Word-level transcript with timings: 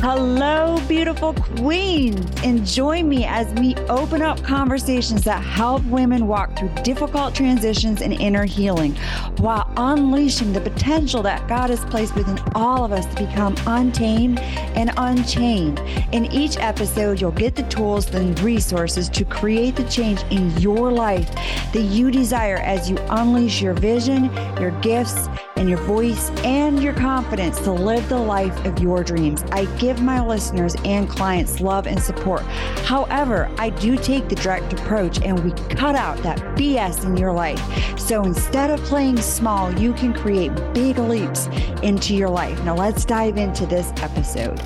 Hello, 0.00 0.80
beautiful 0.86 1.34
queens, 1.34 2.24
and 2.44 2.64
join 2.64 3.08
me 3.08 3.24
as 3.24 3.52
we 3.54 3.74
open 3.88 4.22
up 4.22 4.40
conversations 4.44 5.24
that 5.24 5.42
help 5.42 5.84
women 5.86 6.28
walk 6.28 6.56
through 6.56 6.70
difficult 6.84 7.34
transitions 7.34 8.00
and 8.00 8.12
inner 8.12 8.44
healing 8.44 8.94
while 9.38 9.68
unleashing 9.76 10.52
the 10.52 10.60
potential 10.60 11.20
that 11.24 11.48
God 11.48 11.70
has 11.70 11.84
placed 11.86 12.14
within 12.14 12.38
all 12.54 12.84
of 12.84 12.92
us 12.92 13.06
to 13.06 13.26
become 13.26 13.56
untamed 13.66 14.38
and 14.38 14.92
unchained. 14.98 15.80
In 16.12 16.26
each 16.26 16.56
episode, 16.58 17.20
you'll 17.20 17.32
get 17.32 17.56
the 17.56 17.64
tools 17.64 18.08
and 18.14 18.38
resources 18.38 19.08
to 19.08 19.24
create 19.24 19.74
the 19.74 19.88
change 19.88 20.22
in 20.30 20.56
your 20.58 20.92
life 20.92 21.28
that 21.72 21.88
you 21.90 22.12
desire 22.12 22.58
as 22.58 22.88
you 22.88 22.98
unleash 23.10 23.60
your 23.60 23.74
vision, 23.74 24.32
your 24.60 24.70
gifts, 24.80 25.28
and 25.58 25.68
your 25.68 25.78
voice 25.78 26.30
and 26.44 26.82
your 26.82 26.94
confidence 26.94 27.58
to 27.60 27.72
live 27.72 28.08
the 28.08 28.18
life 28.18 28.64
of 28.64 28.78
your 28.78 29.02
dreams. 29.02 29.44
I 29.52 29.64
give 29.76 30.00
my 30.00 30.24
listeners 30.24 30.76
and 30.84 31.08
clients 31.08 31.60
love 31.60 31.86
and 31.86 32.00
support. 32.00 32.42
However, 32.86 33.50
I 33.58 33.70
do 33.70 33.96
take 33.96 34.28
the 34.28 34.36
direct 34.36 34.72
approach 34.72 35.20
and 35.22 35.44
we 35.44 35.50
cut 35.74 35.96
out 35.96 36.16
that 36.22 36.38
BS 36.56 37.04
in 37.04 37.16
your 37.16 37.32
life. 37.32 37.60
So 37.98 38.24
instead 38.24 38.70
of 38.70 38.80
playing 38.84 39.18
small, 39.18 39.72
you 39.78 39.92
can 39.92 40.14
create 40.14 40.52
big 40.72 40.98
leaps 40.98 41.46
into 41.82 42.14
your 42.14 42.30
life. 42.30 42.62
Now, 42.64 42.76
let's 42.76 43.04
dive 43.04 43.36
into 43.36 43.66
this 43.66 43.92
episode. 43.96 44.58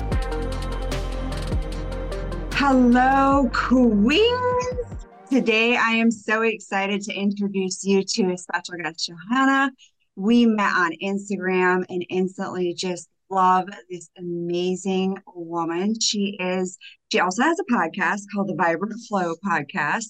Hello, 2.53 3.49
queens. 3.51 4.93
Today, 5.29 5.75
I 5.75 5.93
am 5.93 6.11
so 6.11 6.43
excited 6.43 7.01
to 7.01 7.13
introduce 7.13 7.83
you 7.83 8.03
to 8.03 8.31
a 8.31 8.37
special 8.37 8.75
guest, 8.77 9.09
Johanna 9.09 9.71
we 10.15 10.45
met 10.45 10.73
on 10.75 10.91
Instagram 11.01 11.85
and 11.89 12.05
instantly 12.09 12.73
just 12.73 13.09
love 13.29 13.67
this 13.89 14.09
amazing 14.17 15.17
woman. 15.35 15.99
She 15.99 16.37
is, 16.39 16.77
she 17.11 17.19
also 17.19 17.43
has 17.43 17.57
a 17.59 17.73
podcast 17.73 18.21
called 18.33 18.49
the 18.49 18.55
Vibrant 18.55 18.95
Flow 19.07 19.35
Podcast. 19.45 20.05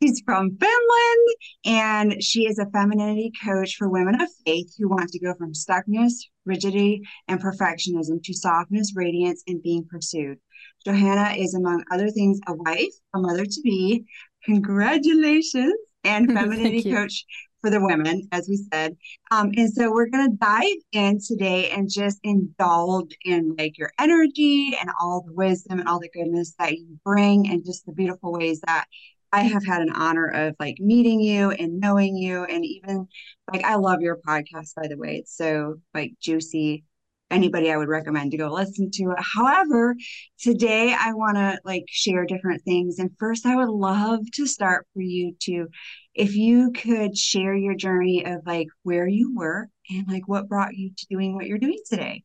She's 0.00 0.22
from 0.24 0.56
Finland 0.56 1.28
and 1.64 2.22
she 2.22 2.46
is 2.46 2.60
a 2.60 2.70
femininity 2.70 3.32
coach 3.44 3.74
for 3.76 3.88
women 3.88 4.20
of 4.20 4.28
faith 4.46 4.72
who 4.78 4.88
want 4.88 5.10
to 5.10 5.18
go 5.18 5.34
from 5.34 5.54
stuckness, 5.54 6.12
rigidity, 6.44 7.02
and 7.26 7.40
perfectionism 7.40 8.22
to 8.22 8.32
softness, 8.32 8.92
radiance, 8.94 9.42
and 9.48 9.60
being 9.60 9.84
pursued. 9.90 10.38
Johanna 10.84 11.34
is, 11.36 11.54
among 11.54 11.82
other 11.90 12.10
things, 12.10 12.38
a 12.46 12.54
wife, 12.54 12.94
a 13.12 13.18
mother 13.18 13.44
to 13.44 13.60
be. 13.62 14.04
Congratulations 14.44 15.74
and 16.04 16.28
femininity 16.32 16.92
coach 16.92 17.24
for 17.60 17.70
the 17.70 17.80
women, 17.80 18.28
as 18.32 18.48
we 18.48 18.56
said. 18.72 18.96
Um, 19.30 19.50
and 19.56 19.72
so 19.72 19.92
we're 19.92 20.08
going 20.08 20.30
to 20.30 20.36
dive 20.36 20.82
in 20.92 21.18
today 21.20 21.70
and 21.70 21.90
just 21.90 22.18
indulge 22.22 23.16
in 23.24 23.54
like 23.58 23.78
your 23.78 23.92
energy 23.98 24.76
and 24.80 24.90
all 25.00 25.22
the 25.26 25.32
wisdom 25.32 25.80
and 25.80 25.88
all 25.88 26.00
the 26.00 26.10
goodness 26.10 26.54
that 26.58 26.76
you 26.78 26.98
bring 27.04 27.48
and 27.50 27.64
just 27.64 27.86
the 27.86 27.92
beautiful 27.92 28.32
ways 28.32 28.60
that 28.66 28.86
I 29.32 29.42
have 29.42 29.64
had 29.64 29.82
an 29.82 29.92
honor 29.92 30.26
of 30.28 30.56
like 30.58 30.78
meeting 30.78 31.20
you 31.20 31.50
and 31.50 31.80
knowing 31.80 32.16
you. 32.16 32.44
And 32.44 32.64
even 32.64 33.08
like, 33.52 33.64
I 33.64 33.74
love 33.76 34.00
your 34.00 34.18
podcast, 34.26 34.74
by 34.74 34.88
the 34.88 34.96
way. 34.96 35.16
It's 35.16 35.36
so 35.36 35.80
like 35.94 36.14
juicy 36.20 36.84
anybody 37.30 37.70
I 37.70 37.76
would 37.76 37.88
recommend 37.88 38.30
to 38.30 38.38
go 38.38 38.52
listen 38.52 38.90
to 38.92 39.10
it. 39.10 39.18
However, 39.34 39.94
today 40.40 40.94
I 40.98 41.12
want 41.12 41.36
to 41.36 41.60
like 41.64 41.84
share 41.88 42.24
different 42.26 42.62
things. 42.64 42.98
And 42.98 43.10
first, 43.18 43.46
I 43.46 43.56
would 43.56 43.68
love 43.68 44.20
to 44.34 44.46
start 44.46 44.86
for 44.94 45.02
you 45.02 45.34
to, 45.42 45.66
if 46.14 46.34
you 46.34 46.72
could 46.72 47.16
share 47.16 47.54
your 47.54 47.74
journey 47.74 48.24
of 48.24 48.42
like 48.46 48.68
where 48.82 49.06
you 49.06 49.34
were 49.36 49.68
and 49.90 50.06
like 50.08 50.26
what 50.26 50.48
brought 50.48 50.74
you 50.74 50.90
to 50.96 51.06
doing 51.10 51.34
what 51.34 51.46
you're 51.46 51.58
doing 51.58 51.80
today. 51.88 52.24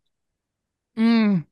Mm, 0.97 1.45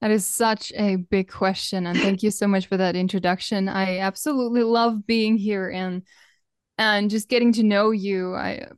that 0.00 0.10
is 0.10 0.26
such 0.26 0.72
a 0.76 0.96
big 0.96 1.30
question. 1.30 1.86
And 1.86 1.98
thank 1.98 2.22
you 2.22 2.30
so 2.30 2.46
much 2.46 2.66
for 2.66 2.76
that 2.76 2.96
introduction. 2.96 3.68
I 3.68 3.98
absolutely 3.98 4.62
love 4.62 5.06
being 5.06 5.36
here 5.36 5.68
and 5.68 6.02
and 6.78 7.10
just 7.10 7.28
getting 7.28 7.52
to 7.52 7.62
know 7.62 7.90
you. 7.90 8.34
I 8.34 8.68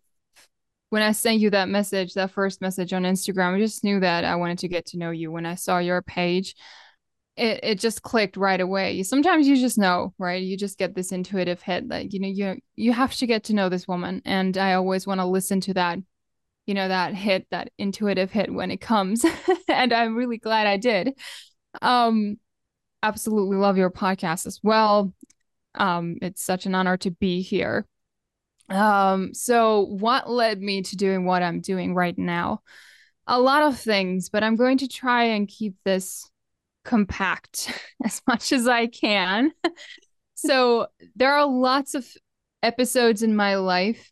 when 0.92 1.00
I 1.00 1.12
sent 1.12 1.40
you 1.40 1.48
that 1.48 1.70
message, 1.70 2.12
that 2.14 2.32
first 2.32 2.60
message 2.60 2.92
on 2.92 3.04
Instagram, 3.04 3.54
I 3.54 3.60
just 3.60 3.82
knew 3.82 3.98
that 4.00 4.26
I 4.26 4.36
wanted 4.36 4.58
to 4.58 4.68
get 4.68 4.84
to 4.88 4.98
know 4.98 5.10
you. 5.10 5.32
When 5.32 5.46
I 5.46 5.54
saw 5.54 5.78
your 5.78 6.02
page, 6.02 6.54
it, 7.34 7.60
it 7.62 7.80
just 7.80 8.02
clicked 8.02 8.36
right 8.36 8.60
away. 8.60 9.02
Sometimes 9.02 9.48
you 9.48 9.56
just 9.56 9.78
know, 9.78 10.12
right? 10.18 10.42
You 10.42 10.54
just 10.54 10.76
get 10.76 10.94
this 10.94 11.10
intuitive 11.10 11.62
hit 11.62 11.88
that 11.88 12.12
you 12.12 12.20
know, 12.20 12.28
you 12.28 12.60
you 12.76 12.92
have 12.92 13.14
to 13.14 13.26
get 13.26 13.44
to 13.44 13.54
know 13.54 13.70
this 13.70 13.88
woman. 13.88 14.20
And 14.26 14.58
I 14.58 14.74
always 14.74 15.06
want 15.06 15.20
to 15.20 15.24
listen 15.24 15.62
to 15.62 15.72
that, 15.72 15.98
you 16.66 16.74
know, 16.74 16.88
that 16.88 17.14
hit, 17.14 17.46
that 17.52 17.70
intuitive 17.78 18.30
hit 18.30 18.52
when 18.52 18.70
it 18.70 18.82
comes. 18.82 19.24
and 19.68 19.94
I'm 19.94 20.14
really 20.14 20.36
glad 20.36 20.66
I 20.66 20.76
did. 20.76 21.18
Um 21.80 22.36
absolutely 23.02 23.56
love 23.56 23.78
your 23.78 23.90
podcast 23.90 24.46
as 24.46 24.60
well. 24.62 25.14
Um, 25.74 26.18
it's 26.20 26.44
such 26.44 26.66
an 26.66 26.74
honor 26.74 26.98
to 26.98 27.10
be 27.10 27.40
here. 27.40 27.86
Um, 28.72 29.34
so 29.34 29.82
what 29.82 30.30
led 30.30 30.60
me 30.60 30.82
to 30.82 30.96
doing 30.96 31.24
what 31.26 31.42
I'm 31.42 31.60
doing 31.60 31.94
right 31.94 32.16
now? 32.16 32.62
A 33.26 33.38
lot 33.38 33.62
of 33.62 33.78
things, 33.78 34.30
but 34.30 34.42
I'm 34.42 34.56
going 34.56 34.78
to 34.78 34.88
try 34.88 35.24
and 35.24 35.46
keep 35.46 35.76
this 35.84 36.28
compact 36.84 37.70
as 38.04 38.22
much 38.26 38.52
as 38.52 38.66
I 38.66 38.86
can. 38.86 39.52
so 40.34 40.86
there 41.14 41.34
are 41.34 41.46
lots 41.46 41.94
of 41.94 42.06
episodes 42.62 43.22
in 43.22 43.36
my 43.36 43.56
life 43.56 44.10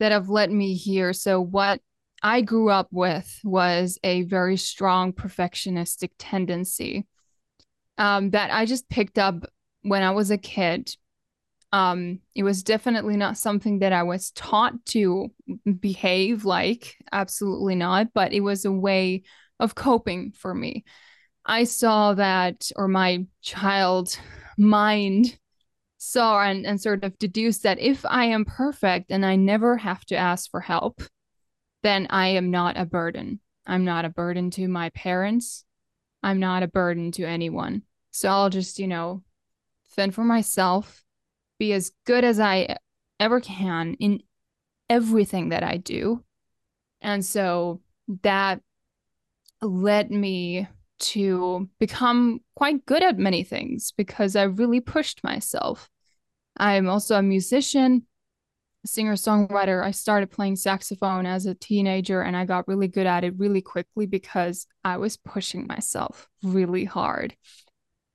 that 0.00 0.12
have 0.12 0.28
led 0.28 0.50
me 0.50 0.74
here. 0.74 1.12
So 1.12 1.40
what 1.40 1.80
I 2.22 2.40
grew 2.40 2.70
up 2.70 2.88
with 2.90 3.40
was 3.44 3.98
a 4.02 4.22
very 4.22 4.56
strong 4.56 5.12
perfectionistic 5.12 6.10
tendency 6.18 7.06
um, 7.96 8.30
that 8.30 8.50
I 8.50 8.66
just 8.66 8.88
picked 8.88 9.18
up 9.18 9.44
when 9.82 10.02
I 10.02 10.10
was 10.10 10.30
a 10.30 10.38
kid 10.38 10.90
um, 11.74 12.20
it 12.36 12.44
was 12.44 12.62
definitely 12.62 13.16
not 13.16 13.36
something 13.36 13.80
that 13.80 13.92
I 13.92 14.04
was 14.04 14.30
taught 14.30 14.74
to 14.86 15.32
behave 15.80 16.44
like, 16.44 16.94
absolutely 17.10 17.74
not, 17.74 18.14
but 18.14 18.32
it 18.32 18.42
was 18.42 18.64
a 18.64 18.70
way 18.70 19.24
of 19.58 19.74
coping 19.74 20.30
for 20.30 20.54
me. 20.54 20.84
I 21.44 21.64
saw 21.64 22.14
that, 22.14 22.70
or 22.76 22.86
my 22.86 23.26
child 23.42 24.16
mind 24.56 25.36
saw 25.98 26.40
and, 26.42 26.64
and 26.64 26.80
sort 26.80 27.02
of 27.02 27.18
deduced 27.18 27.64
that 27.64 27.80
if 27.80 28.06
I 28.06 28.26
am 28.26 28.44
perfect 28.44 29.10
and 29.10 29.26
I 29.26 29.34
never 29.34 29.76
have 29.76 30.04
to 30.06 30.16
ask 30.16 30.48
for 30.48 30.60
help, 30.60 31.02
then 31.82 32.06
I 32.08 32.28
am 32.28 32.52
not 32.52 32.78
a 32.78 32.84
burden. 32.84 33.40
I'm 33.66 33.84
not 33.84 34.04
a 34.04 34.10
burden 34.10 34.52
to 34.52 34.68
my 34.68 34.90
parents. 34.90 35.64
I'm 36.22 36.38
not 36.38 36.62
a 36.62 36.68
burden 36.68 37.10
to 37.12 37.24
anyone. 37.24 37.82
So 38.12 38.28
I'll 38.28 38.48
just, 38.48 38.78
you 38.78 38.86
know, 38.86 39.24
fend 39.88 40.14
for 40.14 40.22
myself 40.22 41.03
be 41.58 41.72
as 41.72 41.92
good 42.04 42.24
as 42.24 42.40
I 42.40 42.76
ever 43.20 43.40
can 43.40 43.94
in 43.94 44.22
everything 44.88 45.50
that 45.50 45.62
I 45.62 45.76
do. 45.76 46.22
And 47.00 47.24
so 47.24 47.80
that 48.22 48.60
led 49.62 50.10
me 50.10 50.68
to 50.98 51.68
become 51.78 52.40
quite 52.54 52.86
good 52.86 53.02
at 53.02 53.18
many 53.18 53.42
things 53.42 53.92
because 53.96 54.36
I 54.36 54.44
really 54.44 54.80
pushed 54.80 55.24
myself. 55.24 55.90
I'm 56.56 56.88
also 56.88 57.16
a 57.16 57.22
musician, 57.22 58.06
singer 58.86 59.14
songwriter. 59.14 59.82
I 59.82 59.90
started 59.90 60.30
playing 60.30 60.56
saxophone 60.56 61.26
as 61.26 61.46
a 61.46 61.54
teenager 61.54 62.20
and 62.20 62.36
I 62.36 62.44
got 62.44 62.68
really 62.68 62.88
good 62.88 63.06
at 63.06 63.24
it 63.24 63.34
really 63.36 63.60
quickly 63.60 64.06
because 64.06 64.66
I 64.84 64.98
was 64.98 65.16
pushing 65.16 65.66
myself 65.66 66.28
really 66.42 66.84
hard 66.84 67.34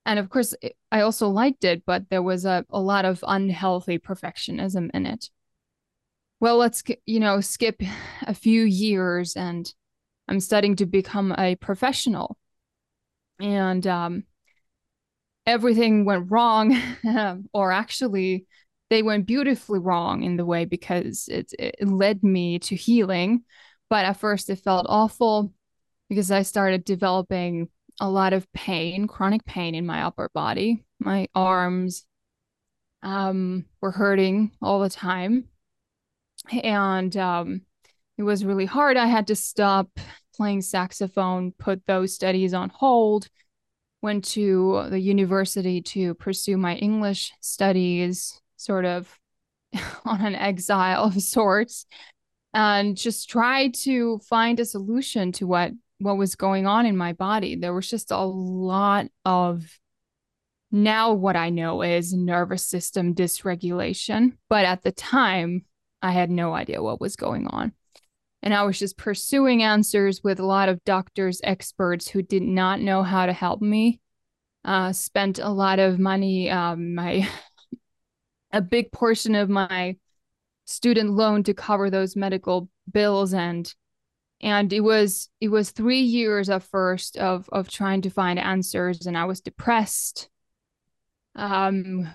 and 0.06 0.20
of 0.20 0.30
course 0.30 0.54
i 0.92 1.02
also 1.02 1.30
liked 1.30 1.64
it 1.64 1.84
but 1.86 2.10
there 2.10 2.24
was 2.24 2.46
a, 2.46 2.66
a 2.70 2.80
lot 2.80 3.06
of 3.06 3.24
unhealthy 3.28 3.98
perfectionism 3.98 4.90
in 4.94 5.06
it. 5.06 5.30
Well 6.40 6.58
let's 6.58 6.84
you 7.06 7.20
know 7.20 7.42
skip 7.42 7.82
a 8.24 8.34
few 8.34 8.64
years 8.64 9.36
and 9.36 9.72
i'm 10.28 10.40
studying 10.40 10.75
to 10.78 10.86
become 10.86 11.34
a 11.38 11.56
professional. 11.56 12.38
And 13.42 13.88
um, 13.88 14.24
everything 15.46 16.04
went 16.06 16.30
wrong 16.30 16.78
or 17.54 17.72
actually 17.72 18.45
they 18.90 19.02
went 19.02 19.25
beautifully 19.25 19.80
wrong 19.80 20.24
in 20.24 20.36
the 20.36 20.45
way 20.45 20.66
because 20.66 21.28
it, 21.28 21.54
it 21.57 21.88
led 21.88 22.24
me 22.24 22.57
to 22.60 22.75
healing. 22.75 23.44
But 23.90 24.06
at 24.06 24.18
first 24.18 24.50
it 24.50 24.60
felt 24.60 24.86
awful 24.90 25.54
because 26.10 26.31
i 26.31 26.42
started 26.42 26.84
developing 26.84 27.69
a 28.00 28.10
lot 28.10 28.34
of 28.34 28.51
pain, 28.54 29.07
chronic 29.07 29.46
pain 29.46 29.75
in 29.75 29.86
my 29.86 30.04
upper 30.04 30.30
body. 30.34 30.84
My 31.00 31.28
arms 31.36 32.06
um, 33.04 33.66
were 33.81 33.92
hurting 33.92 34.51
all 34.62 34.80
the 34.80 34.90
time. 34.90 35.46
And 36.51 37.16
um, 37.18 37.62
it 38.18 38.24
was 38.24 38.46
really 38.46 38.66
hard. 38.66 38.98
I 38.98 39.07
had 39.07 39.28
to 39.28 39.36
stop 39.36 39.90
playing 40.36 40.62
saxophone, 40.62 41.51
put 41.51 41.86
those 41.86 42.13
studies 42.13 42.54
on 42.54 42.69
hold, 42.69 43.28
went 44.02 44.24
to 44.24 44.88
the 44.90 45.00
university 45.00 45.81
to 45.81 46.13
pursue 46.16 46.57
my 46.57 46.75
English 46.75 47.34
studies, 47.42 48.42
sort 48.56 48.86
of 48.86 49.13
on 50.06 50.22
an 50.22 50.36
exile 50.36 51.04
of 51.04 51.22
sorts, 51.22 51.86
and 52.54 52.95
just 52.95 53.30
try 53.30 53.68
to 53.69 54.19
find 54.19 54.60
a 54.60 54.66
solution 54.66 55.31
to 55.34 55.45
what 55.45 55.72
what 56.00 56.18
was 56.18 56.36
going 56.36 56.66
on 56.66 56.86
in 56.86 56.98
my 56.98 57.13
body. 57.13 57.56
There 57.56 57.74
was 57.74 57.90
just 57.90 58.12
a 58.12 58.18
lot 58.18 59.07
of 59.25 59.66
now 60.72 61.13
what 61.13 61.36
I 61.36 61.50
know 61.50 61.81
is 61.81 62.13
nervous 62.13 62.66
system 62.68 63.16
dysregulation. 63.16 64.38
But 64.50 64.66
at 64.66 64.84
the 64.84 64.92
time, 64.92 65.66
I 66.01 66.12
had 66.12 66.30
no 66.30 66.54
idea 66.54 66.81
what 66.81 67.01
was 67.01 67.16
going 67.16 67.48
on. 67.48 67.74
And 68.42 68.54
I 68.54 68.63
was 68.63 68.80
just 68.80 68.98
pursuing 68.98 69.63
answers 69.63 70.24
with 70.24 70.40
a 70.40 70.46
lot 70.46 70.69
of 70.69 70.84
doctors, 70.86 71.42
experts 71.44 72.07
who 72.07 72.22
did 72.22 72.44
not 72.44 72.80
know 72.80 73.04
how 73.04 73.25
to 73.25 73.34
help 73.34 73.62
me. 73.62 74.00
Uh, 74.63 74.94
spent 74.94 75.40
a 75.40 75.50
lot 75.50 75.80
of 75.80 76.00
money, 76.00 76.50
um, 76.50 76.95
my 76.95 77.28
a 78.52 78.62
big 78.62 78.92
portion 78.92 79.36
of 79.36 79.50
my 79.50 79.95
student 80.66 81.12
loan 81.12 81.44
to 81.44 81.54
cover 81.54 81.90
those 81.90 82.16
medical 82.16 82.69
bills 82.92 83.34
and 83.34 83.74
and 84.41 84.71
it 84.71 84.81
was 84.81 85.30
it 85.41 85.50
was 85.50 85.71
three 85.71 86.01
years 86.01 86.50
at 86.50 86.63
first 86.63 87.18
of 87.18 87.50
of 87.51 87.69
trying 87.69 88.01
to 88.01 88.09
find 88.09 88.39
answers 88.39 89.06
and 89.06 89.18
i 89.18 89.25
was 89.25 89.41
depressed. 89.41 90.30
Um 91.36 92.09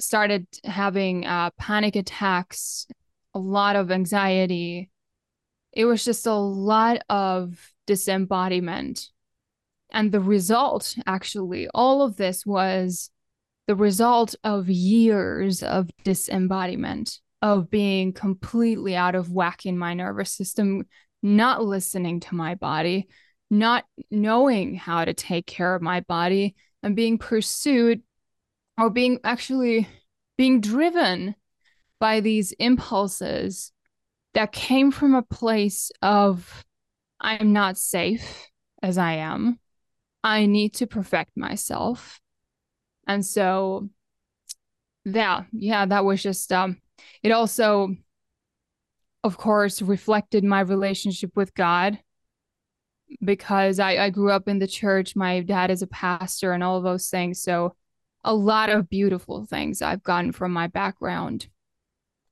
started 0.00 0.46
having 0.64 1.26
uh 1.26 1.50
panic 1.58 1.96
attacks 1.96 2.86
a 3.34 3.38
lot 3.38 3.76
of 3.76 3.90
anxiety. 3.90 4.90
It 5.72 5.84
was 5.84 6.04
just 6.04 6.26
a 6.26 6.32
lot 6.32 7.02
of 7.08 7.72
disembodiment. 7.86 9.08
And 9.90 10.12
the 10.12 10.20
result 10.20 10.96
actually 11.06 11.68
all 11.74 12.02
of 12.02 12.16
this 12.16 12.46
was 12.46 13.10
the 13.66 13.76
result 13.76 14.34
of 14.44 14.68
years 14.68 15.62
of 15.62 15.90
disembodiment 16.04 17.20
of 17.42 17.70
being 17.70 18.12
completely 18.12 18.96
out 18.96 19.14
of 19.14 19.30
whack 19.30 19.66
in 19.66 19.78
my 19.78 19.94
nervous 19.94 20.32
system 20.32 20.84
not 21.22 21.64
listening 21.64 22.20
to 22.20 22.34
my 22.34 22.54
body, 22.54 23.08
not 23.50 23.84
knowing 24.10 24.74
how 24.74 25.04
to 25.04 25.14
take 25.14 25.46
care 25.46 25.74
of 25.74 25.82
my 25.82 26.00
body, 26.00 26.54
and 26.82 26.94
being 26.94 27.18
pursued 27.18 28.02
or 28.78 28.90
being 28.90 29.18
actually 29.24 29.88
being 30.36 30.60
driven 30.60 31.34
by 31.98 32.20
these 32.20 32.52
impulses 32.52 33.72
that 34.34 34.52
came 34.52 34.92
from 34.92 35.14
a 35.14 35.22
place 35.22 35.90
of 36.00 36.64
I'm 37.20 37.52
not 37.52 37.76
safe 37.76 38.48
as 38.82 38.96
I 38.98 39.14
am. 39.14 39.58
I 40.22 40.46
need 40.46 40.74
to 40.74 40.86
perfect 40.86 41.36
myself. 41.36 42.20
And 43.06 43.26
so 43.26 43.88
yeah, 45.04 45.44
yeah, 45.52 45.86
that 45.86 46.04
was 46.04 46.22
just 46.22 46.52
um 46.52 46.80
it 47.22 47.32
also 47.32 47.96
of 49.28 49.36
course, 49.36 49.82
reflected 49.82 50.42
my 50.42 50.60
relationship 50.60 51.32
with 51.36 51.54
God 51.54 51.98
because 53.22 53.78
I, 53.78 53.98
I 53.98 54.10
grew 54.10 54.30
up 54.30 54.48
in 54.48 54.58
the 54.58 54.66
church. 54.66 55.14
My 55.14 55.40
dad 55.40 55.70
is 55.70 55.82
a 55.82 55.86
pastor 55.86 56.52
and 56.52 56.64
all 56.64 56.80
those 56.80 57.10
things. 57.10 57.42
So, 57.42 57.76
a 58.24 58.34
lot 58.34 58.70
of 58.70 58.88
beautiful 58.88 59.44
things 59.44 59.82
I've 59.82 60.02
gotten 60.02 60.32
from 60.32 60.52
my 60.52 60.66
background. 60.66 61.48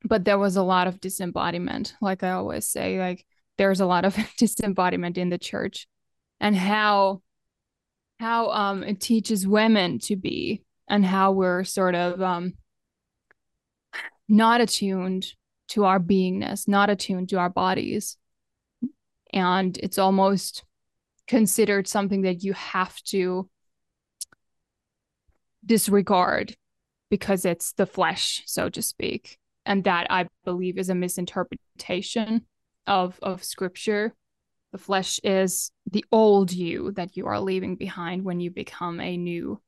But 0.05 0.25
there 0.25 0.39
was 0.39 0.57
a 0.57 0.63
lot 0.63 0.87
of 0.87 1.03
disembodiment. 1.03 1.95
Like 2.01 2.23
I 2.23 2.31
always 2.31 2.67
say, 2.67 2.99
like 2.99 3.27
there's 3.59 3.81
a 3.81 3.87
lot 3.87 4.07
of 4.07 4.17
disembodiment 4.39 5.19
in 5.19 5.29
the 5.29 5.39
church 5.39 5.87
and 6.41 6.57
how 6.57 7.21
how 8.19 8.49
um 8.53 8.83
it 8.83 9.01
teaches 9.01 9.47
women 9.47 9.99
to 9.99 10.17
be 10.17 10.63
and 10.89 11.05
how 11.05 11.33
we're 11.33 11.63
sort 11.63 11.95
of 11.95 12.23
um 12.23 12.55
not 14.29 14.63
attuned 14.63 15.35
to 15.69 15.85
our 15.85 16.01
beingness, 16.01 16.69
not 16.69 16.91
attuned 16.91 17.29
to 17.31 17.39
our 17.39 17.51
bodies. 17.51 18.17
And 19.33 19.77
it's 19.79 19.99
almost 19.99 20.65
considered 21.27 21.89
something 21.89 22.23
that 22.23 22.45
you 22.45 22.53
have 22.53 22.97
to 23.05 23.49
disregard 25.65 26.57
because 27.11 27.45
it's 27.45 27.73
the 27.73 27.87
flesh, 27.87 28.43
so 28.47 28.69
to 28.69 28.83
speak. 28.83 29.39
And 29.65 29.85
that 29.85 30.07
I 30.11 30.29
believe 30.45 30.79
is 30.79 30.91
a 30.91 30.95
misinterpretation 30.95 32.47
of, 32.87 33.19
of 33.21 33.43
scripture. 33.43 34.15
The 34.73 34.79
flesh 34.79 35.19
is 35.25 35.73
the 35.91 36.05
old 36.13 36.53
you 36.53 36.93
that 36.93 37.17
you 37.17 37.27
are 37.27 37.41
leaving 37.41 37.77
behind 37.77 38.25
when 38.25 38.41
you 38.41 38.51
become 38.51 39.01
a 39.01 39.17
new 39.17 39.61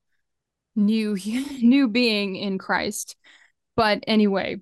new 0.77 1.17
new 1.63 1.89
being 1.89 2.37
in 2.37 2.59
Christ. 2.59 3.17
But 3.77 4.05
anyway, 4.07 4.61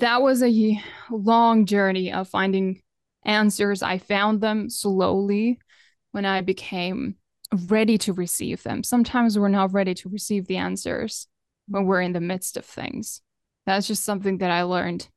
that 0.00 0.22
was 0.22 0.42
a 0.42 0.82
long 1.10 1.66
journey 1.66 2.12
of 2.12 2.28
finding 2.28 2.82
answers. 3.24 3.82
I 3.82 3.98
found 3.98 4.40
them 4.40 4.70
slowly 4.70 5.58
when 6.12 6.24
I 6.24 6.40
became 6.40 7.16
ready 7.68 7.98
to 7.98 8.12
receive 8.12 8.62
them. 8.62 8.82
Sometimes 8.82 9.38
we're 9.38 9.48
not 9.48 9.72
ready 9.72 9.94
to 9.94 10.08
receive 10.08 10.46
the 10.46 10.56
answers 10.56 11.28
when 11.68 11.84
we're 11.84 12.00
in 12.00 12.12
the 12.12 12.20
midst 12.20 12.56
of 12.56 12.64
things. 12.64 13.20
That's 13.66 13.86
just 13.86 14.04
something 14.04 14.38
that 14.38 14.50
I 14.50 14.62
learned. 14.62 15.08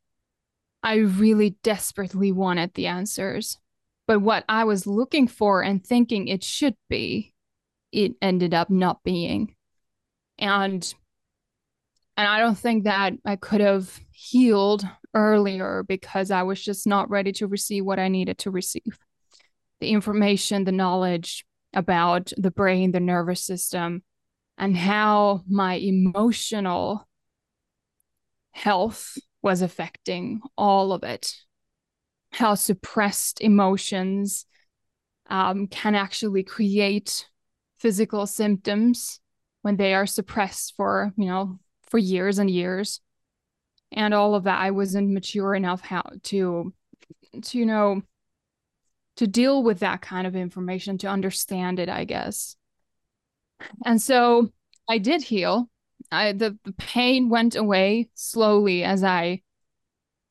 I 0.82 0.96
really 0.96 1.58
desperately 1.64 2.32
wanted 2.32 2.74
the 2.74 2.88
answers. 2.88 3.58
But 4.08 4.22
what 4.22 4.44
I 4.50 4.64
was 4.64 4.88
looking 4.88 5.28
for 5.28 5.62
and 5.62 5.86
thinking 5.86 6.28
it 6.28 6.44
should 6.44 6.76
be, 6.90 7.34
it 7.92 8.14
ended 8.22 8.54
up 8.54 8.70
not 8.70 9.04
being. 9.04 9.56
And 10.38 10.94
and 12.18 12.28
I 12.28 12.40
don't 12.40 12.58
think 12.58 12.84
that 12.84 13.14
I 13.24 13.38
could 13.38 13.62
have 13.62 13.98
healed 14.20 14.86
earlier 15.14 15.82
because 15.88 16.30
I 16.30 16.44
was 16.44 16.62
just 16.62 16.86
not 16.86 17.10
ready 17.10 17.32
to 17.34 17.48
receive 17.48 17.86
what 17.86 18.00
I 18.00 18.10
needed 18.10 18.38
to 18.40 18.52
receive. 18.52 19.00
The 19.80 19.92
information, 19.92 20.66
the 20.66 20.74
knowledge 20.74 21.46
about 21.74 22.34
the 22.36 22.52
brain, 22.52 22.92
the 22.92 23.00
nervous 23.00 23.42
system, 23.42 24.04
and 24.58 24.76
how 24.76 25.44
my 25.48 25.76
emotional 25.76 27.08
health 28.52 29.18
was 29.42 29.62
affecting 29.62 30.42
all 30.58 30.92
of 30.92 31.04
it. 31.04 31.34
How 32.34 32.56
suppressed 32.56 33.40
emotions 33.40 34.46
um, 35.30 35.68
can 35.68 35.96
actually 35.96 36.44
create 36.44 37.26
physical 37.78 38.28
symptoms 38.28 39.22
when 39.62 39.78
they 39.78 39.94
are 39.94 40.06
suppressed 40.06 40.74
for, 40.76 41.14
you 41.16 41.28
know, 41.28 41.60
for 41.84 41.98
years 41.98 42.38
and 42.38 42.50
years 42.50 43.00
and 43.92 44.14
all 44.14 44.36
of 44.36 44.44
that 44.44 44.60
i 44.60 44.72
wasn't 44.72 45.10
mature 45.10 45.56
enough 45.56 45.82
how 45.82 46.04
to 46.24 46.74
to 47.42 47.58
you 47.58 47.66
know 47.66 48.02
to 49.16 49.28
deal 49.28 49.64
with 49.64 49.80
that 49.80 50.02
kind 50.02 50.26
of 50.26 50.36
information 50.36 50.98
to 50.98 51.08
understand 51.08 51.80
it 51.80 51.90
i 51.90 52.04
guess. 52.04 52.56
And 53.86 54.02
so 54.02 54.50
i 54.88 54.98
did 54.98 55.22
heal. 55.22 55.70
I 56.12 56.32
the, 56.32 56.58
the 56.64 56.74
pain 56.74 57.30
went 57.30 57.56
away 57.56 58.10
slowly 58.16 58.84
as 58.84 59.04
i 59.04 59.42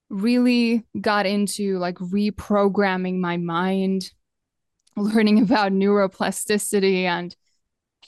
really 0.09 0.87
got 0.99 1.27
into 1.27 1.79
like 1.79 1.97
reprogramming 1.97 3.19
my 3.19 3.37
mind 3.37 4.11
learning 4.97 5.41
about 5.41 5.73
neuroplasticity 5.73 7.03
and 7.03 7.37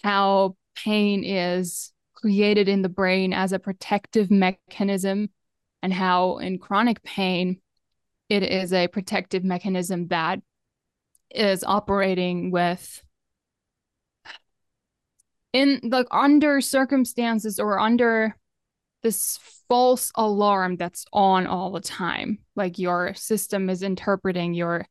how 0.03 0.57
pain 0.77 1.25
is 1.25 1.93
created 2.15 2.69
in 2.69 2.83
the 2.83 2.89
brain 2.89 3.33
as 3.33 3.53
a 3.53 3.59
protective 3.59 4.31
mechanism, 4.31 5.31
and 5.83 5.93
how 5.93 6.39
in 6.39 6.59
chronic 6.59 7.03
pain, 7.03 7.61
it 8.29 8.43
is 8.43 8.73
a 8.73 8.89
protective 8.89 9.45
mechanism 9.45 10.09
that 10.09 10.41
is 11.31 11.65
operating 11.65 12.51
with 12.51 13.03
in 15.53 15.81
like 15.85 16.07
under 16.11 16.61
circumstances 16.61 17.59
or 17.59 17.79
under 17.79 18.37
this 19.03 19.39
false 19.69 20.13
alarm 20.15 20.77
that's 20.77 21.05
on 21.13 21.47
all 21.47 21.71
the 21.73 21.81
time. 21.81 22.39
Like 22.55 22.79
your 22.79 23.15
system 23.15 23.71
is 23.71 23.83
interpreting 23.83 24.55
your 24.55 24.87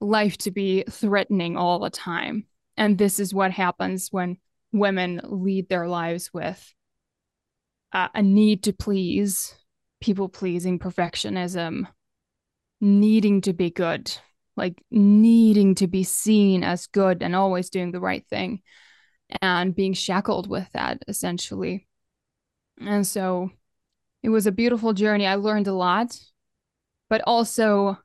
life 0.00 0.38
to 0.38 0.50
be 0.50 0.84
threatening 0.88 1.56
all 1.56 1.78
the 1.78 1.90
time. 1.90 2.46
And 2.76 2.96
this 2.96 3.20
is 3.20 3.34
what 3.34 3.50
happens 3.50 4.08
when 4.10 4.38
women 4.72 5.20
lead 5.24 5.68
their 5.68 5.88
lives 5.88 6.32
with 6.32 6.74
uh, 7.92 8.08
a 8.14 8.22
need 8.22 8.62
to 8.64 8.72
please, 8.72 9.54
people 10.00 10.28
pleasing, 10.28 10.78
perfectionism, 10.78 11.86
needing 12.80 13.40
to 13.42 13.52
be 13.52 13.70
good, 13.70 14.12
like 14.56 14.82
needing 14.90 15.74
to 15.76 15.86
be 15.86 16.02
seen 16.02 16.64
as 16.64 16.86
good 16.86 17.22
and 17.22 17.36
always 17.36 17.70
doing 17.70 17.92
the 17.92 18.00
right 18.00 18.26
thing, 18.28 18.62
and 19.42 19.74
being 19.74 19.92
shackled 19.92 20.48
with 20.48 20.68
that 20.72 21.02
essentially. 21.08 21.86
And 22.80 23.06
so 23.06 23.50
it 24.22 24.30
was 24.30 24.46
a 24.46 24.52
beautiful 24.52 24.92
journey. 24.92 25.26
I 25.26 25.36
learned 25.36 25.66
a 25.66 25.74
lot, 25.74 26.18
but 27.08 27.22
also 27.26 27.98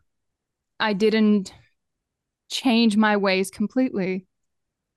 I 0.79 0.93
didn't 0.93 1.53
change 2.49 2.97
my 2.97 3.17
ways 3.17 3.49
completely. 3.49 4.27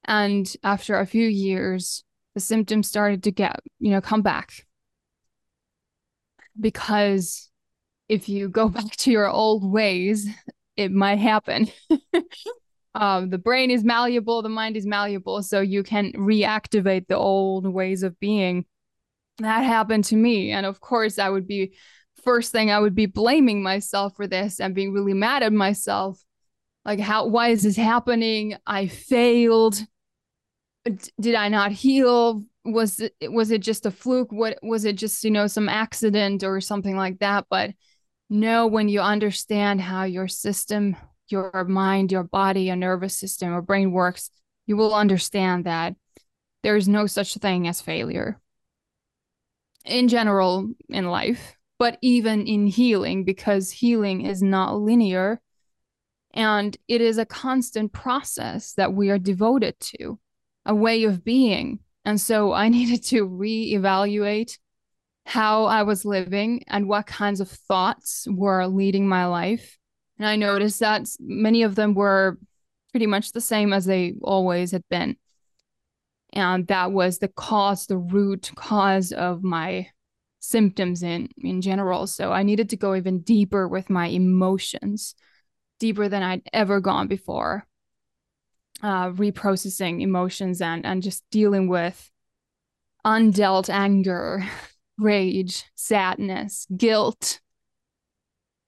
And 0.05 0.53
after 0.63 0.99
a 0.99 1.07
few 1.07 1.27
years, 1.27 2.05
the 2.35 2.41
symptoms 2.41 2.89
started 2.89 3.23
to 3.25 3.31
get, 3.31 3.61
you 3.79 3.91
know, 3.91 4.01
come 4.01 4.23
back. 4.23 4.67
Because 6.61 7.49
if 8.09 8.29
you 8.29 8.49
go 8.49 8.69
back 8.69 8.97
to 8.97 9.11
your 9.11 9.29
old 9.29 9.71
ways, 9.71 10.27
it 10.77 10.93
might 10.93 11.19
happen. 11.19 11.69
um, 12.95 13.31
the 13.31 13.39
brain 13.39 13.71
is 13.71 13.85
malleable, 13.85 14.43
the 14.43 14.49
mind 14.49 14.77
is 14.77 14.87
malleable, 14.87 15.43
so 15.43 15.61
you 15.61 15.83
can 15.83 16.13
reactivate 16.13 17.07
the 17.09 17.17
old 17.17 17.67
ways 17.67 18.03
of 18.03 18.19
being. 18.21 18.65
That 19.39 19.61
happened 19.61 20.05
to 20.05 20.17
me. 20.17 20.51
And 20.51 20.67
of 20.67 20.81
course, 20.81 21.19
I 21.19 21.29
would 21.29 21.47
be, 21.47 21.75
first 22.25 22.51
thing, 22.51 22.71
I 22.71 22.81
would 22.81 22.95
be 22.95 23.07
blaming 23.07 23.63
myself 23.63 24.17
for 24.17 24.27
this 24.27 24.61
and 24.61 24.75
being 24.75 24.93
really 24.93 25.15
mad 25.15 25.43
at 25.43 25.53
myself. 25.53 26.23
Like, 26.85 26.99
how, 26.99 27.27
why 27.27 27.49
is 27.49 27.63
this 27.63 27.77
happening? 27.77 28.57
I 28.67 28.87
failed. 28.87 29.79
did 31.21 31.35
I 31.35 31.49
not 31.49 31.71
heal? 31.71 32.45
Was 32.73 33.01
it, 33.01 33.15
was 33.23 33.51
it 33.51 33.61
just 33.61 33.87
a 33.87 33.91
fluke? 33.91 34.33
What 34.33 34.59
was 34.63 34.85
it 34.85 34.97
just, 34.97 35.25
you 35.25 35.31
know, 35.31 35.47
some 35.47 35.69
accident 35.69 36.43
or 36.45 36.61
something 36.61 36.97
like 36.97 37.19
that? 37.21 37.47
But 37.49 37.73
no, 38.31 38.67
when 38.67 38.89
you 38.89 39.01
understand 39.01 39.81
how 39.81 40.05
your 40.05 40.29
system 40.29 40.97
your 41.31 41.65
mind, 41.65 42.13
your 42.13 42.23
body, 42.23 42.63
your 42.63 42.77
nervous 42.77 43.17
system, 43.17 43.53
or 43.53 43.63
brain 43.63 43.93
works, 43.93 44.31
you 44.67 44.77
will 44.77 44.95
understand 44.95 45.65
that 45.65 45.95
there 46.63 46.77
is 46.77 46.89
no 46.89 47.07
such 47.07 47.35
thing 47.35 47.69
as 47.69 47.81
failure 47.81 48.41
in 49.85 50.09
general 50.09 50.71
in 50.89 51.07
life, 51.07 51.57
but 51.79 51.99
even 52.03 52.47
in 52.47 52.67
healing, 52.67 53.25
because 53.25 53.71
healing 53.71 54.23
is 54.27 54.43
not 54.43 54.79
linear 54.79 55.41
and 56.35 56.77
it 56.89 57.01
is 57.01 57.17
a 57.17 57.25
constant 57.25 57.93
process 57.93 58.75
that 58.75 58.93
we 58.93 59.11
are 59.11 59.19
devoted 59.19 59.79
to, 59.81 60.19
a 60.67 60.75
way 60.75 61.05
of 61.05 61.25
being. 61.25 61.79
And 62.05 62.21
so 62.21 62.53
I 62.53 62.69
needed 62.69 63.03
to 63.05 63.29
reevaluate 63.29 64.59
how 65.27 65.65
I 65.65 65.83
was 65.83 66.05
living 66.05 66.65
and 66.69 66.89
what 66.89 67.07
kinds 67.07 67.41
of 67.41 67.51
thoughts 67.51 68.27
were 68.31 68.67
leading 68.67 69.07
my 69.07 69.27
life 69.27 69.79
and 70.19 70.27
I 70.27 70.37
noticed 70.37 70.81
that 70.81 71.09
many 71.21 71.63
of 71.63 71.75
them 71.75 71.95
were 71.95 72.39
pretty 72.91 73.07
much 73.07 73.33
the 73.33 73.41
same 73.41 73.73
as 73.73 73.85
they 73.85 74.15
always 74.23 74.73
had 74.73 74.83
been. 74.89 75.17
And 76.33 76.67
that 76.67 76.93
was 76.93 77.19
the 77.19 77.29
cause, 77.29 77.87
the 77.87 77.97
root 77.97 78.51
cause 78.57 79.13
of 79.13 79.43
my 79.43 79.89
symptoms 80.41 81.03
in 81.03 81.29
in 81.39 81.63
general. 81.63 82.07
So 82.07 82.33
I 82.33 82.43
needed 82.43 82.71
to 82.71 82.77
go 82.77 82.95
even 82.95 83.21
deeper 83.21 83.69
with 83.69 83.91
my 83.91 84.09
emotions, 84.09 85.15
deeper 85.79 86.09
than 86.09 86.23
I'd 86.23 86.43
ever 86.53 86.81
gone 86.81 87.07
before. 87.07 87.67
Uh, 88.81 89.11
reprocessing 89.11 90.01
emotions 90.03 90.61
and 90.61 90.87
and 90.87 91.03
just 91.03 91.25
dealing 91.33 91.69
with 91.69 92.11
undealt 93.05 93.69
anger, 93.69 94.45
rage, 94.99 95.65
sadness, 95.75 96.67
guilt, 96.77 97.41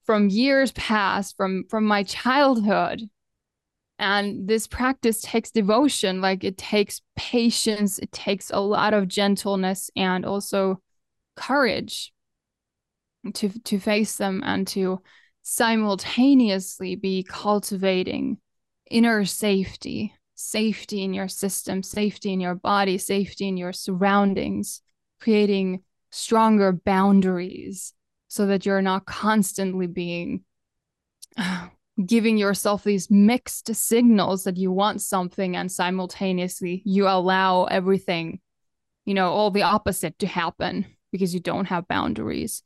from 0.05 0.27
years 0.27 0.73
past 0.73 1.37
from 1.37 1.63
from 1.69 1.85
my 1.85 2.03
childhood. 2.03 3.03
And 3.97 4.47
this 4.47 4.67
practice 4.67 5.21
takes 5.21 5.51
devotion 5.51 6.19
like 6.19 6.43
it 6.43 6.57
takes 6.57 7.01
patience 7.15 7.99
it 7.99 8.11
takes 8.11 8.49
a 8.49 8.59
lot 8.59 8.93
of 8.93 9.07
gentleness 9.07 9.91
and 9.95 10.25
also 10.25 10.81
courage 11.37 12.11
to 13.35 13.49
to 13.63 13.79
face 13.79 14.17
them 14.17 14.41
and 14.43 14.67
to 14.67 15.01
simultaneously 15.43 16.95
be 16.95 17.23
cultivating 17.23 18.40
inner 18.91 19.25
safety 19.25 20.13
safety 20.35 21.03
in 21.03 21.13
your 21.13 21.27
system 21.27 21.83
safety 21.83 22.33
in 22.33 22.39
your 22.39 22.55
body 22.55 22.97
safety 22.97 23.47
in 23.47 23.57
your 23.57 23.73
surroundings 23.73 24.81
creating 25.19 25.81
stronger 26.11 26.71
boundaries 26.71 27.93
so 28.27 28.47
that 28.47 28.65
you're 28.65 28.81
not 28.81 29.05
constantly 29.05 29.87
being 29.87 30.43
giving 32.05 32.37
yourself 32.37 32.83
these 32.83 33.11
mixed 33.11 33.73
signals 33.75 34.45
that 34.45 34.57
you 34.57 34.71
want 34.71 35.01
something 35.01 35.55
and 35.55 35.71
simultaneously 35.71 36.81
you 36.85 37.07
allow 37.07 37.65
everything 37.65 38.39
you 39.05 39.13
know 39.13 39.29
all 39.29 39.51
the 39.51 39.61
opposite 39.61 40.17
to 40.17 40.25
happen 40.25 40.85
because 41.11 41.33
you 41.33 41.39
don't 41.39 41.65
have 41.65 41.87
boundaries. 41.87 42.63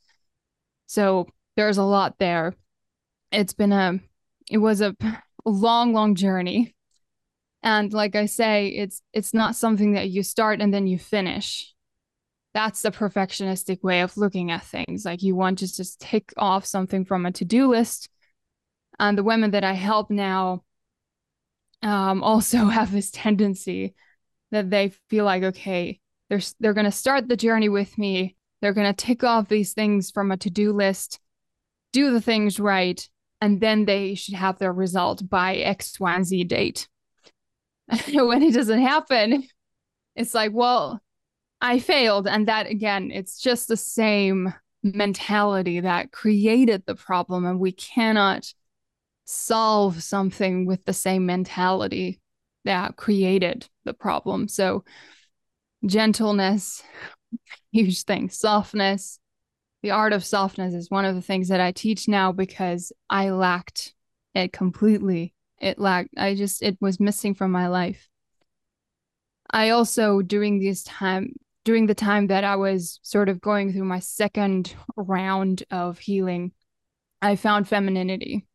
So 0.88 1.28
there's 1.56 1.78
a 1.78 1.84
lot 1.84 2.20
there. 2.20 2.54
It's 3.32 3.54
been 3.54 3.72
a 3.72 4.00
it 4.50 4.60
was 4.60 4.82
a 4.82 4.96
long 5.46 5.94
long 5.94 6.16
journey 6.16 6.76
and 7.64 7.94
like 7.94 8.16
i 8.16 8.26
say 8.26 8.68
it's 8.68 9.02
it's 9.14 9.34
not 9.34 9.56
something 9.56 9.94
that 9.94 10.10
you 10.10 10.24
start 10.24 10.62
and 10.62 10.74
then 10.74 10.88
you 10.88 10.98
finish 10.98 11.76
that's 12.56 12.84
the 12.84 12.90
perfectionistic 12.90 13.84
way 13.84 14.00
of 14.00 14.16
looking 14.16 14.50
at 14.50 14.64
things. 14.64 15.04
Like 15.04 15.22
you 15.22 15.36
want 15.36 15.60
to 15.60 15.68
just 15.68 16.00
tick 16.00 16.32
off 16.38 16.66
something 16.66 17.04
from 17.04 17.26
a 17.26 17.32
to 17.34 17.44
do 17.44 17.68
list. 17.68 18.08
And 18.98 19.18
the 19.18 19.26
women 19.26 19.52
that 19.52 19.66
I 19.66 19.74
help 19.74 20.10
now 20.10 20.64
um, 21.84 22.24
also 22.24 22.60
have 22.68 22.94
this 22.94 23.12
tendency 23.12 23.94
that 24.52 24.70
they 24.70 24.94
feel 25.10 25.26
like, 25.26 25.44
okay, 25.44 26.00
they're 26.30 26.40
they're 26.62 26.74
going 26.74 26.86
to 26.86 26.92
start 26.92 27.28
the 27.28 27.36
journey 27.36 27.68
with 27.68 27.98
me. 27.98 28.38
They're 28.62 28.74
going 28.74 28.92
to 28.92 29.06
tick 29.06 29.26
off 29.26 29.50
these 29.50 29.74
things 29.74 30.10
from 30.10 30.32
a 30.32 30.38
to 30.38 30.50
do 30.50 30.72
list, 30.72 31.20
do 31.92 32.12
the 32.12 32.22
things 32.22 32.58
right, 32.58 33.08
and 33.42 33.62
then 33.62 33.86
they 33.86 34.16
should 34.16 34.36
have 34.36 34.58
their 34.58 34.74
result 34.74 35.28
by 35.30 35.56
X, 35.56 36.00
Y, 36.00 36.16
and 36.16 36.26
Z 36.26 36.44
date. 36.46 36.88
when 38.14 38.42
it 38.42 38.54
doesn't 38.54 38.82
happen, 38.82 39.48
it's 40.16 40.34
like, 40.34 40.52
well, 40.54 41.02
I 41.62 41.80
failed. 41.80 42.28
And 42.28 42.48
that, 42.48 42.68
again, 42.68 43.12
it's 43.12 43.40
just 43.40 43.68
the 43.68 43.78
same 43.78 44.54
mentality 44.84 45.80
that 45.82 46.12
created 46.12 46.84
the 46.86 46.96
problem. 46.96 47.46
And 47.46 47.60
we 47.60 47.72
cannot 47.72 48.54
solve 49.26 50.02
something 50.04 50.66
with 50.66 50.86
the 50.86 50.94
same 50.94 51.26
mentality 51.26 52.22
that 52.64 52.96
created 52.96 53.68
the 53.84 53.94
problem. 53.94 54.48
So, 54.48 54.84
gentleness, 55.86 56.84
huge 57.72 58.04
thing, 58.04 58.30
softness. 58.30 59.20
The 59.86 59.92
art 59.92 60.14
of 60.14 60.26
softness 60.26 60.74
is 60.74 60.90
one 60.90 61.06
of 61.06 61.14
the 61.14 61.22
things 61.22 61.50
that 61.50 61.62
I 61.62 61.72
teach 61.72 62.08
now 62.08 62.32
because 62.32 62.92
I 63.08 63.30
lacked 63.30 63.94
it 64.34 64.52
completely. 64.52 65.36
It 65.62 65.78
lacked, 65.78 66.10
I 66.18 66.34
just, 66.34 66.64
it 66.64 66.76
was 66.82 67.00
missing 67.00 67.36
from 67.36 67.52
my 67.52 67.68
life. 67.68 68.10
I 69.48 69.70
also, 69.70 70.24
during 70.24 70.60
this 70.60 70.82
time, 70.86 71.36
during 71.66 71.86
the 71.86 71.94
time 71.94 72.26
that 72.28 72.44
I 72.44 72.56
was 72.56 73.00
sort 73.04 73.30
of 73.30 73.40
going 73.40 73.74
through 73.74 73.84
my 73.84 74.00
second 74.00 74.74
round 74.98 75.64
of 75.70 76.00
healing, 76.00 76.54
I 77.22 77.36
found 77.36 77.68
femininity. 77.68 78.48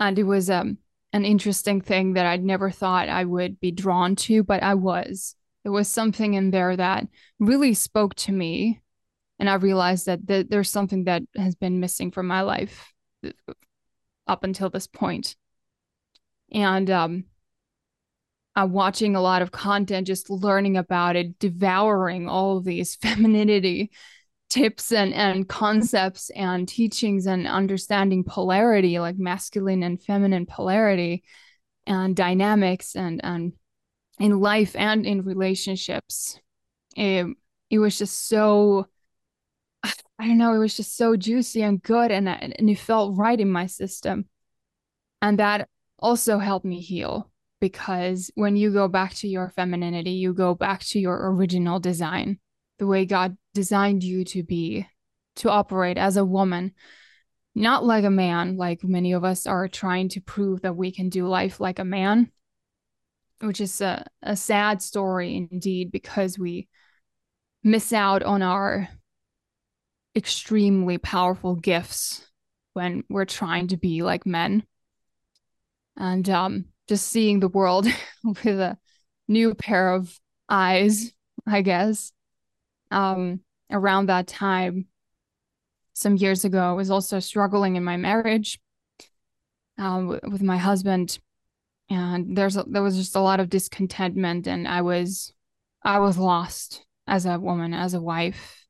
And 0.00 0.18
it 0.18 0.24
was 0.24 0.50
um, 0.50 0.78
an 1.12 1.24
interesting 1.24 1.80
thing 1.80 2.14
that 2.14 2.26
I'd 2.26 2.42
never 2.42 2.72
thought 2.72 3.08
I 3.08 3.24
would 3.24 3.60
be 3.60 3.70
drawn 3.70 4.16
to, 4.16 4.42
but 4.42 4.60
I 4.64 4.74
was. 4.74 5.36
There 5.62 5.70
was 5.70 5.86
something 5.86 6.34
in 6.34 6.50
there 6.50 6.76
that 6.76 7.06
really 7.38 7.74
spoke 7.74 8.16
to 8.16 8.32
me. 8.32 8.80
And 9.38 9.50
I 9.50 9.54
realized 9.54 10.06
that 10.06 10.26
th- 10.26 10.46
there's 10.48 10.70
something 10.70 11.04
that 11.04 11.22
has 11.36 11.54
been 11.54 11.80
missing 11.80 12.10
from 12.10 12.26
my 12.26 12.42
life 12.42 12.92
up 14.26 14.44
until 14.44 14.70
this 14.70 14.86
point. 14.86 15.36
And 16.52 16.90
um, 16.90 17.24
uh, 18.56 18.66
watching 18.66 19.14
a 19.14 19.20
lot 19.20 19.42
of 19.42 19.52
content, 19.52 20.06
just 20.06 20.30
learning 20.30 20.76
about 20.76 21.16
it, 21.16 21.38
devouring 21.38 22.28
all 22.28 22.60
these 22.60 22.94
femininity 23.02 23.90
tips 24.48 24.92
and, 24.92 25.12
and 25.12 25.48
concepts 25.48 26.30
and 26.30 26.68
teachings 26.68 27.26
and 27.26 27.46
understanding 27.46 28.24
polarity, 28.24 28.98
like 28.98 29.18
masculine 29.18 29.82
and 29.82 30.02
feminine 30.02 30.46
polarity 30.46 31.24
and 31.86 32.16
dynamics 32.16 32.96
and, 32.96 33.20
and 33.24 33.52
in 34.18 34.40
life 34.40 34.74
and 34.76 35.04
in 35.04 35.22
relationships. 35.22 36.38
It, 36.96 37.26
it 37.68 37.78
was 37.78 37.98
just 37.98 38.28
so, 38.28 38.86
I 40.18 40.28
don't 40.28 40.38
know, 40.38 40.54
it 40.54 40.58
was 40.58 40.76
just 40.76 40.96
so 40.96 41.16
juicy 41.16 41.62
and 41.62 41.82
good 41.82 42.10
and, 42.10 42.28
uh, 42.28 42.38
and 42.40 42.70
it 42.70 42.78
felt 42.78 43.16
right 43.16 43.38
in 43.38 43.50
my 43.50 43.66
system. 43.66 44.26
And 45.22 45.38
that 45.38 45.68
also 45.98 46.38
helped 46.38 46.64
me 46.64 46.80
heal 46.80 47.30
because 47.60 48.30
when 48.34 48.56
you 48.56 48.72
go 48.72 48.88
back 48.88 49.14
to 49.14 49.28
your 49.28 49.50
femininity, 49.50 50.12
you 50.12 50.34
go 50.34 50.54
back 50.54 50.84
to 50.84 50.98
your 50.98 51.32
original 51.32 51.80
design, 51.80 52.38
the 52.78 52.86
way 52.86 53.06
God 53.06 53.36
designed 53.54 54.02
you 54.02 54.24
to 54.26 54.42
be, 54.42 54.86
to 55.36 55.50
operate 55.50 55.98
as 55.98 56.16
a 56.16 56.24
woman, 56.24 56.72
not 57.54 57.84
like 57.84 58.04
a 58.04 58.10
man, 58.10 58.56
like 58.56 58.84
many 58.84 59.12
of 59.12 59.24
us 59.24 59.46
are 59.46 59.68
trying 59.68 60.10
to 60.10 60.20
prove 60.20 60.62
that 60.62 60.76
we 60.76 60.92
can 60.92 61.08
do 61.08 61.26
life 61.26 61.58
like 61.58 61.78
a 61.78 61.84
man, 61.84 62.30
which 63.40 63.60
is 63.60 63.80
a, 63.80 64.06
a 64.22 64.36
sad 64.36 64.82
story 64.82 65.48
indeed, 65.50 65.90
because 65.90 66.38
we 66.38 66.68
miss 67.64 67.92
out 67.92 68.22
on 68.22 68.42
our 68.42 68.88
extremely 70.16 70.98
powerful 70.98 71.54
gifts 71.54 72.26
when 72.72 73.04
we're 73.08 73.26
trying 73.26 73.68
to 73.68 73.76
be 73.76 74.02
like 74.02 74.26
men. 74.26 74.64
And 75.96 76.28
um, 76.28 76.64
just 76.88 77.08
seeing 77.08 77.40
the 77.40 77.48
world 77.48 77.86
with 78.24 78.60
a 78.60 78.78
new 79.28 79.54
pair 79.54 79.92
of 79.92 80.18
eyes, 80.48 81.12
I 81.46 81.62
guess. 81.62 82.12
Um, 82.90 83.40
around 83.70 84.06
that 84.06 84.26
time, 84.26 84.86
some 85.92 86.16
years 86.16 86.44
ago, 86.44 86.60
I 86.60 86.72
was 86.72 86.90
also 86.90 87.20
struggling 87.20 87.76
in 87.76 87.84
my 87.84 87.96
marriage 87.96 88.60
um, 89.78 90.08
with 90.08 90.42
my 90.42 90.56
husband. 90.56 91.18
and 91.90 92.36
there's 92.36 92.56
a, 92.56 92.64
there 92.66 92.82
was 92.82 92.96
just 92.96 93.16
a 93.16 93.20
lot 93.20 93.40
of 93.40 93.48
discontentment 93.48 94.46
and 94.46 94.66
I 94.66 94.82
was 94.82 95.32
I 95.82 96.00
was 96.00 96.18
lost 96.18 96.84
as 97.06 97.26
a 97.26 97.38
woman 97.38 97.72
as 97.72 97.94
a 97.94 98.00
wife 98.00 98.65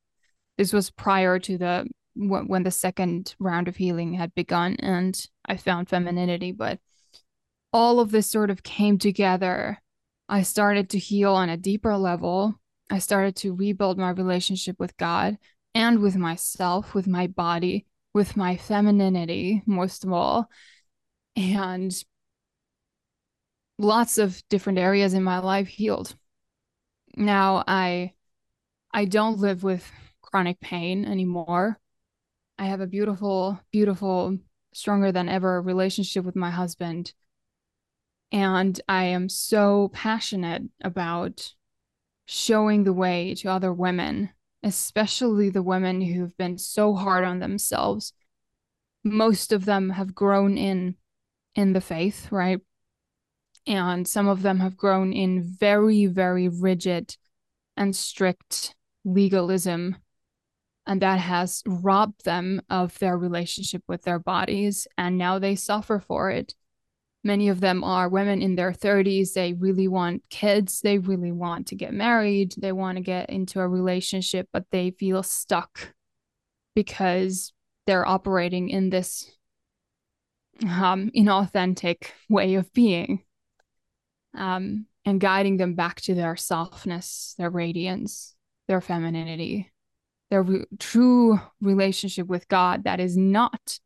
this 0.57 0.73
was 0.73 0.89
prior 0.89 1.39
to 1.39 1.57
the 1.57 1.87
when 2.15 2.63
the 2.63 2.71
second 2.71 3.35
round 3.39 3.67
of 3.67 3.75
healing 3.75 4.13
had 4.13 4.33
begun 4.33 4.75
and 4.79 5.27
I 5.45 5.57
found 5.57 5.87
femininity 5.87 6.51
but 6.51 6.79
all 7.71 7.99
of 7.99 8.11
this 8.11 8.27
sort 8.27 8.49
of 8.49 8.63
came 8.63 8.97
together. 8.97 9.77
I 10.27 10.41
started 10.41 10.89
to 10.91 10.97
heal 10.97 11.33
on 11.33 11.49
a 11.49 11.57
deeper 11.57 11.95
level. 11.95 12.55
I 12.89 12.99
started 12.99 13.35
to 13.37 13.53
rebuild 13.53 13.97
my 13.97 14.09
relationship 14.09 14.79
with 14.79 14.97
God 14.97 15.37
and 15.75 15.99
with 15.99 16.15
myself 16.15 16.95
with 16.95 17.07
my 17.07 17.27
body 17.27 17.85
with 18.13 18.35
my 18.35 18.57
femininity 18.57 19.61
most 19.67 20.03
of 20.03 20.11
all. 20.11 20.49
And 21.35 21.93
lots 23.77 24.17
of 24.17 24.41
different 24.49 24.79
areas 24.79 25.13
in 25.13 25.21
my 25.21 25.37
life 25.37 25.67
healed. 25.67 26.15
Now 27.15 27.63
I 27.67 28.13
I 28.91 29.05
don't 29.05 29.37
live 29.37 29.61
with 29.61 29.89
chronic 30.37 30.59
pain 30.59 31.03
anymore. 31.03 31.79
I 32.59 32.65
have 32.65 32.79
a 32.79 32.85
beautiful, 32.85 33.59
beautiful, 33.71 34.37
stronger 34.71 35.11
than 35.11 35.29
ever 35.29 35.59
relationship 35.59 36.25
with 36.25 36.35
my 36.35 36.51
husband. 36.51 37.11
And 38.31 38.79
I 38.87 39.05
am 39.05 39.29
so 39.29 39.89
passionate 39.93 40.61
about 40.83 41.55
showing 42.27 42.83
the 42.83 42.93
way 42.93 43.33
to 43.39 43.49
other 43.49 43.73
women, 43.73 44.29
especially 44.61 45.49
the 45.49 45.63
women 45.63 46.01
who've 46.01 46.37
been 46.37 46.59
so 46.59 46.93
hard 46.93 47.23
on 47.23 47.39
themselves. 47.39 48.13
Most 49.03 49.51
of 49.51 49.65
them 49.65 49.89
have 49.89 50.13
grown 50.13 50.55
in 50.55 50.97
in 51.55 51.73
the 51.73 51.81
faith, 51.81 52.31
right? 52.31 52.61
and 53.65 54.07
some 54.07 54.27
of 54.27 54.43
them 54.43 54.59
have 54.59 54.77
grown 54.77 55.11
in 55.11 55.43
very, 55.43 56.05
very 56.05 56.47
rigid 56.47 57.17
and 57.75 57.93
strict 57.93 58.75
legalism. 59.03 59.97
And 60.87 61.01
that 61.01 61.19
has 61.19 61.61
robbed 61.67 62.23
them 62.23 62.61
of 62.69 62.97
their 62.99 63.17
relationship 63.17 63.83
with 63.87 64.03
their 64.03 64.19
bodies. 64.19 64.87
And 64.97 65.17
now 65.17 65.37
they 65.37 65.55
suffer 65.55 65.99
for 65.99 66.31
it. 66.31 66.55
Many 67.23 67.49
of 67.49 67.59
them 67.59 67.83
are 67.83 68.07
women 68.07 68.41
in 68.41 68.55
their 68.55 68.71
30s. 68.71 69.33
They 69.33 69.51
really 69.51 69.89
want 69.89 70.23
kids. 70.29 70.79
They 70.79 70.97
really 70.97 71.33
want 71.33 71.67
to 71.67 71.75
get 71.75 71.93
married. 71.93 72.55
They 72.57 72.71
want 72.71 72.97
to 72.97 73.03
get 73.03 73.29
into 73.29 73.59
a 73.59 73.67
relationship, 73.67 74.47
but 74.53 74.63
they 74.71 74.91
feel 74.91 75.23
stuck 75.23 75.93
because 76.73 77.51
they're 77.85 78.07
operating 78.07 78.69
in 78.69 78.89
this 78.89 79.29
um, 80.63 81.11
inauthentic 81.15 82.11
way 82.29 82.55
of 82.55 82.71
being 82.71 83.23
um, 84.35 84.85
and 85.05 85.19
guiding 85.19 85.57
them 85.57 85.73
back 85.75 86.01
to 86.01 86.13
their 86.13 86.35
softness, 86.35 87.35
their 87.37 87.49
radiance, 87.49 88.35
their 88.67 88.81
femininity, 88.81 89.71
their 90.29 90.43
re- 90.43 90.65
true 90.79 91.39
relationship 91.61 92.27
with 92.27 92.47
God 92.47 92.83
that 92.83 92.99
is 92.99 93.15
not 93.15 93.79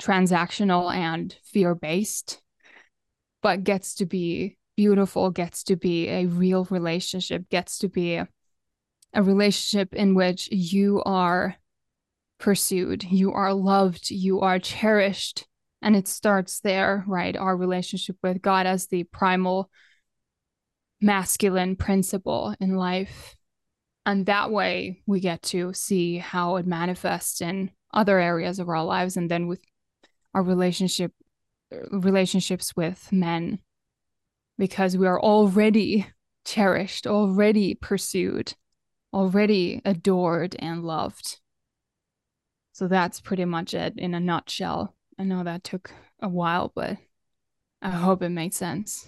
transactional 0.00 0.92
and 0.94 1.34
fear 1.44 1.74
based, 1.74 2.40
but 3.42 3.64
gets 3.64 3.96
to 3.96 4.06
be 4.06 4.56
beautiful, 4.76 5.30
gets 5.30 5.64
to 5.64 5.76
be 5.76 6.08
a 6.08 6.26
real 6.26 6.66
relationship, 6.70 7.48
gets 7.50 7.78
to 7.78 7.88
be 7.88 8.14
a, 8.14 8.28
a 9.12 9.22
relationship 9.22 9.94
in 9.94 10.14
which 10.14 10.48
you 10.50 11.02
are 11.04 11.56
pursued, 12.38 13.04
you 13.04 13.32
are 13.32 13.52
loved, 13.52 14.10
you 14.10 14.40
are 14.40 14.58
cherished. 14.58 15.46
And 15.82 15.96
it 15.96 16.08
starts 16.08 16.60
there, 16.60 17.04
right? 17.06 17.36
Our 17.36 17.56
relationship 17.56 18.16
with 18.22 18.42
God 18.42 18.66
as 18.66 18.86
the 18.86 19.04
primal 19.04 19.70
masculine 21.00 21.76
principle 21.76 22.54
in 22.60 22.76
life. 22.76 23.36
And 24.06 24.26
that 24.26 24.50
way 24.50 25.02
we 25.06 25.20
get 25.20 25.42
to 25.44 25.72
see 25.72 26.18
how 26.18 26.56
it 26.56 26.66
manifests 26.66 27.40
in 27.40 27.70
other 27.92 28.18
areas 28.18 28.58
of 28.58 28.68
our 28.68 28.84
lives 28.84 29.16
and 29.16 29.30
then 29.30 29.46
with 29.46 29.60
our 30.34 30.42
relationship 30.42 31.12
relationships 31.90 32.74
with 32.74 33.12
men 33.12 33.60
because 34.58 34.96
we 34.96 35.06
are 35.06 35.20
already 35.20 36.06
cherished, 36.44 37.06
already 37.06 37.74
pursued, 37.74 38.54
already 39.12 39.80
adored 39.84 40.56
and 40.58 40.84
loved. 40.84 41.38
So 42.72 42.88
that's 42.88 43.20
pretty 43.20 43.44
much 43.44 43.74
it 43.74 43.94
in 43.98 44.14
a 44.14 44.20
nutshell. 44.20 44.94
I 45.18 45.24
know 45.24 45.44
that 45.44 45.64
took 45.64 45.92
a 46.20 46.28
while, 46.28 46.72
but 46.74 46.96
I 47.82 47.90
hope 47.90 48.22
it 48.22 48.30
made 48.30 48.54
sense. 48.54 49.06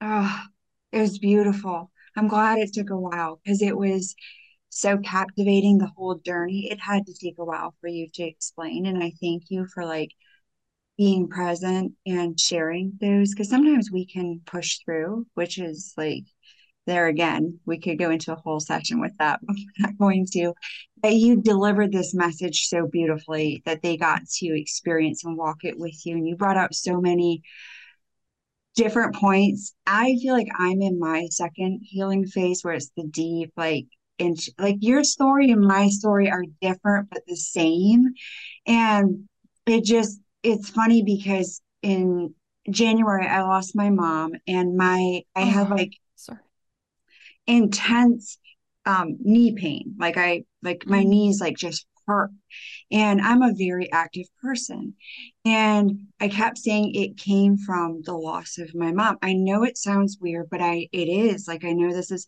Oh, 0.00 0.42
it 0.90 1.00
was 1.00 1.18
beautiful. 1.18 1.91
I'm 2.16 2.28
glad 2.28 2.58
it 2.58 2.72
took 2.72 2.90
a 2.90 2.96
while 2.96 3.40
because 3.42 3.62
it 3.62 3.76
was 3.76 4.14
so 4.68 4.98
captivating 4.98 5.78
the 5.78 5.90
whole 5.96 6.16
journey. 6.16 6.70
It 6.70 6.80
had 6.80 7.06
to 7.06 7.14
take 7.14 7.36
a 7.38 7.44
while 7.44 7.74
for 7.80 7.88
you 7.88 8.08
to 8.14 8.22
explain. 8.22 8.86
And 8.86 9.02
I 9.02 9.12
thank 9.20 9.44
you 9.50 9.66
for 9.66 9.84
like 9.84 10.10
being 10.98 11.28
present 11.28 11.92
and 12.06 12.38
sharing 12.38 12.92
those 13.00 13.30
because 13.30 13.48
sometimes 13.48 13.90
we 13.90 14.06
can 14.06 14.40
push 14.46 14.78
through, 14.84 15.26
which 15.34 15.58
is 15.58 15.94
like 15.96 16.24
there 16.86 17.06
again, 17.06 17.60
we 17.64 17.78
could 17.78 17.98
go 17.98 18.10
into 18.10 18.32
a 18.32 18.36
whole 18.36 18.60
session 18.60 19.00
with 19.00 19.12
that, 19.18 19.40
we're 19.48 19.54
not 19.78 19.98
going 19.98 20.26
to. 20.32 20.52
But 21.00 21.14
you 21.14 21.40
delivered 21.40 21.92
this 21.92 22.14
message 22.14 22.66
so 22.68 22.86
beautifully 22.86 23.62
that 23.66 23.82
they 23.82 23.96
got 23.96 24.22
to 24.38 24.58
experience 24.58 25.24
and 25.24 25.36
walk 25.36 25.58
it 25.64 25.78
with 25.78 26.04
you. 26.04 26.16
And 26.16 26.26
you 26.26 26.36
brought 26.36 26.56
up 26.56 26.74
so 26.74 27.00
many 27.00 27.42
different 28.74 29.14
points. 29.14 29.74
I 29.86 30.16
feel 30.20 30.34
like 30.34 30.48
I'm 30.58 30.80
in 30.82 30.98
my 30.98 31.28
second 31.30 31.80
healing 31.82 32.26
phase 32.26 32.62
where 32.62 32.74
it's 32.74 32.90
the 32.96 33.04
deep, 33.04 33.52
like, 33.56 33.86
and 34.18 34.38
like 34.58 34.76
your 34.80 35.04
story 35.04 35.50
and 35.50 35.60
my 35.60 35.88
story 35.88 36.30
are 36.30 36.44
different 36.60 37.08
but 37.10 37.22
the 37.26 37.36
same. 37.36 38.06
And 38.66 39.28
it 39.66 39.84
just, 39.84 40.20
it's 40.42 40.70
funny 40.70 41.02
because 41.02 41.60
in 41.82 42.34
January 42.70 43.26
I 43.26 43.42
lost 43.42 43.76
my 43.76 43.90
mom 43.90 44.32
and 44.46 44.76
my, 44.76 45.22
I 45.34 45.42
oh, 45.42 45.44
had 45.44 45.70
like 45.70 45.92
sorry. 46.14 46.40
intense 47.46 48.38
um 48.86 49.16
knee 49.20 49.54
pain. 49.54 49.94
Like 49.98 50.16
I, 50.16 50.44
like 50.62 50.84
my 50.86 51.02
mm. 51.02 51.08
knees 51.08 51.40
like 51.40 51.56
just 51.56 51.86
hurt. 52.06 52.30
And 52.90 53.20
I'm 53.20 53.42
a 53.42 53.54
very 53.54 53.90
active 53.92 54.26
person. 54.40 54.94
And 55.44 56.08
I 56.20 56.28
kept 56.28 56.58
saying 56.58 56.94
it 56.94 57.16
came 57.16 57.56
from 57.58 58.02
the 58.02 58.14
loss 58.14 58.58
of 58.58 58.74
my 58.74 58.92
mom. 58.92 59.18
I 59.22 59.32
know 59.32 59.64
it 59.64 59.78
sounds 59.78 60.18
weird, 60.20 60.48
but 60.50 60.60
I 60.60 60.88
it 60.92 61.08
is. 61.08 61.46
Like 61.48 61.64
I 61.64 61.72
know 61.72 61.92
this 61.92 62.10
is 62.10 62.26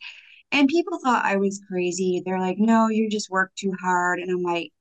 and 0.53 0.69
people 0.69 0.99
thought 1.03 1.25
I 1.25 1.37
was 1.37 1.61
crazy. 1.69 2.23
They're 2.25 2.41
like, 2.41 2.59
no, 2.59 2.89
you 2.89 3.11
just 3.11 3.31
work 3.31 3.53
too 3.57 3.73
hard. 3.83 4.21
And 4.21 4.31
I'm 4.31 4.43
like, 4.43 4.73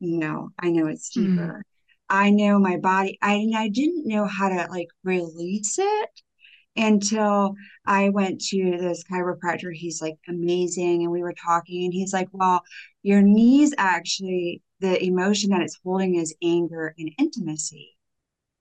no, 0.00 0.50
I 0.58 0.70
know 0.70 0.86
it's 0.86 1.16
mm-hmm. 1.16 1.36
deeper. 1.36 1.58
Mm. 1.58 1.62
I 2.10 2.30
know 2.30 2.58
my 2.58 2.76
body. 2.76 3.18
I 3.22 3.46
I 3.56 3.68
didn't 3.68 4.06
know 4.06 4.26
how 4.26 4.48
to 4.48 4.66
like 4.70 4.88
release 5.02 5.78
it 5.78 6.10
until 6.76 7.54
I 7.86 8.08
went 8.10 8.40
to 8.48 8.78
this 8.78 9.04
chiropractor. 9.04 9.72
He's 9.72 10.02
like 10.02 10.16
amazing. 10.28 11.02
And 11.02 11.12
we 11.12 11.22
were 11.22 11.34
talking, 11.34 11.84
and 11.84 11.92
he's 11.92 12.12
like, 12.12 12.28
Well, 12.32 12.62
your 13.02 13.22
knees 13.22 13.74
actually, 13.78 14.62
the 14.80 15.02
emotion 15.02 15.50
that 15.50 15.62
it's 15.62 15.78
holding 15.84 16.16
is 16.16 16.34
anger 16.42 16.94
and 16.98 17.10
intimacy. 17.18 17.96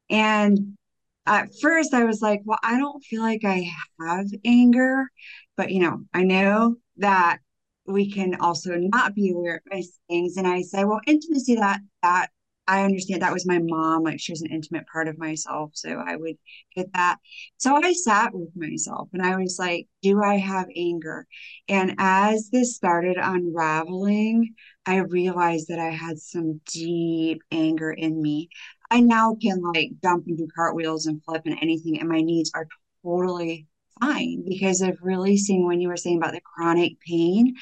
And 0.10 0.78
at 1.26 1.50
first, 1.62 1.94
I 1.94 2.04
was 2.04 2.22
like, 2.22 2.42
Well, 2.46 2.60
I 2.64 2.78
don't 2.78 3.04
feel 3.04 3.22
like 3.22 3.44
I 3.46 3.70
have 4.02 4.28
anger. 4.46 5.08
But, 5.56 5.72
you 5.72 5.82
know, 5.82 6.04
I 6.14 6.24
know 6.24 6.76
that 6.98 7.40
we 7.86 8.12
can 8.12 8.36
also 8.40 8.76
not 8.76 9.14
be 9.14 9.32
aware 9.32 9.62
of 9.72 9.86
things. 10.10 10.38
And 10.38 10.48
I 10.48 10.62
say, 10.62 10.84
Well, 10.84 11.02
intimacy, 11.08 11.56
that, 11.56 11.80
that 12.02 12.30
I 12.68 12.84
understand 12.84 13.22
that 13.22 13.34
was 13.34 13.46
my 13.46 13.60
mom. 13.60 14.04
Like 14.04 14.20
she 14.20 14.32
was 14.32 14.42
an 14.42 14.52
intimate 14.52 14.86
part 14.92 15.08
of 15.08 15.18
myself. 15.18 15.72
So 15.74 16.02
I 16.06 16.16
would 16.16 16.38
get 16.76 16.94
that. 16.94 17.18
So 17.58 17.76
I 17.76 17.94
sat 17.94 18.34
with 18.34 18.50
myself 18.56 19.10
and 19.14 19.22
I 19.22 19.36
was 19.36 19.58
like, 19.60 19.88
do 20.02 20.22
I 20.24 20.38
have 20.38 20.68
anger? 20.76 21.28
And 21.68 21.96
as 21.98 22.50
this 22.50 22.76
started 22.76 23.18
unraveling, 23.20 24.56
I 24.86 24.98
realized 24.98 25.68
that 25.70 25.80
I 25.80 25.90
had 25.90 26.20
some 26.20 26.62
deep 26.72 27.42
anger 27.52 27.92
in 27.92 28.22
me. 28.22 28.50
I 28.90 29.02
now 29.02 29.36
can 29.42 29.62
like 29.62 29.92
jump 30.02 30.28
and 30.28 30.38
do 30.38 30.48
cartwheels 30.56 31.06
and 31.06 31.24
flip 31.24 31.44
and 31.46 31.58
anything, 31.62 32.00
and 32.00 32.10
my 32.10 32.22
knees 32.22 32.52
are 32.54 32.68
totally 33.04 33.68
fine 34.00 34.44
because 34.48 34.82
of 34.82 34.98
releasing 35.02 35.66
when 35.66 35.80
you 35.82 35.88
were 35.88 35.98
saying 35.98 36.18
about 36.18 36.34
the 36.34 36.42
chronic 36.42 37.00
pain. 37.00 37.56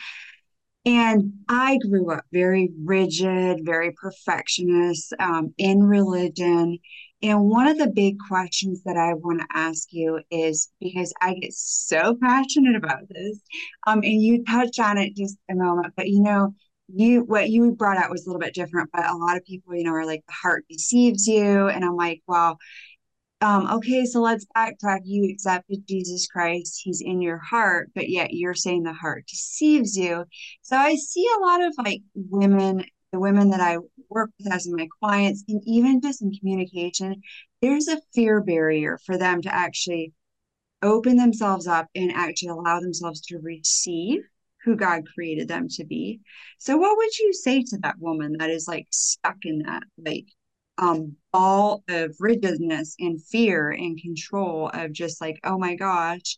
And 0.85 1.33
I 1.47 1.77
grew 1.77 2.11
up 2.11 2.25
very 2.31 2.71
rigid, 2.83 3.59
very 3.63 3.91
perfectionist 3.91 5.13
um, 5.19 5.53
in 5.57 5.83
religion. 5.83 6.79
And 7.21 7.43
one 7.43 7.67
of 7.67 7.77
the 7.77 7.87
big 7.87 8.17
questions 8.27 8.81
that 8.83 8.97
I 8.97 9.13
want 9.13 9.41
to 9.41 9.47
ask 9.53 9.89
you 9.91 10.21
is 10.31 10.69
because 10.79 11.13
I 11.21 11.35
get 11.35 11.53
so 11.53 12.17
passionate 12.19 12.75
about 12.75 13.07
this, 13.09 13.39
um, 13.85 13.99
and 13.99 14.23
you 14.23 14.43
touched 14.43 14.79
on 14.79 14.97
it 14.97 15.15
just 15.15 15.37
a 15.49 15.53
moment, 15.53 15.93
but 15.95 16.09
you 16.09 16.21
know, 16.21 16.55
you 16.87 17.21
what 17.23 17.49
you 17.49 17.71
brought 17.73 17.97
out 17.97 18.09
was 18.09 18.25
a 18.25 18.29
little 18.29 18.39
bit 18.39 18.55
different. 18.55 18.89
But 18.91 19.07
a 19.07 19.15
lot 19.15 19.37
of 19.37 19.45
people, 19.45 19.75
you 19.75 19.83
know, 19.83 19.91
are 19.91 20.05
like 20.05 20.23
the 20.27 20.33
heart 20.33 20.65
deceives 20.67 21.27
you, 21.27 21.67
and 21.67 21.85
I'm 21.85 21.95
like, 21.95 22.21
well, 22.27 22.57
um, 23.41 23.67
okay, 23.71 24.05
so 24.05 24.21
let's 24.21 24.45
backtrack. 24.55 25.01
You 25.03 25.29
accepted 25.31 25.87
Jesus 25.87 26.27
Christ, 26.27 26.81
He's 26.83 27.01
in 27.01 27.21
your 27.21 27.39
heart, 27.39 27.89
but 27.95 28.09
yet 28.09 28.33
you're 28.33 28.53
saying 28.53 28.83
the 28.83 28.93
heart 28.93 29.25
deceives 29.27 29.97
you. 29.97 30.25
So 30.61 30.77
I 30.77 30.95
see 30.95 31.27
a 31.35 31.39
lot 31.41 31.63
of 31.63 31.73
like 31.83 32.01
women, 32.15 32.85
the 33.11 33.19
women 33.19 33.49
that 33.49 33.61
I 33.61 33.77
work 34.09 34.29
with 34.37 34.53
as 34.53 34.67
my 34.67 34.87
clients, 35.01 35.43
and 35.47 35.61
even 35.65 36.01
just 36.01 36.21
in 36.21 36.31
communication, 36.33 37.21
there's 37.61 37.87
a 37.87 38.01
fear 38.13 38.41
barrier 38.41 38.99
for 39.05 39.17
them 39.17 39.41
to 39.41 39.53
actually 39.53 40.13
open 40.83 41.17
themselves 41.17 41.67
up 41.67 41.87
and 41.95 42.11
actually 42.11 42.49
allow 42.49 42.79
themselves 42.79 43.21
to 43.21 43.39
receive 43.39 44.21
who 44.63 44.75
God 44.75 45.03
created 45.13 45.47
them 45.47 45.67
to 45.69 45.85
be. 45.85 46.19
So, 46.59 46.77
what 46.77 46.97
would 46.97 47.17
you 47.17 47.33
say 47.33 47.63
to 47.63 47.77
that 47.79 47.99
woman 47.99 48.35
that 48.39 48.49
is 48.49 48.67
like 48.67 48.87
stuck 48.91 49.37
in 49.43 49.59
that, 49.59 49.83
like, 49.97 50.25
um, 50.81 51.15
ball 51.31 51.83
of 51.87 52.15
rigidness 52.19 52.95
and 52.99 53.23
fear 53.23 53.69
and 53.69 54.01
control 54.01 54.69
of 54.73 54.91
just 54.91 55.21
like, 55.21 55.39
oh 55.43 55.57
my 55.57 55.75
gosh, 55.75 56.37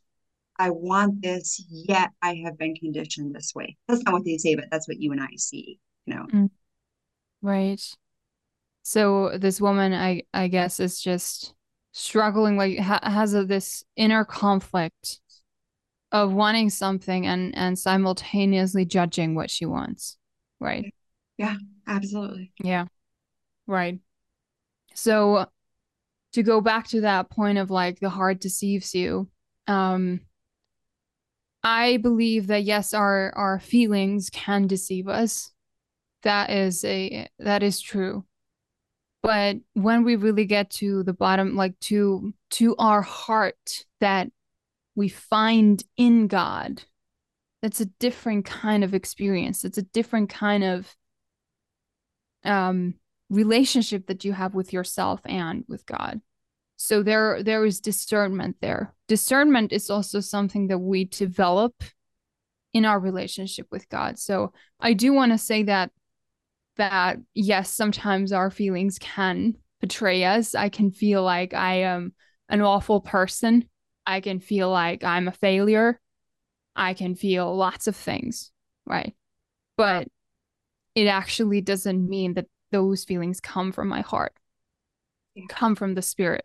I 0.59 0.69
want 0.69 1.21
this, 1.21 1.65
yet 1.69 2.11
I 2.21 2.35
have 2.45 2.57
been 2.57 2.75
conditioned 2.75 3.33
this 3.33 3.53
way. 3.55 3.77
That's 3.87 4.03
not 4.03 4.13
what 4.13 4.25
they 4.25 4.37
say, 4.37 4.55
but 4.55 4.65
that's 4.69 4.87
what 4.87 4.99
you 4.99 5.11
and 5.11 5.21
I 5.21 5.29
see, 5.37 5.79
you 6.05 6.15
know. 6.15 6.25
Mm. 6.31 6.49
Right. 7.41 7.81
So 8.83 9.37
this 9.37 9.59
woman, 9.59 9.93
I 9.93 10.23
I 10.33 10.49
guess, 10.49 10.79
is 10.79 11.01
just 11.01 11.53
struggling, 11.93 12.57
like 12.57 12.77
ha- 12.77 12.99
has 13.01 13.33
a, 13.33 13.45
this 13.45 13.83
inner 13.95 14.25
conflict 14.25 15.21
of 16.11 16.33
wanting 16.33 16.69
something 16.69 17.25
and 17.25 17.55
and 17.57 17.79
simultaneously 17.79 18.85
judging 18.85 19.35
what 19.35 19.49
she 19.49 19.65
wants. 19.65 20.17
Right. 20.59 20.93
Yeah, 21.37 21.55
absolutely. 21.87 22.51
Yeah. 22.61 22.85
Right. 23.67 23.99
So 24.93 25.47
to 26.33 26.43
go 26.43 26.61
back 26.61 26.87
to 26.89 27.01
that 27.01 27.29
point 27.29 27.57
of 27.57 27.71
like 27.71 27.99
the 27.99 28.09
heart 28.09 28.39
deceives 28.39 28.93
you, 28.93 29.29
um, 29.67 30.21
I 31.63 31.97
believe 31.97 32.47
that 32.47 32.63
yes, 32.63 32.93
our 32.93 33.31
our 33.35 33.59
feelings 33.59 34.29
can 34.29 34.67
deceive 34.67 35.07
us. 35.07 35.51
That 36.23 36.49
is 36.49 36.83
a 36.83 37.27
that 37.39 37.63
is 37.63 37.79
true. 37.79 38.25
But 39.21 39.57
when 39.73 40.03
we 40.03 40.17
really 40.17 40.45
get 40.45 40.69
to 40.71 41.03
the 41.03 41.13
bottom, 41.13 41.55
like 41.55 41.79
to 41.81 42.33
to 42.51 42.75
our 42.77 43.01
heart 43.01 43.85
that 44.01 44.29
we 44.95 45.07
find 45.07 45.81
in 45.95 46.27
God, 46.27 46.83
that's 47.61 47.79
a 47.79 47.85
different 47.85 48.45
kind 48.45 48.83
of 48.83 48.93
experience. 48.93 49.63
It's 49.63 49.77
a 49.77 49.83
different 49.83 50.29
kind 50.29 50.63
of 50.65 50.93
um 52.43 52.95
relationship 53.33 54.07
that 54.07 54.23
you 54.23 54.33
have 54.33 54.53
with 54.53 54.71
yourself 54.71 55.19
and 55.25 55.65
with 55.67 55.85
God. 55.85 56.21
So 56.77 57.03
there 57.03 57.43
there 57.43 57.65
is 57.65 57.79
discernment 57.79 58.57
there. 58.61 58.93
Discernment 59.07 59.71
is 59.71 59.89
also 59.89 60.19
something 60.19 60.67
that 60.67 60.79
we 60.79 61.05
develop 61.05 61.83
in 62.73 62.85
our 62.85 62.99
relationship 62.99 63.67
with 63.71 63.87
God. 63.89 64.19
So 64.19 64.53
I 64.79 64.93
do 64.93 65.13
want 65.13 65.31
to 65.31 65.37
say 65.37 65.63
that 65.63 65.91
that 66.77 67.17
yes, 67.33 67.71
sometimes 67.71 68.31
our 68.31 68.49
feelings 68.49 68.97
can 68.99 69.55
betray 69.79 70.23
us. 70.23 70.55
I 70.55 70.69
can 70.69 70.91
feel 70.91 71.23
like 71.23 71.53
I 71.53 71.81
am 71.81 72.13
an 72.49 72.61
awful 72.61 73.01
person. 73.01 73.69
I 74.05 74.21
can 74.21 74.39
feel 74.39 74.69
like 74.69 75.03
I'm 75.03 75.27
a 75.27 75.31
failure. 75.31 75.99
I 76.75 76.93
can 76.93 77.15
feel 77.15 77.55
lots 77.55 77.87
of 77.87 77.95
things, 77.95 78.51
right? 78.85 79.13
But 79.77 80.07
it 80.95 81.07
actually 81.07 81.61
doesn't 81.61 82.09
mean 82.09 82.33
that 82.33 82.47
those 82.73 83.05
feelings 83.05 83.39
come 83.39 83.71
from 83.71 83.87
my 83.87 84.01
heart, 84.01 84.33
come 85.47 85.75
from 85.75 85.93
the 85.93 86.01
spirit. 86.01 86.43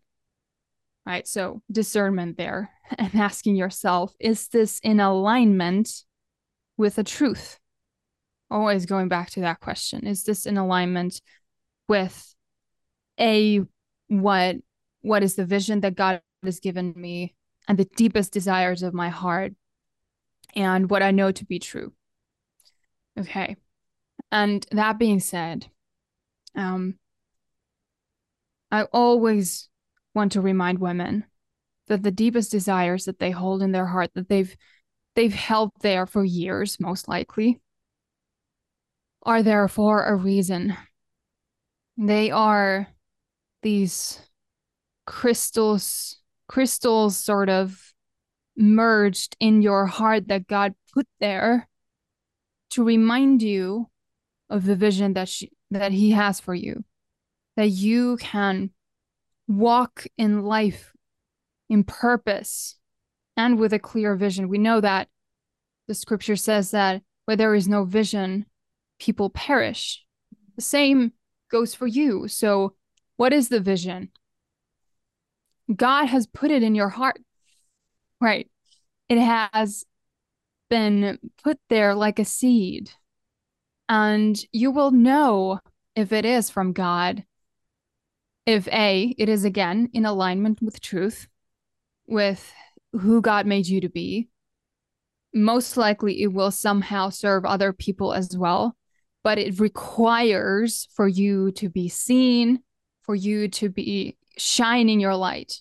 Right. 1.05 1.27
So 1.27 1.63
discernment 1.73 2.37
there 2.37 2.71
and 2.99 3.15
asking 3.17 3.57
yourself, 3.57 4.15
is 4.21 4.49
this 4.49 4.79
in 4.81 5.01
alignment 5.01 6.05
with 6.77 6.97
the 6.97 7.03
truth? 7.03 7.59
Always 8.51 8.87
going 8.87 9.09
back 9.09 9.31
to 9.31 9.41
that 9.41 9.61
question. 9.61 10.07
Is 10.07 10.25
this 10.25 10.45
in 10.47 10.59
alignment 10.59 11.21
with 11.89 12.35
a 13.19 13.63
what 14.09 14.57
what 15.01 15.23
is 15.23 15.35
the 15.35 15.47
vision 15.47 15.81
that 15.81 15.97
God 15.97 16.21
has 16.45 16.61
given 16.61 16.93
me 16.95 17.35
and 17.67 17.79
the 17.79 17.89
deepest 17.97 18.33
desires 18.33 18.83
of 18.83 18.93
my 18.93 19.09
heart 19.09 19.55
and 20.55 20.91
what 20.91 21.03
I 21.03 21.11
know 21.11 21.33
to 21.33 21.45
be 21.45 21.59
true? 21.59 21.93
Okay. 23.19 23.57
And 24.31 24.67
that 24.73 24.99
being 24.99 25.21
said, 25.21 25.71
um, 26.57 26.95
I 28.71 28.85
always 28.85 29.69
want 30.15 30.33
to 30.33 30.41
remind 30.41 30.79
women 30.79 31.25
that 31.87 32.03
the 32.03 32.11
deepest 32.11 32.51
desires 32.51 33.05
that 33.07 33.19
they 33.19 33.31
hold 33.31 33.63
in 33.63 33.73
their 33.73 33.87
heart 33.87 34.11
that 34.15 34.29
they've 34.29 34.55
they've 35.15 35.35
held 35.35 35.73
there 35.81 36.07
for 36.07 36.25
years 36.25 36.79
most 36.79 37.09
likely 37.09 37.61
are 39.23 39.43
there 39.43 39.69
for 39.69 40.05
a 40.05 40.15
reason. 40.15 40.77
They 41.97 42.31
are 42.31 42.89
these 43.63 44.21
crystals 45.07 46.21
crystals 46.49 47.17
sort 47.17 47.49
of 47.49 47.93
merged 48.57 49.37
in 49.41 49.63
your 49.63 49.87
heart 49.87 50.29
that 50.29 50.47
God 50.47 50.75
put 50.93 51.07
there 51.21 51.69
to 52.71 52.85
remind 52.85 53.43
you 53.43 53.89
of 54.51 54.65
the 54.65 54.77
vision 54.77 55.15
that 55.15 55.29
she 55.29 55.51
that 55.71 55.93
he 55.93 56.13
has 56.13 56.41
for 56.41 56.55
you 56.55 56.85
that 57.57 57.69
you 57.69 58.17
can 58.19 58.71
walk 59.49 60.07
in 60.17 60.43
life 60.43 60.93
in 61.69 61.83
purpose 61.83 62.77
and 63.37 63.59
with 63.59 63.73
a 63.73 63.79
clear 63.79 64.15
vision. 64.15 64.49
We 64.49 64.59
know 64.59 64.81
that 64.81 65.09
the 65.89 65.95
scripture 65.95 66.37
says 66.37 66.71
that 66.71 67.03
where 67.25 67.37
there 67.37 67.55
is 67.55 67.67
no 67.67 67.85
vision 67.85 68.47
people 69.01 69.29
perish. 69.31 70.05
The 70.57 70.63
same 70.63 71.13
goes 71.51 71.75
for 71.75 71.87
you. 71.87 72.29
So 72.29 72.75
what 73.17 73.33
is 73.33 73.49
the 73.49 73.61
vision? 73.61 74.11
God 75.75 76.07
has 76.07 76.27
put 76.27 76.51
it 76.51 76.63
in 76.63 76.75
your 76.75 76.89
heart 76.89 77.21
right? 78.21 78.49
It 79.09 79.19
has 79.19 79.85
been 80.69 81.19
put 81.43 81.59
there 81.69 81.95
like 81.95 82.19
a 82.19 82.25
seed 82.25 82.91
and 83.89 84.39
you 84.53 84.71
will 84.71 84.91
know 84.91 85.61
if 85.95 86.13
it 86.13 86.25
is 86.25 86.51
from 86.51 86.73
God. 86.73 87.25
If 88.47 88.69
A, 88.69 89.15
it 89.19 89.29
is 89.29 89.45
again 89.45 89.91
in 89.93 90.07
alignment 90.07 90.63
with 90.63 90.81
truth, 90.81 91.29
with 92.07 92.53
who 92.93 93.21
God 93.21 93.47
made 93.47 93.67
you 93.67 93.81
to 93.81 93.89
be. 93.89 94.29
Most 95.35 95.77
likely, 95.77 96.23
it 96.23 96.33
will 96.33 96.51
somehow 96.51 97.11
serve 97.11 97.45
other 97.45 97.73
people 97.73 98.15
as 98.15 98.37
well, 98.37 98.77
but 99.23 99.39
it 99.39 99.61
requires 99.61 100.89
for 100.95 101.07
you 101.07 101.53
to 101.53 101.69
be 101.69 101.89
seen, 101.89 102.61
for 103.03 103.15
you 103.15 103.49
to 103.49 103.69
be 103.69 104.17
shining 104.39 105.01
your 105.01 105.17
light. 105.17 105.61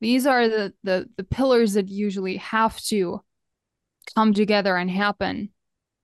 These 0.00 0.26
are 0.26 0.48
the, 0.48 0.72
the, 0.84 1.08
the 1.16 1.24
pillars 1.24 1.72
that 1.72 1.88
usually 1.88 2.36
have 2.36 2.80
to 2.82 3.20
come 4.14 4.32
together 4.32 4.76
and 4.76 4.90
happen 4.90 5.50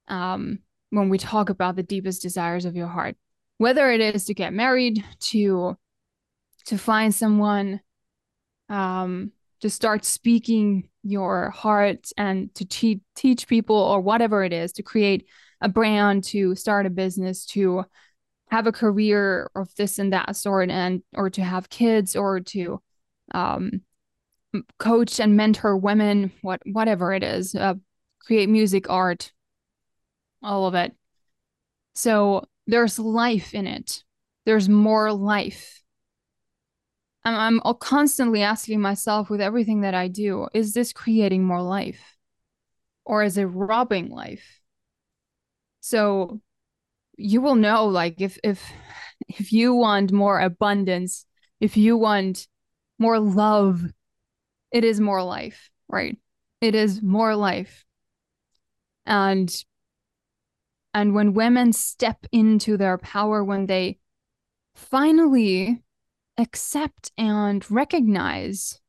um, 0.09 0.59
when 0.95 1.09
we 1.09 1.19
talk 1.19 1.51
about 1.51 1.77
the 1.77 1.83
deepest 1.83 2.23
desires 2.23 2.65
of 2.65 2.77
your 2.77 2.87
heart 2.87 3.17
whether 3.59 3.91
it 3.91 4.01
is 4.01 4.25
to 4.25 4.35
get 4.35 4.53
married 4.53 5.05
to 5.21 5.77
to 6.67 6.79
find 6.79 7.15
someone 7.15 7.81
um 8.69 9.31
to 9.61 9.71
start 9.71 10.05
speaking 10.05 10.89
your 11.03 11.51
heart 11.51 12.11
and 12.17 12.55
to 12.55 12.65
te- 12.67 13.01
teach 13.15 13.47
people 13.47 13.77
or 13.77 14.01
whatever 14.01 14.43
it 14.43 14.53
is 14.53 14.73
to 14.73 14.83
create 14.83 15.27
a 15.61 15.69
brand 15.69 16.25
to 16.25 16.55
start 16.55 16.87
a 16.87 16.91
business 16.91 17.47
to 17.47 17.85
have 18.51 18.67
a 18.67 18.73
career 18.73 19.51
of 19.55 19.75
this 19.77 19.99
and 19.99 20.13
that 20.13 20.37
sort 20.37 20.71
and 20.71 21.03
or 21.15 21.31
to 21.31 21.43
have 21.43 21.69
kids 21.69 22.17
or 22.17 22.41
to 22.41 22.81
um 23.33 23.83
coach 24.79 25.19
and 25.19 25.37
mentor 25.37 25.77
women 25.77 26.33
what 26.43 26.61
whatever 26.67 27.13
it 27.13 27.23
is 27.23 27.55
uh, 27.55 27.75
create 28.21 28.49
music 28.49 28.89
art 28.89 29.33
all 30.45 30.67
of 30.67 30.75
it. 30.75 30.93
So 31.95 32.45
there's 32.67 32.99
life 32.99 33.55
in 33.55 33.67
it. 33.67 34.03
There's 34.45 34.69
more 34.69 35.13
life. 35.13 35.83
I'm, 37.25 37.61
I'm 37.65 37.75
constantly 37.75 38.43
asking 38.43 38.81
myself 38.81 39.31
with 39.31 39.41
everything 39.41 39.81
that 39.83 39.95
I 39.95 40.09
do, 40.09 40.49
is 40.53 40.75
this 40.75 40.93
creating 40.93 41.45
more 41.45 41.63
life? 41.63 42.17
Or 43.05 43.23
is 43.23 43.39
it 43.39 43.45
robbing 43.45 44.11
life? 44.11 44.61
So 45.81 46.41
you 47.17 47.41
will 47.41 47.55
know 47.55 47.87
like 47.87 48.21
if 48.21 48.39
if 48.43 48.73
if 49.29 49.53
you 49.53 49.75
want 49.75 50.13
more 50.13 50.41
abundance, 50.41 51.27
if 51.61 51.77
you 51.77 51.97
want 51.97 52.47
more 52.99 53.19
love, 53.19 53.83
it 54.73 54.85
is 54.85 55.01
more 55.01 55.23
life, 55.23 55.71
right? 55.89 56.17
It 56.61 56.75
is 56.75 57.03
more 57.03 57.37
life. 57.37 57.85
And 59.07 59.55
and 60.95 61.13
when 61.13 61.35
women 61.35 61.73
step 61.73 62.25
into 62.31 62.77
their 62.77 62.97
power, 62.99 63.43
when 63.43 63.67
they 63.67 63.99
finally 64.77 65.83
accept 66.39 67.11
and 67.19 67.69
recognize 67.71 68.81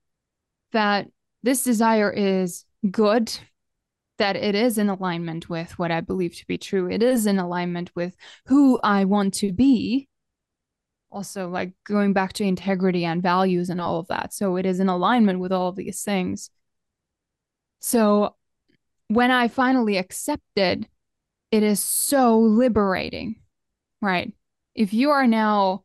that 0.71 1.07
this 1.41 1.63
desire 1.63 2.11
is 2.11 2.63
good, 2.89 3.35
that 4.19 4.35
it 4.35 4.53
is 4.53 4.77
in 4.77 4.87
alignment 4.87 5.49
with 5.49 5.77
what 5.79 5.91
I 5.91 6.01
believe 6.01 6.35
to 6.37 6.47
be 6.47 6.59
true, 6.59 6.89
it 6.89 7.01
is 7.01 7.25
in 7.25 7.39
alignment 7.39 7.91
with 7.95 8.15
who 8.45 8.79
I 8.83 9.05
want 9.05 9.33
to 9.35 9.51
be. 9.51 10.07
Also, 11.11 11.49
like 11.49 11.73
going 11.85 12.13
back 12.13 12.33
to 12.33 12.43
integrity 12.43 13.05
and 13.05 13.23
values 13.23 13.69
and 13.69 13.79
all 13.79 13.99
of 13.99 14.07
that. 14.07 14.33
So 14.33 14.57
it 14.57 14.65
is 14.65 14.79
in 14.79 14.89
alignment 14.89 15.39
with 15.39 15.51
all 15.51 15.69
of 15.69 15.75
these 15.75 16.03
things. 16.03 16.49
So 17.79 18.35
when 19.07 19.31
I 19.31 19.47
finally 19.47 19.97
accepted, 19.97 20.87
it 21.51 21.63
is 21.63 21.79
so 21.79 22.39
liberating, 22.39 23.41
right? 24.01 24.33
If 24.73 24.93
you 24.93 25.11
are 25.11 25.27
now 25.27 25.83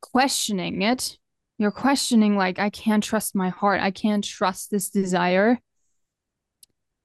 questioning 0.00 0.82
it, 0.82 1.18
you're 1.58 1.70
questioning, 1.70 2.36
like, 2.36 2.58
I 2.58 2.70
can't 2.70 3.02
trust 3.02 3.34
my 3.34 3.48
heart, 3.48 3.80
I 3.80 3.90
can't 3.90 4.24
trust 4.24 4.70
this 4.70 4.90
desire. 4.90 5.60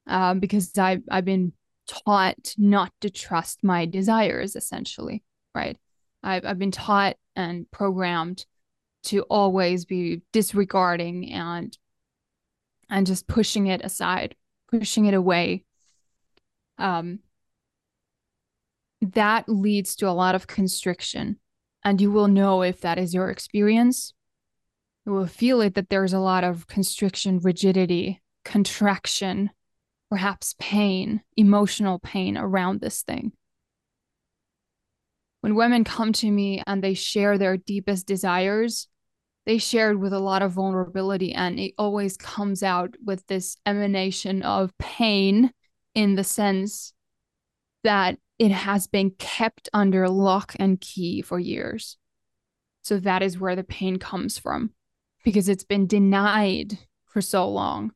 Um, 0.08 0.40
because 0.40 0.76
I've 0.78 1.04
I've 1.12 1.26
been 1.26 1.54
taught 1.88 2.56
not 2.58 2.92
to 3.02 3.12
trust 3.12 3.64
my 3.64 3.86
desires, 3.86 4.56
essentially, 4.56 5.24
right? 5.54 5.78
I've 6.24 6.46
I've 6.46 6.60
been 6.60 6.72
taught 6.72 7.16
and 7.36 7.70
programmed 7.70 8.46
to 9.04 9.22
always 9.24 9.86
be 9.86 10.22
disregarding 10.34 11.32
and 11.32 11.78
and 12.90 13.06
just 13.06 13.28
pushing 13.28 13.68
it 13.68 13.82
aside, 13.84 14.36
pushing 14.70 15.06
it 15.06 15.14
away. 15.14 15.64
Um, 16.80 17.20
that 19.02 19.48
leads 19.48 19.96
to 19.98 20.10
a 20.10 20.12
lot 20.12 20.36
of 20.36 20.48
constriction. 20.48 21.40
And 21.84 22.02
you 22.02 22.12
will 22.12 22.28
know 22.28 22.62
if 22.62 22.82
that 22.82 22.98
is 22.98 23.14
your 23.14 23.30
experience. 23.30 24.14
You 25.06 25.14
will 25.14 25.28
feel 25.28 25.62
it 25.62 25.76
that 25.76 25.90
there's 25.90 26.14
a 26.14 26.20
lot 26.20 26.44
of 26.44 26.68
constriction, 26.68 27.40
rigidity, 27.40 28.22
contraction, 28.44 29.50
perhaps 30.10 30.56
pain, 30.60 31.22
emotional 31.38 32.00
pain 32.00 32.38
around 32.38 32.82
this 32.82 33.02
thing. 33.04 33.32
When 35.42 35.56
women 35.56 35.86
come 35.86 36.12
to 36.14 36.30
me 36.30 36.62
and 36.68 36.84
they 36.84 36.94
share 36.94 37.38
their 37.38 37.56
deepest 37.56 38.06
desires, 38.06 38.88
they 39.46 39.58
shared 39.58 40.00
with 40.00 40.12
a 40.12 40.20
lot 40.20 40.42
of 40.42 40.52
vulnerability 40.52 41.34
and 41.34 41.60
it 41.60 41.74
always 41.78 42.18
comes 42.18 42.62
out 42.62 42.96
with 43.04 43.26
this 43.28 43.56
emanation 43.66 44.44
of 44.44 44.78
pain 44.78 45.52
in 45.96 46.16
the 46.16 46.24
sense 46.24 46.94
that 47.84 48.18
it 48.38 48.52
has 48.52 48.88
been 48.88 49.12
kept 49.12 49.70
under 49.74 50.08
lock 50.10 50.56
and 50.60 50.80
key 50.80 51.22
for 51.22 51.40
years. 51.40 51.98
So 52.84 53.00
that 53.00 53.22
is 53.22 53.40
where 53.40 53.56
the 53.56 53.64
pain 53.64 53.98
comes 53.98 54.38
from 54.38 54.72
because 55.24 55.50
it's 55.50 55.66
been 55.66 55.88
denied 55.88 56.78
for 57.06 57.22
so 57.22 57.50
long. 57.50 57.92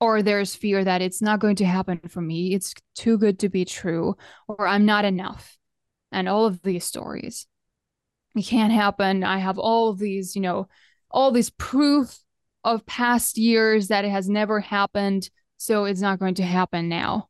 Or 0.00 0.22
there's 0.22 0.54
fear 0.54 0.82
that 0.82 1.02
it's 1.02 1.20
not 1.20 1.40
going 1.40 1.56
to 1.56 1.66
happen 1.66 2.00
for 2.08 2.22
me. 2.22 2.54
It's 2.54 2.74
too 2.94 3.18
good 3.18 3.38
to 3.40 3.50
be 3.50 3.66
true, 3.66 4.16
or 4.48 4.66
I'm 4.66 4.86
not 4.86 5.04
enough. 5.04 5.58
And 6.10 6.28
all 6.28 6.46
of 6.46 6.62
these 6.62 6.84
stories 6.84 7.46
it 8.34 8.42
can't 8.42 8.72
happen. 8.72 9.24
I 9.24 9.38
have 9.38 9.58
all 9.58 9.92
these, 9.92 10.36
you 10.36 10.42
know, 10.42 10.68
all 11.10 11.32
this 11.32 11.50
proof 11.58 12.16
of 12.64 12.86
past 12.86 13.38
years 13.38 13.88
that 13.88 14.04
it 14.04 14.10
has 14.10 14.28
never 14.28 14.60
happened. 14.60 15.28
So 15.56 15.84
it's 15.84 16.00
not 16.00 16.18
going 16.18 16.34
to 16.34 16.42
happen 16.42 16.88
now. 16.88 17.29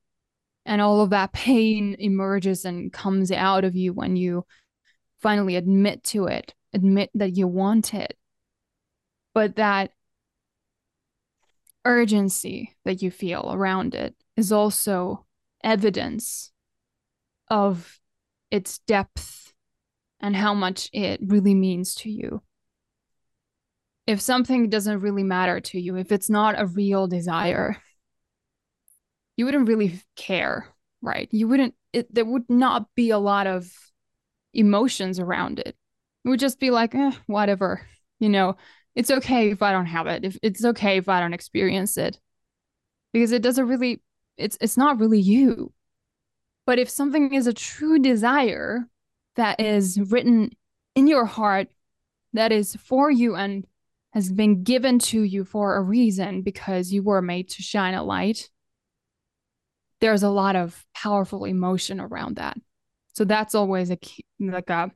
And 0.66 0.80
all 0.80 1.00
of 1.00 1.10
that 1.10 1.32
pain 1.34 1.96
emerges 1.98 2.64
and 2.64 2.92
comes 2.92 3.32
out 3.32 3.64
of 3.64 3.76
you 3.76 3.92
when 3.92 4.16
you 4.16 4.44
finally 5.20 5.56
admit 5.56 6.02
to 6.04 6.26
it, 6.26 6.54
admit 6.72 7.10
that 7.14 7.36
you 7.36 7.46
want 7.46 7.94
it. 7.94 8.16
But 9.34 9.56
that 9.56 9.92
urgency 11.84 12.76
that 12.84 13.02
you 13.02 13.10
feel 13.10 13.50
around 13.52 13.94
it 13.94 14.14
is 14.36 14.52
also 14.52 15.24
evidence 15.62 16.52
of 17.48 18.00
its 18.50 18.78
depth 18.78 19.52
and 20.20 20.36
how 20.36 20.54
much 20.54 20.90
it 20.92 21.20
really 21.24 21.54
means 21.54 21.94
to 21.96 22.10
you. 22.10 22.42
If 24.06 24.20
something 24.20 24.68
doesn't 24.68 25.00
really 25.00 25.22
matter 25.22 25.60
to 25.60 25.80
you, 25.80 25.96
if 25.96 26.10
it's 26.12 26.28
not 26.28 26.60
a 26.60 26.66
real 26.66 27.06
desire, 27.06 27.76
you 29.40 29.46
wouldn't 29.46 29.68
really 29.68 29.98
care, 30.16 30.66
right? 31.00 31.26
You 31.32 31.48
wouldn't, 31.48 31.74
it, 31.94 32.14
there 32.14 32.26
would 32.26 32.44
not 32.50 32.94
be 32.94 33.08
a 33.08 33.16
lot 33.16 33.46
of 33.46 33.72
emotions 34.52 35.18
around 35.18 35.60
it. 35.60 35.74
It 36.24 36.28
would 36.28 36.40
just 36.40 36.60
be 36.60 36.70
like, 36.70 36.94
eh, 36.94 37.12
whatever, 37.26 37.80
you 38.18 38.28
know, 38.28 38.58
it's 38.94 39.10
okay 39.10 39.50
if 39.50 39.62
I 39.62 39.72
don't 39.72 39.86
have 39.86 40.06
it. 40.06 40.26
If 40.26 40.36
it's 40.42 40.62
okay 40.62 40.98
if 40.98 41.08
I 41.08 41.20
don't 41.20 41.32
experience 41.32 41.96
it. 41.96 42.20
Because 43.14 43.32
it 43.32 43.40
doesn't 43.40 43.66
really, 43.66 44.02
it's 44.36 44.58
it's 44.60 44.76
not 44.76 45.00
really 45.00 45.20
you. 45.20 45.72
But 46.66 46.78
if 46.78 46.90
something 46.90 47.32
is 47.32 47.46
a 47.46 47.54
true 47.54 47.98
desire, 47.98 48.90
that 49.36 49.58
is 49.58 49.98
written 49.98 50.50
in 50.94 51.06
your 51.06 51.24
heart 51.24 51.68
that 52.34 52.52
is 52.52 52.76
for 52.76 53.10
you 53.10 53.36
and 53.36 53.66
has 54.12 54.30
been 54.30 54.64
given 54.64 54.98
to 54.98 55.22
you 55.22 55.46
for 55.46 55.76
a 55.76 55.82
reason 55.82 56.42
because 56.42 56.92
you 56.92 57.02
were 57.02 57.22
made 57.22 57.48
to 57.48 57.62
shine 57.62 57.94
a 57.94 58.04
light 58.04 58.50
there's 60.00 60.22
a 60.22 60.30
lot 60.30 60.56
of 60.56 60.84
powerful 60.94 61.44
emotion 61.44 62.00
around 62.00 62.36
that. 62.36 62.56
So 63.12 63.24
that's 63.24 63.54
always 63.54 63.90
a 63.90 63.96
key, 63.96 64.24
like 64.38 64.70
a 64.70 64.90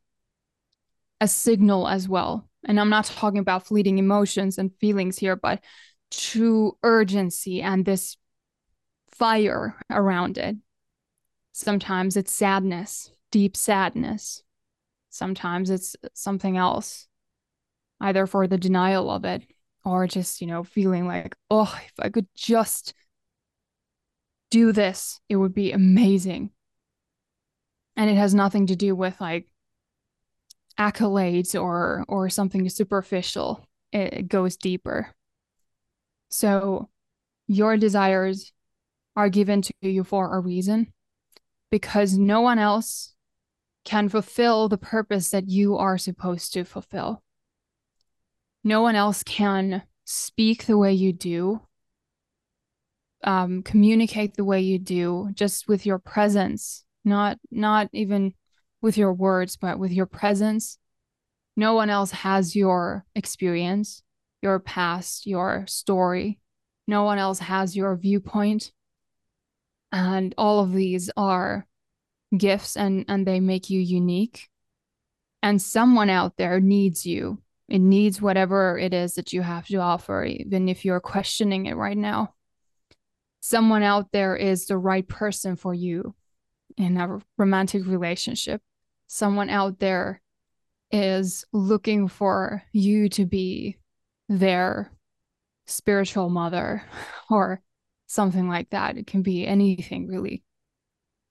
a 1.21 1.29
signal 1.29 1.89
as 1.89 2.09
well. 2.09 2.49
And 2.67 2.81
i'm 2.81 2.91
not 2.91 3.05
talking 3.05 3.39
about 3.41 3.67
fleeting 3.67 3.99
emotions 3.99 4.59
and 4.59 4.75
feelings 4.81 5.19
here 5.19 5.37
but 5.37 5.63
true 6.11 6.77
urgency 6.83 7.61
and 7.63 7.85
this 7.85 8.17
fire 9.13 9.77
around 9.91 10.39
it. 10.39 10.57
Sometimes 11.53 12.17
it's 12.17 12.35
sadness 12.35 13.11
deep 13.35 13.57
sadness. 13.57 14.45
Sometimes 15.11 15.69
it's 15.69 15.97
something 16.13 16.57
else, 16.57 17.09
either 18.01 18.29
for 18.29 18.47
the 18.47 18.57
denial 18.57 19.11
of 19.11 19.25
it 19.25 19.43
or 19.85 20.07
just, 20.07 20.41
you 20.41 20.47
know, 20.47 20.63
feeling 20.63 21.09
like, 21.09 21.35
oh, 21.51 21.77
if 21.85 21.95
I 21.99 22.11
could 22.11 22.29
just 22.37 22.95
do 24.55 24.71
this, 24.71 25.21
it 25.29 25.35
would 25.35 25.53
be 25.53 25.73
amazing. 25.73 26.51
And 27.97 28.09
it 28.09 28.15
has 28.15 28.35
nothing 28.35 28.69
to 28.69 28.77
do 28.77 28.95
with 28.95 29.21
like 29.21 29.49
accolades 30.79 31.61
or 31.61 32.05
or 32.07 32.31
something 32.31 32.69
superficial. 32.69 33.67
It, 33.93 34.29
goes 34.29 34.57
deeper. 34.57 35.09
So 36.31 36.89
your 37.47 37.77
desires 37.77 38.53
are 39.17 39.29
given 39.29 39.63
to 39.63 39.73
you 39.81 40.05
for 40.05 40.37
a 40.37 40.41
reason 40.41 40.93
because 41.71 42.17
no 42.17 42.41
one 42.41 42.59
else 42.59 43.15
can 43.85 44.09
fulfill 44.09 44.69
the 44.69 44.79
purpose 44.79 45.31
that 45.31 45.49
you 45.49 45.77
are 45.77 45.99
supposed 45.99 46.53
to 46.53 46.65
fulfill. 46.65 47.23
No 48.63 48.83
one 48.83 48.95
else 48.97 49.23
can 49.25 49.83
speak 50.05 50.67
the 50.67 50.79
way 50.79 50.93
you 50.93 51.13
do, 51.13 51.61
um, 53.25 53.63
communicate 53.63 54.35
the 54.35 54.45
way 54.45 54.61
you 54.61 54.79
do, 54.79 55.31
just 55.35 55.69
with 55.69 55.87
your 55.87 55.99
presence, 55.99 56.85
not 57.05 57.39
not 57.51 57.89
even 57.93 58.35
with 58.81 58.97
your 58.97 59.13
words, 59.13 59.57
but 59.57 59.79
with 59.79 59.93
your 59.93 60.07
presence. 60.07 60.79
No 61.57 61.75
one 61.75 61.91
else 61.91 62.11
has 62.11 62.55
your 62.55 63.05
experience, 63.15 64.03
your 64.43 64.59
past, 64.61 65.27
your 65.27 65.65
story. 65.67 66.39
No 66.87 67.05
one 67.05 67.19
else 67.19 67.39
has 67.39 67.77
your 67.77 67.97
viewpoint. 67.97 68.73
And 69.91 70.35
all 70.37 70.61
of 70.61 70.73
these 70.73 71.11
are 71.17 71.67
gifts 72.37 72.77
and 72.77 73.05
and 73.09 73.27
they 73.27 73.41
make 73.41 73.71
you 73.71 73.81
unique 73.81 74.49
and 75.43 75.61
someone 75.61 76.11
out 76.11 76.37
there 76.37 76.61
needs 76.61 77.07
you 77.07 77.41
it 77.69 77.79
needs 77.79 78.21
whatever 78.21 78.79
it 78.79 78.93
is 78.93 79.15
that 79.15 79.33
you 79.33 79.43
have 79.43 79.67
to 79.67 79.77
offer 79.77 80.25
even 80.25 80.69
if 80.69 80.85
you're 80.85 81.01
questioning 81.01 81.67
it 81.67 81.77
right 81.77 81.97
now 81.97 82.35
someone 83.45 83.83
out 83.83 84.11
there 84.11 84.35
is 84.35 84.65
the 84.65 84.79
right 84.79 85.07
person 85.07 85.55
for 85.55 85.75
you 85.75 86.15
in 86.79 86.97
a 86.97 87.19
romantic 87.37 87.87
relationship. 87.87 88.63
Someone 89.07 89.51
out 89.51 89.79
there 89.81 90.23
is 90.91 91.45
looking 91.53 92.09
for 92.09 92.63
you 92.73 93.11
to 93.11 93.27
be 93.27 93.77
their 94.31 94.91
spiritual 95.67 96.31
mother 96.31 96.85
or 97.31 97.61
something 98.07 98.49
like 98.49 98.71
that. 98.71 98.97
It 98.97 99.07
can 99.07 99.21
be 99.21 99.47
anything 99.47 100.09
really. 100.09 100.43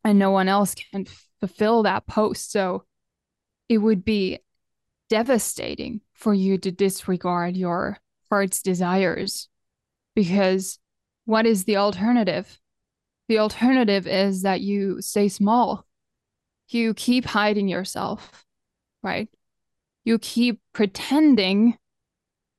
And 0.04 0.20
no 0.20 0.30
one 0.30 0.48
else 0.48 0.76
can 0.76 1.08
fulfill 1.40 1.82
that 1.82 2.06
post. 2.06 2.52
So 2.52 2.84
it 3.70 3.80
would 3.80 4.06
be 4.06 4.38
devastating 5.10 6.02
for 6.14 6.36
you 6.36 6.60
to 6.60 6.72
disregard 6.72 7.58
your 7.58 7.98
heart's 8.30 8.62
desires 8.62 9.50
because 10.14 10.78
what 11.26 11.46
is 11.46 11.64
the 11.64 11.78
alternative? 11.78 12.60
The 13.30 13.40
alternative 13.40 14.08
is 14.08 14.42
that 14.42 14.62
you 14.62 15.02
stay 15.02 15.30
small. 15.30 15.86
You 16.70 16.94
keep 16.94 17.26
hiding 17.26 17.68
yourself, 17.68 18.46
right? 19.02 19.30
you 20.04 20.20
keep 20.20 20.60
pretending 20.74 21.78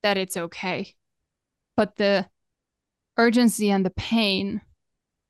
that 0.02 0.16
it's 0.16 0.36
okay. 0.36 0.94
But 1.76 1.96
the 1.96 2.26
urgency 3.16 3.70
and 3.70 3.84
the 3.84 3.90
pain 3.90 4.60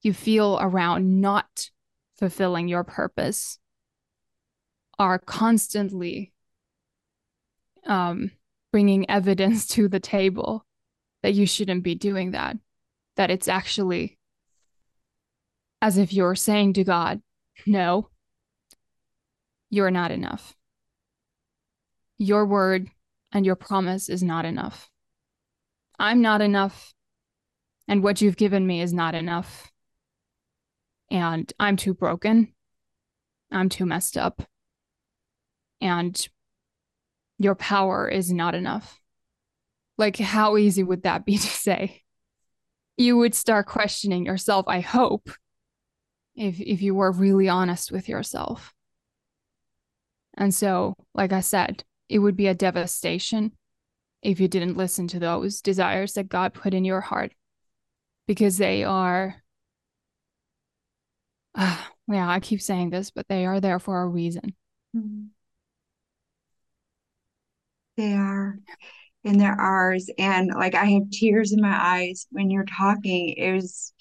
you 0.02 0.12
feel 0.12 0.58
around 0.60 1.20
not 1.20 1.70
fulfilling 2.18 2.68
your 2.68 2.84
purpose 2.84 3.58
are 4.98 5.18
constantly 5.18 6.32
um, 7.86 8.30
bringing 8.70 9.08
evidence 9.10 9.66
to 9.74 9.88
the 9.88 10.00
table 10.00 10.64
that 11.22 11.34
you 11.34 11.46
shouldn't 11.46 11.82
be 11.82 11.94
doing 11.94 12.32
that, 12.32 12.56
that 13.16 13.30
it's 13.30 13.48
actually 13.48 14.18
as 15.80 15.98
if 15.98 16.12
you're 16.12 16.34
saying 16.34 16.72
to 16.74 16.84
God, 16.84 17.20
no, 17.66 18.08
you're 19.70 19.90
not 19.90 20.10
enough. 20.10 20.54
Your 22.16 22.46
word 22.46 22.88
and 23.32 23.44
your 23.44 23.56
promise 23.56 24.08
is 24.08 24.22
not 24.22 24.44
enough. 24.44 24.90
I'm 25.98 26.22
not 26.22 26.40
enough. 26.40 26.94
And 27.86 28.02
what 28.02 28.20
you've 28.20 28.36
given 28.36 28.66
me 28.66 28.80
is 28.80 28.92
not 28.92 29.14
enough. 29.14 29.70
And 31.10 31.52
I'm 31.60 31.76
too 31.76 31.92
broken. 31.92 32.54
I'm 33.50 33.68
too 33.68 33.84
messed 33.84 34.16
up. 34.16 34.42
And 35.80 36.16
your 37.38 37.54
power 37.54 38.08
is 38.08 38.32
not 38.32 38.54
enough. 38.54 39.00
Like, 39.98 40.16
how 40.16 40.56
easy 40.56 40.82
would 40.82 41.02
that 41.02 41.24
be 41.24 41.36
to 41.38 41.46
say? 41.46 42.03
You 42.96 43.16
would 43.18 43.34
start 43.34 43.66
questioning 43.66 44.24
yourself, 44.26 44.66
I 44.68 44.80
hope, 44.80 45.30
if 46.34 46.60
if 46.60 46.82
you 46.82 46.94
were 46.94 47.10
really 47.10 47.48
honest 47.48 47.90
with 47.92 48.08
yourself. 48.08 48.72
And 50.36 50.52
so, 50.54 50.94
like 51.14 51.32
I 51.32 51.40
said, 51.40 51.84
it 52.08 52.18
would 52.18 52.36
be 52.36 52.48
a 52.48 52.54
devastation 52.54 53.52
if 54.22 54.40
you 54.40 54.48
didn't 54.48 54.76
listen 54.76 55.06
to 55.08 55.18
those 55.18 55.60
desires 55.60 56.14
that 56.14 56.28
God 56.28 56.54
put 56.54 56.74
in 56.74 56.84
your 56.84 57.00
heart 57.00 57.32
because 58.26 58.58
they 58.58 58.84
are 58.84 59.42
uh, 61.54 61.78
yeah, 62.08 62.28
I 62.28 62.40
keep 62.40 62.60
saying 62.60 62.90
this, 62.90 63.10
but 63.10 63.26
they 63.28 63.46
are 63.46 63.60
there 63.60 63.78
for 63.78 64.02
a 64.02 64.06
reason. 64.06 64.54
Mm-hmm. 64.96 65.26
They 67.96 68.12
are 68.14 68.58
and 69.24 69.40
they're 69.40 69.60
ours. 69.60 70.08
And 70.18 70.50
like 70.54 70.74
I 70.74 70.84
have 70.86 71.10
tears 71.10 71.52
in 71.52 71.60
my 71.60 71.76
eyes 71.76 72.26
when 72.30 72.50
you're 72.50 72.64
talking. 72.64 73.30
It 73.36 73.52
was 73.52 73.92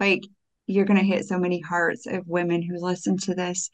like 0.00 0.22
you're 0.66 0.86
to 0.86 0.94
hit 0.96 1.24
so 1.24 1.38
many 1.38 1.60
hearts 1.60 2.06
of 2.06 2.26
women 2.26 2.62
who 2.62 2.78
listen 2.78 3.16
to 3.18 3.34
this. 3.34 3.70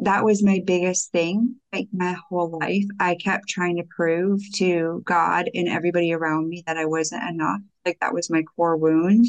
That 0.00 0.24
was 0.24 0.44
my 0.44 0.60
biggest 0.64 1.10
thing, 1.10 1.56
like 1.72 1.88
my 1.92 2.16
whole 2.28 2.56
life. 2.60 2.84
I 3.00 3.16
kept 3.16 3.48
trying 3.48 3.76
to 3.78 3.82
prove 3.96 4.40
to 4.56 5.02
God 5.04 5.50
and 5.54 5.68
everybody 5.68 6.12
around 6.12 6.48
me 6.48 6.62
that 6.66 6.76
I 6.76 6.84
wasn't 6.84 7.28
enough. 7.28 7.60
Like 7.84 7.98
that 8.00 8.14
was 8.14 8.30
my 8.30 8.42
core 8.42 8.76
wound. 8.76 9.26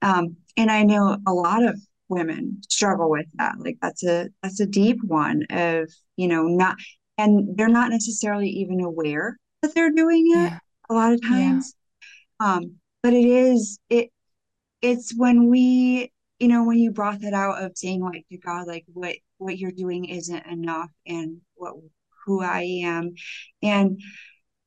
Um, 0.00 0.36
and 0.56 0.70
I 0.70 0.84
know 0.84 1.16
a 1.26 1.32
lot 1.32 1.64
of 1.64 1.80
women 2.08 2.60
struggle 2.68 3.10
with 3.10 3.26
that. 3.34 3.54
Like 3.58 3.78
that's 3.82 4.04
a 4.04 4.28
that's 4.42 4.60
a 4.60 4.66
deep 4.66 4.98
one 5.04 5.44
of 5.50 5.90
you 6.16 6.28
know 6.28 6.44
not, 6.44 6.76
and 7.18 7.56
they're 7.56 7.68
not 7.68 7.90
necessarily 7.90 8.48
even 8.48 8.80
aware 8.80 9.36
that 9.62 9.74
they're 9.74 9.90
doing 9.90 10.26
it 10.32 10.50
yeah. 10.50 10.58
a 10.90 10.94
lot 10.94 11.12
of 11.12 11.22
times. 11.22 11.74
Yeah. 12.40 12.54
Um, 12.54 12.76
but 13.02 13.12
it 13.12 13.24
is 13.24 13.78
it 13.88 14.10
it's 14.80 15.14
when 15.16 15.48
we 15.48 16.12
you 16.38 16.48
know 16.48 16.64
when 16.64 16.78
you 16.78 16.90
brought 16.90 17.20
that 17.20 17.34
out 17.34 17.62
of 17.62 17.72
saying 17.76 18.02
like 18.02 18.26
to 18.30 18.38
god 18.38 18.66
like 18.66 18.84
what 18.92 19.14
what 19.38 19.58
you're 19.58 19.72
doing 19.72 20.06
isn't 20.06 20.46
enough 20.46 20.90
and 21.06 21.40
what 21.54 21.74
who 22.24 22.42
i 22.42 22.62
am 22.62 23.14
and 23.62 24.00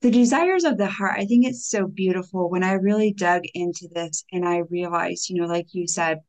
the 0.01 0.12
desires 0.12 0.63
of 0.63 0.77
the 0.77 0.88
heart 0.88 1.17
i 1.17 1.25
think 1.25 1.45
it's 1.45 1.69
so 1.69 1.88
beautiful 1.88 2.49
when 2.49 2.63
i 2.63 2.73
really 2.73 3.13
dug 3.13 3.43
into 3.53 3.88
this 3.93 4.23
and 4.31 4.47
i 4.47 4.60
realized 4.69 5.29
you 5.29 5.39
know 5.39 5.47
like 5.47 5.67
you 5.71 5.88
said 5.88 6.19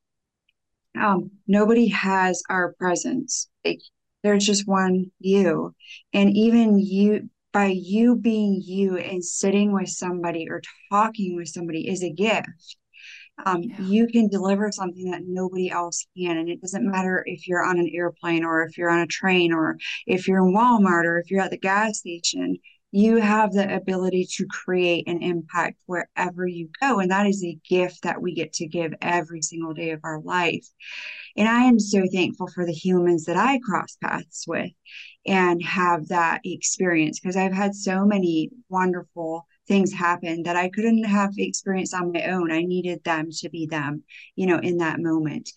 um 1.00 1.30
nobody 1.46 1.88
has 1.88 2.42
our 2.48 2.74
presence 2.74 3.48
like 3.64 3.80
there's 4.22 4.44
just 4.44 4.66
one 4.66 5.10
you 5.20 5.74
and 6.12 6.30
even 6.30 6.78
you 6.78 7.28
by 7.56 7.68
you 7.68 8.16
being 8.16 8.60
you 8.62 8.98
and 8.98 9.24
sitting 9.24 9.72
with 9.72 9.88
somebody 9.88 10.46
or 10.50 10.60
talking 10.92 11.34
with 11.36 11.48
somebody 11.48 11.88
is 11.88 12.02
a 12.02 12.12
gift 12.12 12.76
um, 13.46 13.62
yeah. 13.62 13.80
you 13.80 14.06
can 14.08 14.28
deliver 14.28 14.70
something 14.70 15.10
that 15.10 15.22
nobody 15.26 15.70
else 15.70 16.06
can. 16.16 16.38
And 16.38 16.48
it 16.48 16.60
doesn't 16.60 16.90
matter 16.90 17.22
if 17.26 17.46
you're 17.46 17.64
on 17.64 17.78
an 17.78 17.90
airplane 17.92 18.44
or 18.44 18.62
if 18.62 18.78
you're 18.78 18.90
on 18.90 19.00
a 19.00 19.06
train 19.06 19.52
or 19.52 19.78
if 20.06 20.26
you're 20.26 20.46
in 20.46 20.54
Walmart 20.54 21.04
or 21.04 21.18
if 21.18 21.30
you're 21.30 21.42
at 21.42 21.50
the 21.50 21.58
gas 21.58 21.98
station. 21.98 22.56
You 22.92 23.16
have 23.16 23.52
the 23.52 23.74
ability 23.74 24.26
to 24.36 24.46
create 24.46 25.08
an 25.08 25.22
impact 25.22 25.78
wherever 25.86 26.46
you 26.46 26.68
go. 26.80 27.00
And 27.00 27.10
that 27.10 27.26
is 27.26 27.44
a 27.44 27.58
gift 27.68 28.02
that 28.02 28.22
we 28.22 28.34
get 28.34 28.52
to 28.54 28.66
give 28.66 28.94
every 29.02 29.42
single 29.42 29.74
day 29.74 29.90
of 29.90 30.00
our 30.04 30.20
life. 30.20 30.66
And 31.36 31.48
I 31.48 31.64
am 31.64 31.78
so 31.78 32.04
thankful 32.10 32.48
for 32.48 32.64
the 32.64 32.72
humans 32.72 33.24
that 33.24 33.36
I 33.36 33.58
cross 33.58 33.96
paths 34.02 34.44
with 34.46 34.70
and 35.26 35.62
have 35.62 36.08
that 36.08 36.40
experience 36.44 37.20
because 37.20 37.36
I've 37.36 37.52
had 37.52 37.74
so 37.74 38.06
many 38.06 38.50
wonderful 38.68 39.46
things 39.66 39.92
happen 39.92 40.44
that 40.44 40.56
I 40.56 40.68
couldn't 40.68 41.04
have 41.04 41.32
experienced 41.36 41.94
on 41.94 42.12
my 42.12 42.22
own. 42.26 42.52
I 42.52 42.62
needed 42.62 43.02
them 43.04 43.28
to 43.38 43.50
be 43.50 43.66
them, 43.66 44.04
you 44.36 44.46
know, 44.46 44.58
in 44.58 44.78
that 44.78 45.00
moment. 45.00 45.50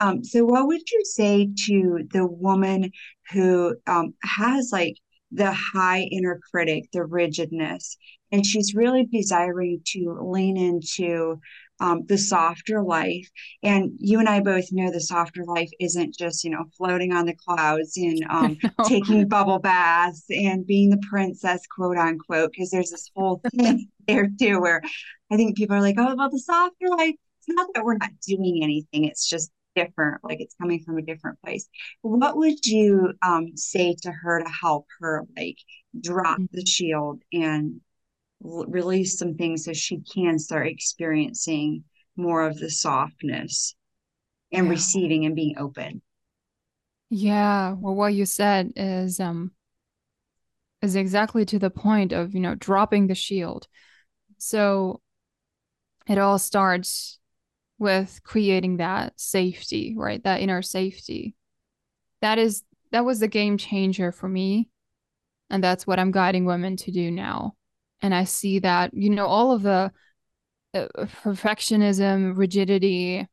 Um, 0.00 0.24
so, 0.24 0.44
what 0.44 0.66
would 0.66 0.90
you 0.90 1.02
say 1.04 1.50
to 1.66 2.00
the 2.10 2.26
woman 2.26 2.90
who 3.30 3.76
um, 3.86 4.14
has 4.24 4.70
like 4.72 4.96
the 5.32 5.52
high 5.52 6.02
inner 6.02 6.40
critic, 6.50 6.90
the 6.92 7.04
rigidness, 7.04 7.96
and 8.30 8.46
she's 8.46 8.74
really 8.74 9.06
desiring 9.06 9.80
to 9.86 10.18
lean 10.20 10.56
into 10.56 11.40
um, 11.80 12.04
the 12.06 12.16
softer 12.16 12.82
life. 12.82 13.28
And 13.62 13.92
you 13.98 14.20
and 14.20 14.28
I 14.28 14.40
both 14.40 14.70
know 14.70 14.90
the 14.90 15.00
softer 15.00 15.44
life 15.44 15.70
isn't 15.80 16.16
just, 16.16 16.44
you 16.44 16.50
know, 16.50 16.64
floating 16.78 17.12
on 17.12 17.26
the 17.26 17.34
clouds 17.34 17.96
and 17.96 18.24
um, 18.30 18.56
taking 18.86 19.28
bubble 19.28 19.58
baths 19.58 20.24
and 20.30 20.66
being 20.66 20.90
the 20.90 21.02
princess, 21.08 21.62
quote 21.66 21.98
unquote, 21.98 22.52
because 22.52 22.70
there's 22.70 22.90
this 22.90 23.10
whole 23.14 23.42
thing 23.56 23.88
there 24.06 24.28
too 24.40 24.60
where 24.60 24.80
I 25.30 25.36
think 25.36 25.56
people 25.56 25.76
are 25.76 25.80
like, 25.80 25.96
oh, 25.98 26.12
about 26.12 26.30
the 26.30 26.38
softer 26.38 26.88
life. 26.88 27.14
It's 27.38 27.56
not 27.56 27.68
that 27.74 27.84
we're 27.84 27.96
not 27.96 28.12
doing 28.26 28.60
anything, 28.62 29.04
it's 29.04 29.28
just 29.28 29.50
different, 29.74 30.22
like 30.22 30.40
it's 30.40 30.54
coming 30.60 30.82
from 30.84 30.98
a 30.98 31.02
different 31.02 31.40
place. 31.42 31.68
What 32.02 32.36
would 32.36 32.64
you 32.64 33.12
um, 33.22 33.56
say 33.56 33.94
to 34.02 34.10
her 34.10 34.42
to 34.42 34.48
help 34.48 34.86
her, 35.00 35.24
like, 35.36 35.58
drop 36.00 36.38
mm-hmm. 36.38 36.56
the 36.56 36.66
shield 36.66 37.22
and 37.32 37.80
release 38.40 39.18
some 39.18 39.34
things 39.34 39.64
so 39.64 39.72
she 39.72 40.00
can 40.14 40.38
start 40.38 40.66
experiencing 40.66 41.84
more 42.16 42.46
of 42.46 42.58
the 42.58 42.70
softness 42.70 43.74
and 44.50 44.66
yeah. 44.66 44.70
receiving 44.70 45.24
and 45.24 45.36
being 45.36 45.54
open 45.58 46.02
yeah 47.08 47.74
well 47.78 47.94
what 47.94 48.14
you 48.14 48.26
said 48.26 48.72
is 48.74 49.20
um 49.20 49.52
is 50.80 50.96
exactly 50.96 51.44
to 51.44 51.58
the 51.58 51.70
point 51.70 52.12
of 52.12 52.34
you 52.34 52.40
know 52.40 52.54
dropping 52.54 53.06
the 53.06 53.14
shield 53.14 53.66
so 54.38 55.00
it 56.08 56.18
all 56.18 56.38
starts 56.38 57.20
with 57.82 58.20
creating 58.24 58.78
that 58.78 59.12
safety 59.20 59.94
right? 59.98 60.22
That 60.24 60.40
inner 60.40 60.62
safety. 60.62 61.34
That 62.22 62.38
is 62.38 62.62
that 62.92 63.04
was 63.04 63.20
the 63.20 63.28
game 63.28 63.58
changer 63.58 64.12
for 64.12 64.28
me. 64.28 64.70
And 65.50 65.62
that's 65.62 65.86
what 65.86 65.98
i'm 65.98 66.12
guiding 66.12 66.46
women 66.46 66.76
to 66.78 66.90
do 66.90 67.10
now. 67.10 67.54
And 68.00 68.14
i 68.14 68.24
see 68.24 68.60
that 68.60 68.94
you 68.94 69.10
know 69.10 69.26
all 69.26 69.52
of 69.52 69.62
the 69.62 69.92
uh, 70.74 70.86
perfectionism 71.22 72.36
rigidity 72.36 73.28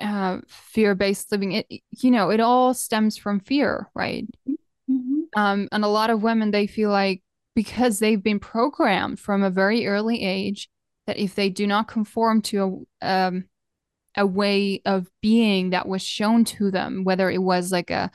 uh, 0.00 0.38
fear-based 0.48 1.30
living 1.32 1.52
it 1.52 1.66
you 1.90 2.10
know 2.10 2.30
it 2.30 2.40
all 2.40 2.74
stems 2.74 3.16
from 3.16 3.40
fear 3.40 3.88
right? 3.94 4.26
Mm-hmm. 4.90 5.40
um, 5.40 5.68
and 5.72 5.84
a 5.84 5.88
lot 5.88 6.10
of 6.10 6.22
women 6.22 6.50
they 6.50 6.66
feel 6.66 6.90
like 6.90 7.22
because 7.54 8.00
they've 8.00 8.22
been 8.22 8.40
programmed 8.40 9.18
from 9.18 9.42
a 9.42 9.50
very 9.50 9.86
early 9.86 10.22
age 10.22 10.68
that 11.06 11.18
if 11.18 11.34
they 11.34 11.50
do 11.50 11.66
not 11.66 11.88
conform 11.88 12.42
to 12.42 12.86
a 13.00 13.06
um, 13.06 13.44
a 14.16 14.26
way 14.26 14.80
of 14.84 15.08
being 15.20 15.70
that 15.70 15.88
was 15.88 16.00
shown 16.00 16.44
to 16.44 16.70
them 16.70 17.02
whether 17.02 17.28
it 17.28 17.42
was 17.42 17.72
like 17.72 17.90
a 17.90 18.10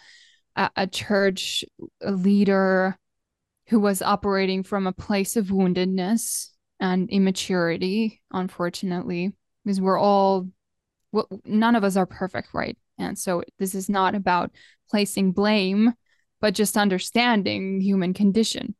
a, 0.56 0.70
a 0.76 0.88
church 0.88 1.64
leader 2.02 2.98
who 3.68 3.80
was 3.80 4.02
operating 4.02 4.64
from 4.64 4.88
a 4.88 4.92
place 4.92 5.38
of 5.38 5.48
woundedness 5.48 6.50
and 6.80 7.10
immaturity, 7.10 8.22
unfortunately, 8.32 9.34
because 9.64 9.80
we're 9.80 10.00
all, 10.00 10.48
well, 11.12 11.28
none 11.46 11.76
of 11.76 11.84
us 11.84 11.96
are 11.96 12.06
perfect, 12.06 12.50
right? 12.54 12.78
And 12.98 13.18
so 13.18 13.44
this 13.60 13.76
is 13.76 13.88
not 13.88 14.16
about 14.16 14.52
placing 14.90 15.34
blame, 15.34 15.94
but 16.42 16.56
just 16.56 16.78
understanding 16.78 17.80
human 17.80 18.14
condition. 18.14 18.76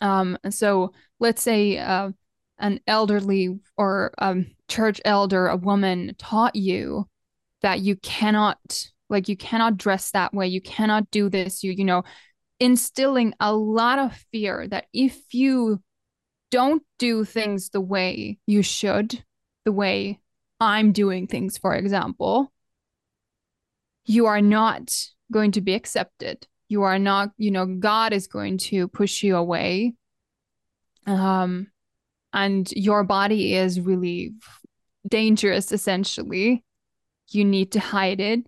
Um, 0.00 0.38
so 0.50 0.92
let's 1.20 1.42
say 1.42 1.78
uh, 1.78 2.10
an 2.58 2.80
elderly 2.86 3.58
or 3.76 4.12
um, 4.18 4.46
church 4.68 5.00
elder, 5.04 5.48
a 5.48 5.56
woman 5.56 6.14
taught 6.18 6.56
you 6.56 7.08
that 7.62 7.80
you 7.80 7.96
cannot, 7.96 8.90
like, 9.08 9.28
you 9.28 9.36
cannot 9.36 9.76
dress 9.76 10.10
that 10.12 10.32
way, 10.32 10.46
you 10.46 10.60
cannot 10.60 11.10
do 11.10 11.28
this, 11.28 11.64
you, 11.64 11.72
you 11.72 11.84
know, 11.84 12.04
instilling 12.60 13.34
a 13.40 13.52
lot 13.52 13.98
of 13.98 14.16
fear 14.30 14.68
that 14.68 14.86
if 14.92 15.34
you 15.34 15.82
don't 16.50 16.82
do 16.98 17.24
things 17.24 17.70
the 17.70 17.80
way 17.80 18.38
you 18.46 18.62
should, 18.62 19.24
the 19.64 19.72
way 19.72 20.20
I'm 20.60 20.92
doing 20.92 21.26
things, 21.26 21.58
for 21.58 21.74
example, 21.74 22.52
you 24.04 24.26
are 24.26 24.40
not 24.40 24.94
going 25.32 25.52
to 25.52 25.60
be 25.60 25.74
accepted. 25.74 26.46
You 26.68 26.82
are 26.82 26.98
not, 26.98 27.30
you 27.36 27.50
know, 27.50 27.66
God 27.66 28.12
is 28.12 28.26
going 28.26 28.58
to 28.58 28.88
push 28.88 29.22
you 29.22 29.36
away. 29.36 29.94
Um, 31.06 31.68
and 32.34 32.70
your 32.72 33.04
body 33.04 33.54
is 33.54 33.80
really 33.80 34.34
dangerous, 35.08 35.70
essentially. 35.70 36.64
You 37.28 37.44
need 37.44 37.72
to 37.72 37.80
hide 37.80 38.20
it, 38.20 38.40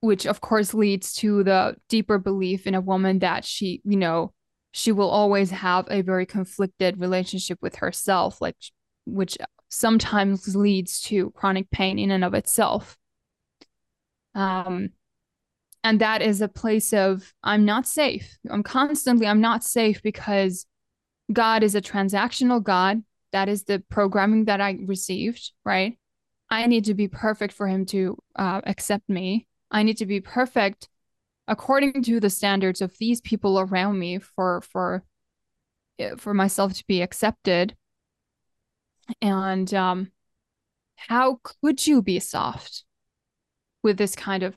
which 0.00 0.26
of 0.26 0.40
course 0.40 0.72
leads 0.72 1.12
to 1.14 1.42
the 1.42 1.76
deeper 1.88 2.18
belief 2.18 2.66
in 2.66 2.76
a 2.76 2.80
woman 2.80 3.18
that 3.18 3.44
she, 3.44 3.82
you 3.84 3.96
know, 3.96 4.32
she 4.70 4.92
will 4.92 5.10
always 5.10 5.50
have 5.50 5.88
a 5.90 6.02
very 6.02 6.24
conflicted 6.24 7.00
relationship 7.00 7.58
with 7.60 7.76
herself, 7.76 8.40
like, 8.40 8.56
which 9.06 9.36
sometimes 9.68 10.54
leads 10.54 11.00
to 11.00 11.30
chronic 11.32 11.70
pain 11.70 11.98
in 11.98 12.12
and 12.12 12.24
of 12.24 12.32
itself. 12.32 12.96
Um, 14.36 14.90
and 15.82 16.00
that 16.00 16.22
is 16.22 16.40
a 16.40 16.48
place 16.48 16.92
of 16.92 17.32
I'm 17.42 17.64
not 17.64 17.88
safe. 17.88 18.38
I'm 18.48 18.62
constantly 18.62 19.26
I'm 19.26 19.40
not 19.40 19.64
safe 19.64 20.00
because 20.00 20.64
God 21.32 21.62
is 21.62 21.74
a 21.74 21.82
transactional 21.82 22.62
God. 22.62 23.02
That 23.32 23.48
is 23.48 23.64
the 23.64 23.82
programming 23.90 24.46
that 24.46 24.60
I 24.60 24.78
received, 24.86 25.52
right? 25.64 25.98
I 26.50 26.66
need 26.66 26.86
to 26.86 26.94
be 26.94 27.08
perfect 27.08 27.52
for 27.52 27.66
him 27.66 27.84
to 27.86 28.16
uh, 28.36 28.62
accept 28.64 29.08
me. 29.08 29.46
I 29.70 29.82
need 29.82 29.98
to 29.98 30.06
be 30.06 30.20
perfect 30.20 30.88
according 31.46 32.02
to 32.04 32.20
the 32.20 32.30
standards 32.30 32.80
of 32.80 32.96
these 32.98 33.20
people 33.20 33.60
around 33.60 33.98
me 33.98 34.18
for 34.18 34.62
for 34.62 35.04
for 36.16 36.32
myself 36.32 36.74
to 36.74 36.84
be 36.86 37.02
accepted. 37.02 37.76
And 39.20 39.72
um, 39.74 40.12
how 40.96 41.40
could 41.42 41.86
you 41.86 42.02
be 42.02 42.20
soft 42.20 42.84
with 43.82 43.98
this 43.98 44.14
kind 44.14 44.42
of 44.42 44.56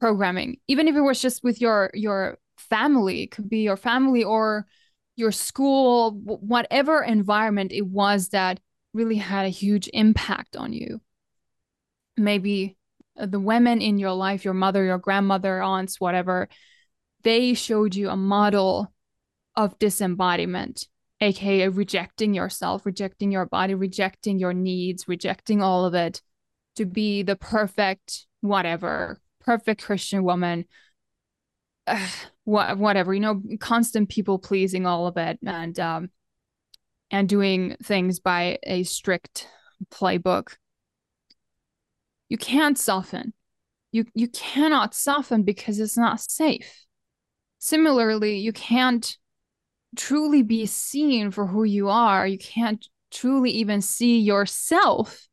programming? 0.00 0.58
Even 0.68 0.88
if 0.88 0.96
it 0.96 1.00
was 1.00 1.20
just 1.20 1.42
with 1.42 1.60
your 1.60 1.90
your 1.94 2.38
family, 2.58 3.22
it 3.22 3.30
could 3.30 3.48
be 3.48 3.60
your 3.60 3.76
family 3.76 4.24
or 4.24 4.66
your 5.20 5.30
school, 5.30 6.12
whatever 6.12 7.02
environment 7.02 7.70
it 7.70 7.86
was 7.86 8.30
that 8.30 8.58
really 8.92 9.16
had 9.16 9.46
a 9.46 9.50
huge 9.50 9.88
impact 9.92 10.56
on 10.56 10.72
you. 10.72 11.00
Maybe 12.16 12.76
uh, 13.18 13.26
the 13.26 13.38
women 13.38 13.80
in 13.80 13.98
your 13.98 14.12
life, 14.12 14.44
your 14.44 14.54
mother, 14.54 14.82
your 14.82 14.98
grandmother, 14.98 15.62
aunts, 15.62 16.00
whatever, 16.00 16.48
they 17.22 17.54
showed 17.54 17.94
you 17.94 18.08
a 18.08 18.16
model 18.16 18.92
of 19.54 19.78
disembodiment, 19.78 20.88
aka 21.20 21.68
rejecting 21.68 22.34
yourself, 22.34 22.84
rejecting 22.84 23.30
your 23.30 23.46
body, 23.46 23.74
rejecting 23.74 24.38
your 24.38 24.54
needs, 24.54 25.06
rejecting 25.06 25.62
all 25.62 25.84
of 25.84 25.94
it 25.94 26.22
to 26.76 26.86
be 26.86 27.22
the 27.22 27.36
perfect, 27.36 28.26
whatever, 28.40 29.20
perfect 29.40 29.82
Christian 29.82 30.24
woman 30.24 30.64
uh, 31.86 32.08
what 32.44 32.78
whatever 32.78 33.12
you 33.14 33.20
know 33.20 33.42
constant 33.60 34.08
people 34.08 34.38
pleasing 34.38 34.86
all 34.86 35.06
of 35.06 35.16
it 35.16 35.38
and 35.44 35.78
um 35.78 36.10
and 37.10 37.28
doing 37.28 37.76
things 37.82 38.20
by 38.20 38.58
a 38.62 38.84
strict 38.84 39.48
playbook. 39.92 40.56
You 42.28 42.38
can't 42.38 42.78
soften. 42.78 43.32
You 43.92 44.04
you 44.14 44.28
cannot 44.28 44.94
soften 44.94 45.42
because 45.42 45.80
it's 45.80 45.96
not 45.96 46.20
safe. 46.20 46.84
Similarly 47.58 48.38
you 48.38 48.52
can't 48.52 49.16
truly 49.96 50.42
be 50.42 50.66
seen 50.66 51.30
for 51.30 51.46
who 51.46 51.64
you 51.64 51.88
are. 51.88 52.26
You 52.26 52.38
can't 52.38 52.86
truly 53.10 53.50
even 53.50 53.80
see 53.80 54.20
yourself 54.20 55.26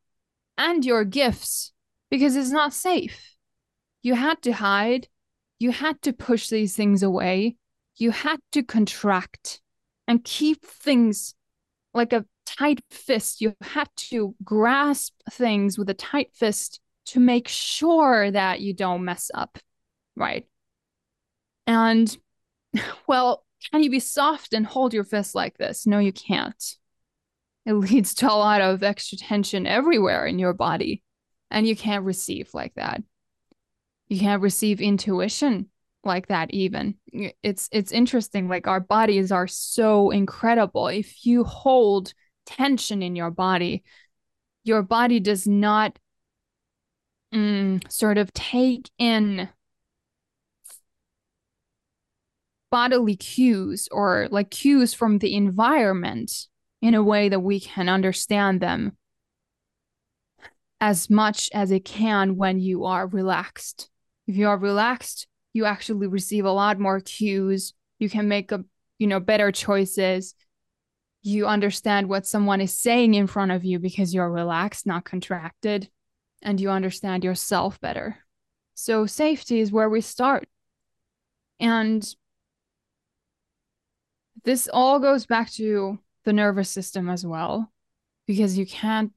and 0.56 0.84
your 0.84 1.04
gifts 1.04 1.72
because 2.10 2.34
it's 2.34 2.50
not 2.50 2.72
safe. 2.72 3.36
You 4.02 4.14
had 4.14 4.42
to 4.42 4.52
hide 4.52 5.08
you 5.58 5.72
had 5.72 6.00
to 6.02 6.12
push 6.12 6.48
these 6.48 6.76
things 6.76 7.02
away. 7.02 7.56
You 7.96 8.10
had 8.10 8.38
to 8.52 8.62
contract 8.62 9.60
and 10.06 10.22
keep 10.22 10.64
things 10.64 11.34
like 11.92 12.12
a 12.12 12.24
tight 12.46 12.80
fist. 12.90 13.40
You 13.40 13.54
had 13.60 13.88
to 13.96 14.34
grasp 14.44 15.14
things 15.30 15.76
with 15.76 15.90
a 15.90 15.94
tight 15.94 16.30
fist 16.34 16.80
to 17.06 17.20
make 17.20 17.48
sure 17.48 18.30
that 18.30 18.60
you 18.60 18.72
don't 18.72 19.04
mess 19.04 19.30
up. 19.34 19.58
Right. 20.14 20.46
And 21.66 22.16
well, 23.06 23.44
can 23.72 23.82
you 23.82 23.90
be 23.90 24.00
soft 24.00 24.52
and 24.52 24.64
hold 24.64 24.94
your 24.94 25.04
fist 25.04 25.34
like 25.34 25.58
this? 25.58 25.86
No, 25.86 25.98
you 25.98 26.12
can't. 26.12 26.76
It 27.66 27.72
leads 27.74 28.14
to 28.14 28.30
a 28.30 28.34
lot 28.34 28.60
of 28.60 28.82
extra 28.82 29.18
tension 29.18 29.66
everywhere 29.66 30.26
in 30.26 30.38
your 30.38 30.54
body, 30.54 31.02
and 31.50 31.66
you 31.66 31.74
can't 31.74 32.04
receive 32.04 32.50
like 32.54 32.74
that 32.76 33.02
you 34.08 34.18
can't 34.18 34.42
receive 34.42 34.80
intuition 34.80 35.68
like 36.04 36.28
that 36.28 36.52
even. 36.52 36.94
It's 37.42 37.68
it's 37.72 37.92
interesting 37.92 38.48
like 38.48 38.66
our 38.66 38.80
bodies 38.80 39.30
are 39.32 39.46
so 39.46 40.10
incredible. 40.10 40.88
If 40.88 41.26
you 41.26 41.44
hold 41.44 42.14
tension 42.46 43.02
in 43.02 43.14
your 43.14 43.30
body 43.30 43.84
your 44.68 44.82
body 44.82 45.18
does 45.18 45.46
not 45.46 45.98
mm, 47.34 47.90
sort 47.90 48.18
of 48.18 48.32
take 48.34 48.90
in 48.98 49.48
bodily 52.70 53.16
cues 53.16 53.88
or 53.90 54.28
like 54.30 54.50
cues 54.50 54.92
from 54.92 55.18
the 55.18 55.34
environment 55.34 56.46
in 56.82 56.94
a 56.94 57.02
way 57.02 57.30
that 57.30 57.40
we 57.40 57.58
can 57.58 57.88
understand 57.88 58.60
them 58.60 58.96
as 60.80 61.08
much 61.08 61.50
as 61.54 61.70
it 61.70 61.84
can 61.84 62.36
when 62.36 62.60
you 62.60 62.84
are 62.84 63.06
relaxed 63.06 63.88
if 64.28 64.36
you 64.36 64.46
are 64.48 64.58
relaxed, 64.58 65.26
you 65.54 65.64
actually 65.64 66.06
receive 66.06 66.44
a 66.44 66.52
lot 66.52 66.78
more 66.78 67.00
cues. 67.00 67.72
You 67.98 68.08
can 68.08 68.28
make 68.28 68.52
a, 68.52 68.64
you 68.98 69.08
know, 69.08 69.18
better 69.18 69.50
choices. 69.50 70.34
You 71.22 71.46
understand 71.46 72.08
what 72.08 72.26
someone 72.26 72.60
is 72.60 72.78
saying 72.78 73.14
in 73.14 73.26
front 73.26 73.50
of 73.50 73.64
you 73.64 73.80
because 73.80 74.14
you're 74.14 74.30
relaxed, 74.30 74.86
not 74.86 75.04
contracted, 75.04 75.88
and 76.42 76.60
you 76.60 76.70
understand 76.70 77.24
yourself 77.24 77.80
better. 77.80 78.18
So 78.74 79.06
safety 79.06 79.58
is 79.58 79.72
where 79.72 79.88
we 79.88 80.00
start. 80.02 80.46
And 81.58 82.06
this 84.44 84.68
all 84.72 85.00
goes 85.00 85.26
back 85.26 85.50
to 85.52 85.98
the 86.24 86.32
nervous 86.32 86.70
system 86.70 87.08
as 87.08 87.26
well, 87.26 87.72
because 88.26 88.56
you 88.56 88.66
can't 88.66 89.12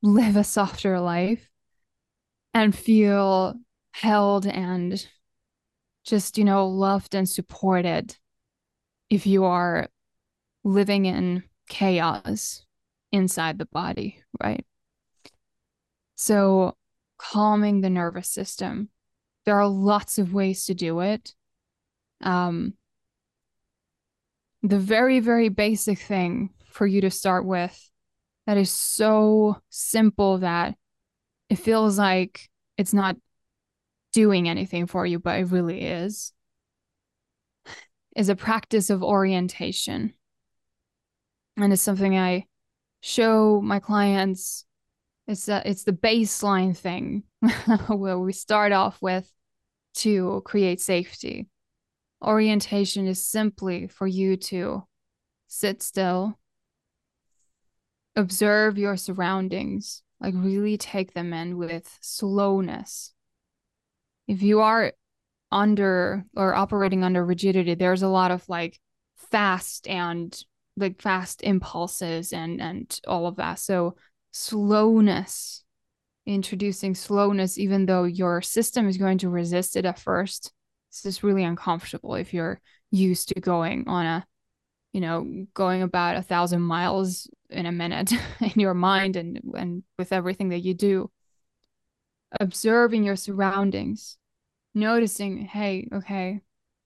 live 0.00 0.36
a 0.36 0.44
softer 0.44 1.00
life 1.00 1.50
and 2.54 2.74
feel 2.74 3.54
held 4.00 4.46
and 4.46 5.06
just, 6.04 6.38
you 6.38 6.44
know, 6.44 6.66
loved 6.68 7.14
and 7.14 7.28
supported 7.28 8.16
if 9.10 9.26
you 9.26 9.44
are 9.44 9.88
living 10.64 11.06
in 11.06 11.42
chaos 11.68 12.64
inside 13.12 13.58
the 13.58 13.66
body, 13.66 14.22
right? 14.42 14.64
So, 16.16 16.76
calming 17.18 17.80
the 17.80 17.90
nervous 17.90 18.28
system. 18.28 18.88
There 19.44 19.56
are 19.56 19.68
lots 19.68 20.18
of 20.18 20.32
ways 20.32 20.66
to 20.66 20.74
do 20.74 21.00
it. 21.00 21.34
Um, 22.20 22.74
the 24.62 24.78
very, 24.78 25.20
very 25.20 25.48
basic 25.48 25.98
thing 25.98 26.50
for 26.70 26.86
you 26.86 27.00
to 27.00 27.10
start 27.10 27.44
with 27.44 27.90
that 28.46 28.56
is 28.56 28.70
so 28.70 29.60
simple 29.70 30.38
that 30.38 30.74
it 31.48 31.56
feels 31.56 31.98
like 31.98 32.48
it's 32.76 32.92
not 32.92 33.16
doing 34.12 34.48
anything 34.48 34.86
for 34.86 35.06
you, 35.06 35.18
but 35.18 35.38
it 35.38 35.50
really 35.50 35.82
is, 35.82 36.32
is 38.16 38.28
a 38.28 38.36
practice 38.36 38.90
of 38.90 39.02
orientation. 39.02 40.14
And 41.56 41.72
it's 41.72 41.82
something 41.82 42.16
I 42.16 42.46
show 43.00 43.60
my 43.60 43.80
clients. 43.80 44.64
It's 45.26 45.48
a, 45.48 45.62
it's 45.68 45.84
the 45.84 45.92
baseline 45.92 46.76
thing 46.76 47.24
where 47.88 48.18
we 48.18 48.32
start 48.32 48.72
off 48.72 49.00
with 49.02 49.30
to 49.96 50.42
create 50.44 50.80
safety. 50.80 51.48
Orientation 52.22 53.06
is 53.06 53.24
simply 53.24 53.86
for 53.88 54.06
you 54.06 54.36
to 54.36 54.84
sit 55.46 55.82
still, 55.82 56.38
observe 58.16 58.78
your 58.78 58.96
surroundings, 58.96 60.02
like 60.20 60.34
really 60.36 60.76
take 60.76 61.14
them 61.14 61.32
in 61.32 61.56
with 61.56 61.96
slowness 62.00 63.14
if 64.28 64.42
you 64.42 64.60
are 64.60 64.92
under 65.50 66.24
or 66.36 66.54
operating 66.54 67.02
under 67.02 67.24
rigidity, 67.24 67.74
there's 67.74 68.02
a 68.02 68.08
lot 68.08 68.30
of 68.30 68.46
like 68.48 68.78
fast 69.16 69.88
and 69.88 70.44
like 70.76 71.00
fast 71.00 71.42
impulses 71.42 72.32
and 72.32 72.60
and 72.60 73.00
all 73.08 73.26
of 73.26 73.36
that. 73.36 73.58
So 73.58 73.96
slowness, 74.30 75.64
introducing 76.26 76.94
slowness, 76.94 77.58
even 77.58 77.86
though 77.86 78.04
your 78.04 78.42
system 78.42 78.86
is 78.88 78.98
going 78.98 79.18
to 79.18 79.30
resist 79.30 79.76
it 79.76 79.86
at 79.86 79.98
first, 79.98 80.52
this 80.90 81.02
just 81.02 81.22
really 81.22 81.44
uncomfortable 81.44 82.14
if 82.14 82.34
you're 82.34 82.60
used 82.90 83.28
to 83.28 83.40
going 83.40 83.84
on 83.88 84.06
a 84.06 84.26
you 84.92 85.00
know 85.00 85.46
going 85.54 85.82
about 85.82 86.16
a 86.16 86.22
thousand 86.22 86.62
miles 86.62 87.28
in 87.50 87.66
a 87.66 87.72
minute 87.72 88.12
in 88.40 88.52
your 88.56 88.74
mind 88.74 89.16
and 89.16 89.40
and 89.54 89.82
with 89.98 90.12
everything 90.12 90.50
that 90.50 90.60
you 90.60 90.74
do 90.74 91.10
observing 92.40 93.04
your 93.04 93.16
surroundings 93.16 94.16
noticing 94.74 95.38
hey 95.46 95.88
okay 95.92 96.40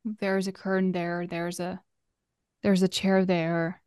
there's 0.05 0.47
a 0.47 0.53
curtain 0.53 0.93
there 0.93 1.27
there's 1.27 1.59
a 1.61 1.81
there's 2.63 2.83
a 2.83 2.89
chair 2.89 3.25
there. 3.25 3.81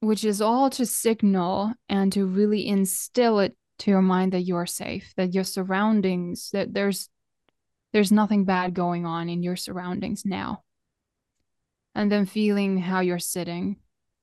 Which 0.00 0.24
is 0.24 0.40
all 0.40 0.68
to 0.70 0.84
signal 0.84 1.72
and 1.88 2.12
to 2.12 2.26
really 2.26 2.66
instill 2.66 3.38
it 3.38 3.56
to 3.78 3.90
your 3.90 4.02
mind 4.02 4.32
that 4.32 4.42
you're 4.42 4.66
safe 4.66 5.12
that 5.16 5.34
your 5.34 5.44
surroundings 5.44 6.50
that 6.52 6.72
there's 6.72 7.08
there's 7.92 8.12
nothing 8.12 8.44
bad 8.44 8.74
going 8.74 9.06
on 9.06 9.28
in 9.28 9.42
your 9.42 9.56
surroundings 9.56 10.24
now. 10.24 10.62
And 11.94 12.10
then 12.10 12.26
feeling 12.26 12.78
how 12.78 13.00
you're 13.00 13.18
sitting 13.18 13.76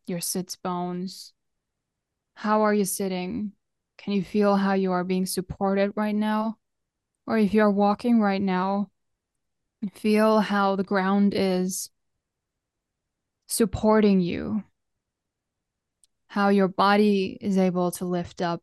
your 0.06 0.22
sits 0.22 0.56
bones. 0.56 1.34
How 2.34 2.62
are 2.62 2.74
you 2.74 2.86
sitting 2.86 3.52
can 4.00 4.14
you 4.14 4.24
feel 4.24 4.56
how 4.56 4.74
you 4.74 4.92
are 4.92 5.04
being 5.04 5.26
supported 5.26 5.92
right 5.96 6.16
now 6.16 6.58
or 7.28 7.38
if 7.38 7.54
you're 7.54 7.70
walking 7.70 8.20
right 8.20 8.42
now 8.42 8.90
feel 9.94 10.40
how 10.40 10.76
the 10.76 10.84
ground 10.84 11.34
is 11.36 11.90
supporting 13.48 14.20
you 14.20 14.64
how 16.30 16.50
your 16.50 16.68
body 16.68 17.38
is 17.42 17.58
able 17.58 17.92
to 17.92 18.06
lift 18.06 18.42
up 18.42 18.62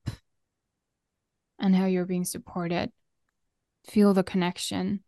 and 1.59 1.75
how 1.75 1.87
you're 1.87 2.07
being 2.07 2.25
supported. 2.25 2.91
Feel 3.89 4.15
the 4.15 4.23
connection. 4.23 5.01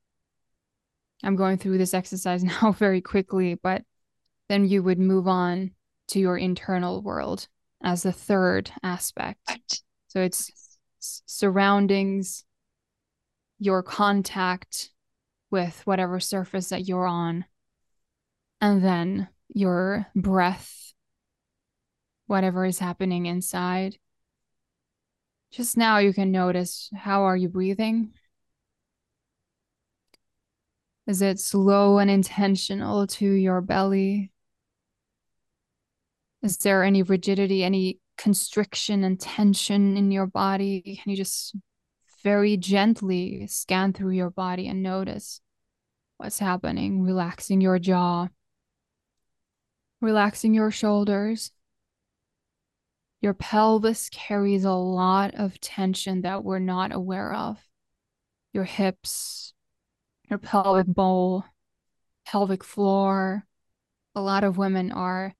I'm 1.23 1.37
going 1.37 1.59
through 1.59 1.79
this 1.79 1.95
exercise 1.95 2.45
now 2.63 2.73
very 2.73 3.01
quickly, 3.01 3.55
but 3.55 3.83
then 4.49 4.67
you 4.67 4.83
would 4.83 4.99
move 4.99 5.29
on 5.29 5.73
to 6.09 6.19
your 6.19 6.37
internal 6.37 7.03
world 7.03 7.47
as 7.83 8.03
the 8.03 8.13
third 8.13 8.71
aspect. 8.83 9.83
So 10.09 10.21
it's 10.21 10.51
surroundings, 10.99 12.45
your 13.59 13.83
contact 13.83 14.91
with 15.51 15.81
whatever 15.87 16.19
surface 16.19 16.71
that 16.71 16.89
you're 16.89 17.07
on, 17.07 17.45
and 18.61 18.83
then 18.83 19.29
your 19.49 20.07
breath, 20.15 20.95
whatever 22.27 22.65
is 22.65 22.79
happening 22.79 23.27
inside, 23.27 23.99
just 25.51 25.77
now 25.77 25.99
you 25.99 26.13
can 26.13 26.31
notice 26.31 26.91
how 26.95 27.23
are 27.23 27.37
you 27.37 27.49
breathing? 27.49 28.13
Is 31.07 31.23
it 31.23 31.39
slow 31.39 31.99
and 31.99 32.11
intentional 32.11 33.07
to 33.07 33.27
your 33.27 33.63
belly? 33.63 34.31
Is 36.43 36.59
there 36.59 36.85
any 36.85 37.03
rigidity, 37.03 37.65
any 37.65 37.99
constriction 38.19 39.05
and 39.05 39.19
tension 39.19 39.97
in 39.97 40.11
your 40.11 40.27
body? 40.27 41.01
Can 41.03 41.11
you 41.11 41.17
just 41.17 41.55
very 42.23 42.57
gently 42.57 43.47
scan 43.47 43.93
through 43.93 44.11
your 44.11 44.31
body 44.31 44.67
and 44.67 44.83
notice 44.83 45.41
what's 46.19 46.39
happening? 46.39 47.03
Relaxing 47.03 47.61
your 47.61 47.79
jaw, 47.79 48.29
relaxing 50.01 50.53
your 50.53 50.71
shoulders, 50.71 51.53
your 53.21 53.35
pelvis 53.35 54.09
carries 54.11 54.65
a 54.65 54.73
lot 54.73 55.35
of 55.35 55.61
tension 55.61 56.23
that 56.23 56.45
we're 56.45 56.61
not 56.61 56.93
aware 56.93 57.33
of. 57.33 57.59
Your 58.53 58.65
hips, 58.65 59.53
your 60.31 60.39
pelvic 60.39 60.87
bowl, 60.87 61.45
pelvic 62.27 62.63
floor. 62.63 63.45
A 64.15 64.21
lot 64.21 64.45
of 64.45 64.59
women 64.59 64.93
are 64.93 65.35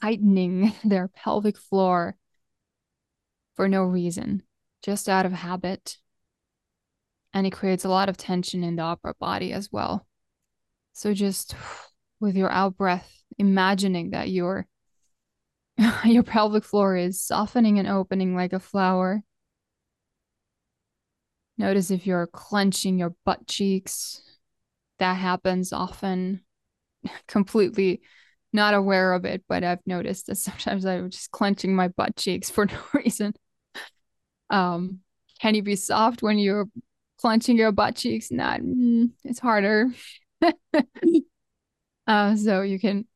tightening 0.00 0.72
their 0.84 1.08
pelvic 1.08 1.56
floor 1.56 2.16
for 3.60 3.68
no 3.68 3.84
reason, 3.84 4.42
just 4.82 5.06
out 5.06 5.26
of 5.26 5.32
habit. 5.32 5.98
And 7.34 7.46
it 7.46 7.50
creates 7.50 7.84
a 7.84 7.90
lot 7.90 8.08
of 8.08 8.16
tension 8.16 8.64
in 8.64 8.76
the 8.76 8.82
upper 8.82 9.14
body 9.20 9.52
as 9.52 9.70
well. 9.70 10.06
So, 10.94 11.12
just 11.12 11.54
with 12.20 12.36
your 12.36 12.50
out 12.50 12.78
breath, 12.78 13.22
imagining 13.36 14.12
that 14.12 14.30
you're 14.30 14.66
your 16.06 16.22
pelvic 16.22 16.64
floor 16.64 16.96
is 16.96 17.20
softening 17.20 17.78
and 17.78 17.86
opening 17.86 18.34
like 18.34 18.54
a 18.54 18.60
flower. 18.60 19.22
Notice 21.58 21.90
if 21.90 22.06
you're 22.06 22.28
clenching 22.28 22.98
your 22.98 23.14
butt 23.26 23.46
cheeks. 23.46 24.22
That 25.00 25.18
happens 25.18 25.70
often. 25.74 26.40
Completely 27.28 28.00
not 28.54 28.72
aware 28.72 29.12
of 29.12 29.26
it, 29.26 29.44
but 29.50 29.64
I've 29.64 29.86
noticed 29.86 30.28
that 30.28 30.36
sometimes 30.36 30.86
I'm 30.86 31.10
just 31.10 31.30
clenching 31.30 31.76
my 31.76 31.88
butt 31.88 32.16
cheeks 32.16 32.48
for 32.48 32.64
no 32.72 32.78
reason. 32.94 33.34
Um, 34.50 35.00
can 35.40 35.54
you 35.54 35.62
be 35.62 35.76
soft 35.76 36.22
when 36.22 36.38
you're 36.38 36.68
clenching 37.18 37.56
your 37.56 37.72
butt 37.72 37.96
cheeks? 37.96 38.30
Not, 38.30 38.60
mm, 38.60 39.10
it's 39.24 39.38
harder. 39.38 39.90
uh, 42.06 42.36
so 42.36 42.62
you 42.62 42.78
can 42.78 43.06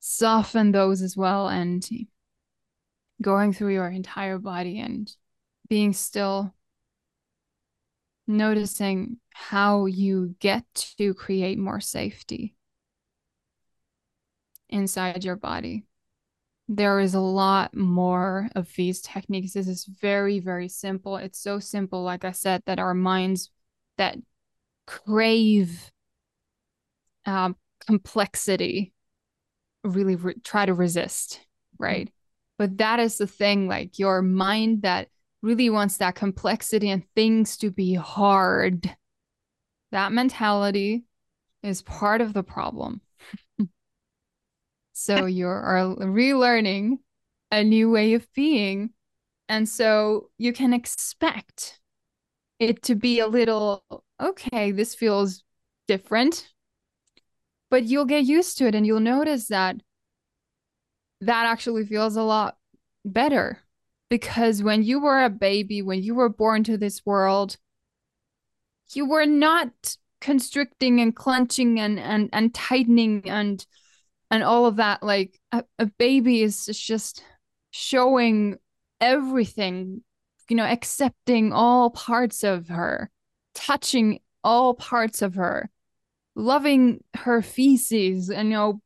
soften 0.00 0.72
those 0.72 1.02
as 1.02 1.16
well 1.16 1.48
and 1.48 1.88
going 3.22 3.52
through 3.52 3.74
your 3.74 3.88
entire 3.88 4.38
body 4.38 4.80
and 4.80 5.12
being 5.68 5.92
still 5.92 6.54
noticing 8.26 9.18
how 9.32 9.86
you 9.86 10.34
get 10.40 10.64
to 10.98 11.14
create 11.14 11.58
more 11.58 11.80
safety 11.80 12.54
inside 14.68 15.24
your 15.24 15.36
body. 15.36 15.84
There 16.68 16.98
is 16.98 17.14
a 17.14 17.20
lot 17.20 17.76
more 17.76 18.48
of 18.56 18.72
these 18.74 19.00
techniques. 19.00 19.52
This 19.52 19.68
is 19.68 19.84
very, 19.84 20.40
very 20.40 20.68
simple. 20.68 21.16
It's 21.16 21.38
so 21.38 21.60
simple, 21.60 22.02
like 22.02 22.24
I 22.24 22.32
said, 22.32 22.62
that 22.66 22.80
our 22.80 22.94
minds 22.94 23.50
that 23.98 24.18
crave 24.86 25.92
um, 27.24 27.56
complexity 27.86 28.92
really 29.84 30.16
re- 30.16 30.34
try 30.42 30.66
to 30.66 30.74
resist, 30.74 31.40
right? 31.78 32.06
Mm-hmm. 32.06 32.12
But 32.58 32.78
that 32.78 33.00
is 33.00 33.18
the 33.18 33.26
thing, 33.26 33.68
like 33.68 33.98
your 33.98 34.22
mind 34.22 34.82
that 34.82 35.08
really 35.42 35.70
wants 35.70 35.98
that 35.98 36.14
complexity 36.14 36.88
and 36.90 37.04
things 37.14 37.56
to 37.58 37.70
be 37.70 37.94
hard. 37.94 38.96
That 39.92 40.12
mentality 40.12 41.04
is 41.62 41.82
part 41.82 42.20
of 42.20 42.32
the 42.32 42.42
problem. 42.42 43.00
So 44.96 45.26
you 45.26 45.46
are 45.46 45.94
relearning 45.98 46.98
a 47.50 47.62
new 47.62 47.90
way 47.90 48.14
of 48.14 48.26
being. 48.34 48.90
And 49.48 49.68
so 49.68 50.30
you 50.38 50.52
can 50.52 50.72
expect 50.72 51.80
it 52.58 52.82
to 52.84 52.94
be 52.94 53.20
a 53.20 53.26
little, 53.26 53.84
okay, 54.20 54.72
this 54.72 54.94
feels 54.94 55.44
different 55.86 56.48
but 57.70 57.84
you'll 57.84 58.04
get 58.04 58.24
used 58.24 58.58
to 58.58 58.66
it 58.66 58.74
and 58.74 58.86
you'll 58.86 59.00
notice 59.00 59.48
that 59.48 59.76
that 61.20 61.46
actually 61.46 61.84
feels 61.84 62.16
a 62.16 62.22
lot 62.22 62.56
better 63.04 63.60
because 64.08 64.62
when 64.62 64.82
you 64.82 65.00
were 65.00 65.24
a 65.24 65.30
baby 65.30 65.82
when 65.82 66.02
you 66.02 66.14
were 66.14 66.28
born 66.28 66.62
to 66.64 66.76
this 66.76 67.04
world 67.04 67.56
you 68.92 69.08
were 69.08 69.26
not 69.26 69.96
constricting 70.20 71.00
and 71.00 71.14
clenching 71.16 71.80
and 71.80 71.98
and 71.98 72.28
and 72.32 72.54
tightening 72.54 73.22
and 73.28 73.66
and 74.30 74.42
all 74.42 74.66
of 74.66 74.76
that 74.76 75.02
like 75.02 75.38
a, 75.52 75.64
a 75.78 75.86
baby 75.86 76.42
is 76.42 76.66
just 76.66 77.22
showing 77.70 78.56
everything 79.00 80.02
you 80.48 80.56
know 80.56 80.64
accepting 80.64 81.52
all 81.52 81.90
parts 81.90 82.42
of 82.44 82.68
her 82.68 83.10
touching 83.54 84.20
all 84.42 84.74
parts 84.74 85.22
of 85.22 85.34
her 85.34 85.70
loving 86.34 87.02
her 87.14 87.42
feces 87.42 88.30
and 88.30 88.48
you 88.48 88.54
know 88.54 88.80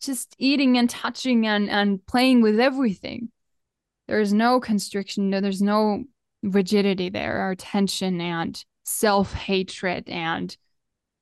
just 0.00 0.34
eating 0.38 0.76
and 0.78 0.88
touching 0.88 1.46
and 1.46 1.68
and 1.68 2.04
playing 2.06 2.40
with 2.40 2.60
everything. 2.60 3.30
There's 4.06 4.32
no 4.32 4.60
constriction 4.60 5.30
there's 5.30 5.62
no 5.62 6.04
rigidity 6.42 7.08
there 7.08 7.48
or 7.48 7.54
tension 7.54 8.20
and 8.20 8.64
self-hatred 8.84 10.08
and 10.08 10.56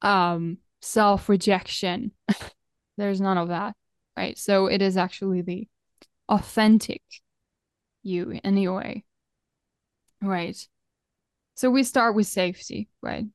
um 0.03 0.59
self-rejection 0.83 2.13
there's 2.97 3.21
none 3.21 3.39
of 3.39 3.49
that 3.49 3.75
right? 4.17 4.39
So 4.39 4.67
it 4.67 4.81
is 4.81 4.97
actually 4.97 5.43
the 5.43 5.69
authentic 6.29 7.03
you 8.03 8.41
anyway 8.45 9.05
right? 10.23 10.57
So 11.55 11.71
we 11.71 11.83
start 11.83 12.15
with 12.15 12.27
safety 12.27 12.89
right? 13.03 13.27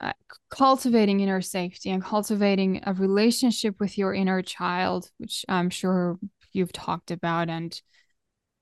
Uh, 0.00 0.12
cultivating 0.50 1.20
inner 1.20 1.40
safety 1.40 1.90
and 1.90 2.04
cultivating 2.04 2.82
a 2.86 2.92
relationship 2.92 3.80
with 3.80 3.98
your 3.98 4.14
inner 4.14 4.42
child 4.42 5.10
which 5.18 5.44
i'm 5.48 5.70
sure 5.70 6.20
you've 6.52 6.72
talked 6.72 7.10
about 7.10 7.48
and 7.48 7.82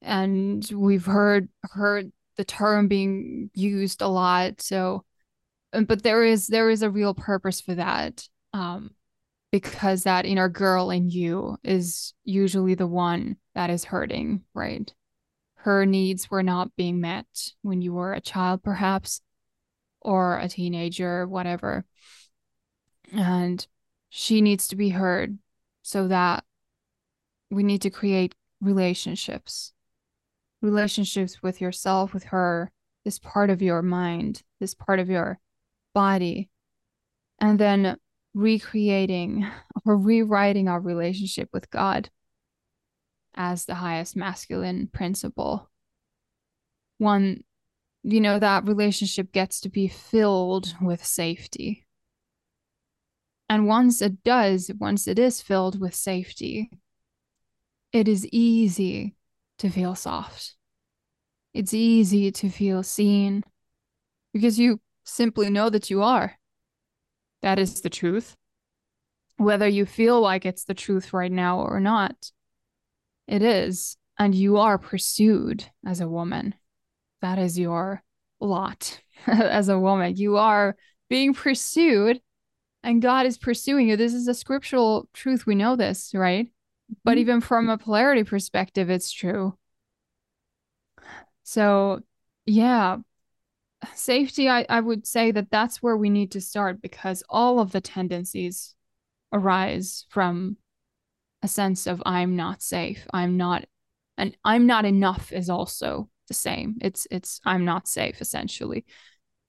and 0.03 0.71
we've 0.73 1.05
heard 1.05 1.49
heard 1.63 2.11
the 2.37 2.45
term 2.45 2.89
being 2.89 3.51
used 3.55 4.03
a 4.03 4.09
lot. 4.09 4.61
So 4.61 5.05
but 5.73 6.03
there 6.03 6.25
is 6.25 6.47
there 6.47 6.71
is 6.71 6.83
a 6.83 6.91
real 6.91 7.13
purpose 7.13 7.61
for 7.61 7.75
that 7.75 8.27
um 8.53 8.91
because 9.61 10.03
that 10.03 10.27
inner 10.27 10.51
girl 10.51 10.91
in 10.91 11.09
you 11.09 11.57
is 11.65 12.13
usually 12.25 12.75
the 12.75 12.87
one 12.87 13.39
that 13.55 13.71
is 13.71 13.85
hurting 13.85 14.43
right? 14.53 14.93
Her 15.55 15.87
needs 15.87 16.31
were 16.31 16.43
not 16.43 16.77
being 16.77 17.01
met 17.01 17.27
when 17.63 17.81
you 17.81 17.95
were 17.95 18.13
a 18.13 18.21
child 18.21 18.63
perhaps 18.63 19.23
or 20.03 20.39
a 20.39 20.47
teenager 20.47 21.27
whatever. 21.27 21.87
And 23.15 23.67
she 24.11 24.43
needs 24.43 24.69
to 24.69 24.77
be 24.77 24.91
heard 24.91 25.39
so 25.81 26.09
that 26.09 26.45
we 27.51 27.63
need 27.63 27.81
to 27.81 27.91
create 27.91 28.35
relationships. 28.61 29.73
Relationships 30.61 31.43
with 31.43 31.63
yourself 31.63 32.13
with 32.13 32.25
her 32.25 32.71
this 33.07 33.19
part 33.19 33.49
of 33.49 33.63
your 33.63 33.81
mind 33.81 34.43
this 34.61 34.75
part 34.75 34.99
of 34.99 35.09
your 35.09 35.39
body. 35.95 36.51
And 37.41 37.59
then 37.59 37.97
recreating 38.37 39.47
or 39.87 39.97
rewriting 39.97 40.69
our 40.69 40.79
relationship 40.79 41.49
with 41.53 41.71
God 41.71 42.11
as 43.35 43.65
the 43.65 43.75
highest 43.75 44.15
masculine 44.15 44.89
principle. 44.93 45.71
One, 46.99 47.45
you 48.03 48.21
know, 48.21 48.39
that 48.39 48.67
relationship 48.67 49.33
gets 49.33 49.61
to 49.61 49.69
be 49.71 49.89
filled 49.89 50.75
with 50.81 51.05
safety. 51.05 51.87
And 53.49 53.67
once 53.67 54.03
it 54.03 54.23
does, 54.23 54.71
once 54.79 55.09
it 55.09 55.19
is 55.19 55.41
filled 55.41 55.81
with 55.81 55.95
safety, 55.95 56.71
it 57.93 58.07
is 58.07 58.27
easy 58.27 59.17
to 59.59 59.71
feel 59.71 59.95
soft. 59.95 60.57
It's 61.55 61.73
easy 61.73 62.31
to 62.33 62.51
feel 62.51 62.83
seen 62.83 63.45
because 64.35 64.59
you 64.59 64.81
simply 65.05 65.49
know 65.49 65.71
that 65.71 65.89
you 65.89 66.03
are. 66.03 66.39
That 67.43 67.59
is 67.59 67.81
the 67.81 67.91
truth. 67.91 68.37
Whether 69.37 69.69
you 69.69 69.87
feel 69.87 70.21
like 70.21 70.47
it's 70.47 70.65
the 70.65 70.75
truth 70.75 71.13
right 71.13 71.31
now 71.31 71.61
or 71.61 71.81
not, 71.81 72.33
it 73.27 73.43
is. 73.43 73.97
And 74.19 74.35
you 74.35 74.57
are 74.57 74.79
pursued 74.79 75.65
as 75.85 76.01
a 76.01 76.09
woman. 76.09 76.55
That 77.21 77.39
is 77.39 77.59
your 77.59 78.03
lot 78.41 79.01
as 79.27 79.69
a 79.69 79.79
woman. 79.79 80.17
You 80.17 80.39
are 80.39 80.77
being 81.09 81.35
pursued 81.35 82.21
and 82.83 83.03
God 83.03 83.27
is 83.27 83.37
pursuing 83.37 83.89
you. 83.89 83.97
This 83.97 84.15
is 84.15 84.29
a 84.29 84.35
scriptural 84.35 85.09
truth. 85.13 85.45
We 85.45 85.57
know 85.57 85.75
this, 85.75 86.13
right? 86.15 86.47
Mm-hmm. 86.47 86.95
But 87.05 87.19
even 87.19 87.41
from 87.41 87.69
a 87.69 87.77
polarity 87.77 88.23
perspective, 88.23 88.91
it's 88.91 89.11
true. 89.11 89.59
So, 91.43 92.01
yeah, 92.47 92.99
safety, 93.95 94.49
I, 94.49 94.67
I 94.69 94.81
would 94.81 95.07
say 95.07 95.31
that 95.33 95.51
that's 95.51 95.83
where 95.83 95.97
we 95.97 96.11
need 96.11 96.33
to 96.33 96.41
start 96.41 96.81
because 96.81 97.23
all 97.29 97.61
of 97.61 97.73
the 97.73 97.81
tendencies 97.81 98.75
arise 99.33 100.07
from 100.09 100.57
a 101.43 101.49
sense 101.49 101.87
of 101.87 102.03
I'm 102.07 102.37
not 102.37 102.63
safe. 102.63 103.07
I'm 103.13 103.37
not, 103.37 103.67
and 104.17 104.37
I'm 104.45 104.67
not 104.67 104.85
enough 104.85 105.33
is 105.33 105.51
also 105.51 106.09
the 106.29 106.35
same. 106.35 106.77
It's, 106.81 107.07
it's, 107.11 107.41
I'm 107.45 107.65
not 107.65 107.89
safe 107.89 108.21
essentially. 108.21 108.85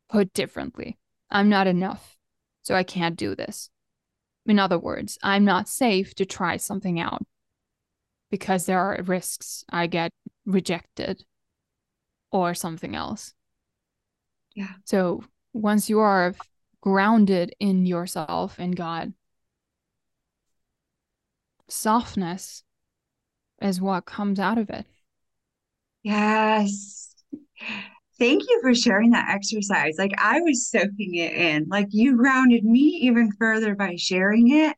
Put 0.09 0.33
differently, 0.33 0.97
I'm 1.29 1.49
not 1.49 1.67
enough. 1.67 2.15
So 2.63 2.75
I 2.75 2.83
can't 2.83 3.15
do 3.15 3.35
this. 3.35 3.69
In 4.45 4.59
other 4.59 4.79
words, 4.79 5.17
I'm 5.23 5.45
not 5.45 5.67
safe 5.67 6.15
to 6.15 6.25
try 6.25 6.57
something 6.57 6.99
out 6.99 7.25
because 8.29 8.65
there 8.65 8.79
are 8.79 9.01
risks 9.03 9.63
I 9.69 9.87
get 9.87 10.11
rejected 10.45 11.23
or 12.31 12.53
something 12.53 12.95
else. 12.95 13.33
Yeah. 14.57 14.73
So 14.85 15.23
once 15.53 15.87
you 15.87 15.99
are 15.99 16.33
grounded 16.81 17.53
in 17.59 17.85
yourself 17.85 18.57
and 18.57 18.75
God, 18.75 19.13
softness 21.69 22.63
is 23.61 23.79
what 23.79 24.05
comes 24.07 24.39
out 24.39 24.57
of 24.57 24.71
it. 24.71 24.87
Yes. 26.01 27.13
Thank 28.17 28.41
you 28.49 28.59
for 28.63 28.73
sharing 28.73 29.11
that 29.11 29.29
exercise. 29.29 29.95
Like 29.99 30.13
I 30.17 30.41
was 30.41 30.67
soaking 30.67 31.13
it 31.15 31.33
in. 31.33 31.67
Like 31.69 31.87
you 31.91 32.17
grounded 32.17 32.63
me 32.63 32.99
even 33.03 33.31
further 33.37 33.75
by 33.75 33.95
sharing 33.95 34.51
it. 34.51 34.75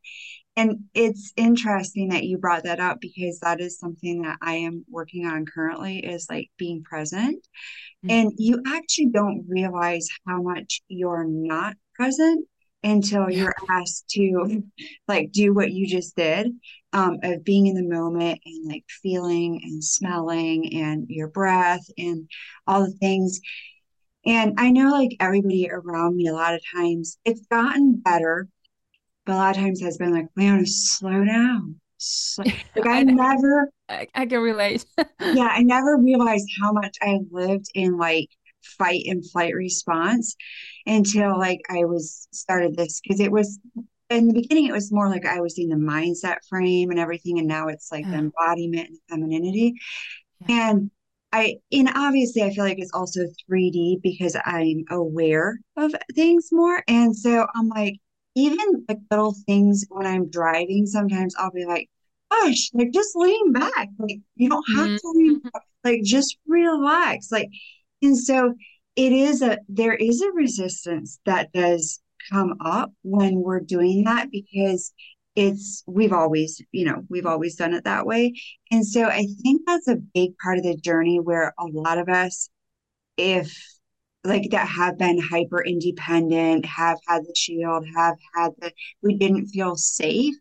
And 0.60 0.84
it's 0.94 1.32
interesting 1.36 2.08
that 2.10 2.24
you 2.24 2.38
brought 2.38 2.64
that 2.64 2.80
up 2.80 3.00
because 3.00 3.40
that 3.40 3.60
is 3.60 3.78
something 3.78 4.22
that 4.22 4.38
I 4.42 4.54
am 4.54 4.84
working 4.88 5.26
on 5.26 5.46
currently 5.46 5.98
is 5.98 6.26
like 6.28 6.50
being 6.58 6.82
present 6.82 7.46
Mm-hmm. 8.04 8.10
And 8.10 8.32
you 8.38 8.62
actually 8.66 9.06
don't 9.06 9.44
realize 9.48 10.08
how 10.26 10.42
much 10.42 10.82
you're 10.88 11.24
not 11.24 11.76
present 11.94 12.46
until 12.82 13.30
you're 13.30 13.54
asked 13.68 14.08
to 14.10 14.62
like 15.06 15.32
do 15.32 15.52
what 15.52 15.70
you 15.70 15.86
just 15.86 16.16
did 16.16 16.50
um, 16.94 17.18
of 17.22 17.44
being 17.44 17.66
in 17.66 17.74
the 17.74 17.82
moment 17.82 18.40
and 18.46 18.68
like 18.68 18.84
feeling 19.02 19.60
and 19.62 19.84
smelling 19.84 20.74
and 20.74 21.06
your 21.08 21.28
breath 21.28 21.84
and 21.98 22.28
all 22.66 22.80
the 22.80 22.92
things. 22.92 23.40
And 24.24 24.54
I 24.58 24.70
know 24.70 24.90
like 24.90 25.16
everybody 25.20 25.68
around 25.70 26.16
me, 26.16 26.28
a 26.28 26.34
lot 26.34 26.54
of 26.54 26.62
times 26.74 27.18
it's 27.24 27.44
gotten 27.46 27.96
better, 27.96 28.48
but 29.30 29.36
a 29.36 29.38
lot 29.38 29.56
of 29.56 29.62
times 29.62 29.80
has 29.80 29.96
been 29.96 30.12
like, 30.12 30.26
man, 30.34 30.66
slow 30.66 31.24
down. 31.24 31.76
Like 32.38 32.86
I, 32.86 33.00
I 33.00 33.02
never 33.02 33.70
I, 33.90 34.06
I 34.14 34.24
can 34.24 34.40
relate. 34.40 34.86
yeah, 35.20 35.50
I 35.50 35.62
never 35.62 35.98
realized 35.98 36.48
how 36.58 36.72
much 36.72 36.96
I 37.02 37.18
lived 37.30 37.66
in 37.74 37.98
like 37.98 38.30
fight 38.62 39.02
and 39.06 39.22
flight 39.30 39.54
response 39.54 40.34
until 40.86 41.38
like 41.38 41.60
I 41.68 41.84
was 41.84 42.26
started 42.32 42.74
this 42.74 43.02
because 43.02 43.20
it 43.20 43.30
was 43.30 43.58
in 44.08 44.28
the 44.28 44.32
beginning 44.32 44.64
it 44.64 44.72
was 44.72 44.90
more 44.90 45.10
like 45.10 45.26
I 45.26 45.42
was 45.42 45.58
in 45.58 45.68
the 45.68 45.76
mindset 45.76 46.38
frame 46.48 46.88
and 46.88 46.98
everything, 46.98 47.38
and 47.38 47.46
now 47.46 47.68
it's 47.68 47.92
like 47.92 48.06
the 48.10 48.16
embodiment 48.16 48.88
and 48.88 48.98
femininity. 49.10 49.74
Yeah. 50.48 50.70
And 50.70 50.90
I 51.34 51.56
and 51.70 51.90
obviously 51.94 52.42
I 52.42 52.50
feel 52.50 52.64
like 52.64 52.78
it's 52.78 52.94
also 52.94 53.26
3D 53.46 54.00
because 54.02 54.36
I'm 54.46 54.84
aware 54.88 55.60
of 55.76 55.94
things 56.14 56.48
more. 56.50 56.82
And 56.88 57.14
so 57.14 57.46
I'm 57.54 57.68
like, 57.68 57.96
even 58.40 58.84
like 58.88 58.98
little 59.10 59.34
things 59.46 59.84
when 59.88 60.06
I'm 60.06 60.30
driving, 60.30 60.86
sometimes 60.86 61.34
I'll 61.38 61.50
be 61.50 61.66
like, 61.66 61.88
gosh, 62.30 62.70
like 62.74 62.92
just 62.92 63.14
lean 63.16 63.52
back. 63.52 63.88
Like 63.98 64.18
you 64.36 64.48
don't 64.48 64.64
have 64.76 64.86
mm-hmm. 64.86 64.96
to 64.96 65.10
lean 65.14 65.40
back. 65.40 65.62
like 65.84 66.02
just 66.02 66.36
relax. 66.46 67.30
Like 67.30 67.48
and 68.02 68.16
so 68.16 68.54
it 68.96 69.12
is 69.12 69.42
a 69.42 69.58
there 69.68 69.94
is 69.94 70.20
a 70.20 70.32
resistance 70.32 71.20
that 71.26 71.52
does 71.52 72.00
come 72.30 72.54
up 72.60 72.92
when 73.02 73.36
we're 73.36 73.60
doing 73.60 74.04
that 74.04 74.30
because 74.30 74.92
it's 75.36 75.82
we've 75.86 76.12
always 76.12 76.60
you 76.72 76.84
know 76.84 77.02
we've 77.08 77.26
always 77.26 77.54
done 77.54 77.72
it 77.72 77.84
that 77.84 78.04
way 78.04 78.34
and 78.70 78.86
so 78.86 79.04
i 79.04 79.24
think 79.42 79.62
that's 79.64 79.88
a 79.88 79.96
big 79.96 80.36
part 80.38 80.58
of 80.58 80.64
the 80.64 80.76
journey 80.76 81.18
where 81.18 81.54
a 81.58 81.66
lot 81.66 81.98
of 81.98 82.08
us 82.08 82.50
if 83.16 83.56
like 84.24 84.50
that 84.50 84.68
have 84.68 84.98
been 84.98 85.18
hyper 85.18 85.64
independent 85.64 86.66
have 86.66 86.98
had 87.06 87.22
the 87.22 87.34
shield 87.34 87.86
have 87.94 88.16
had 88.34 88.52
the 88.58 88.70
we 89.02 89.16
didn't 89.16 89.46
feel 89.46 89.76
safe 89.76 90.34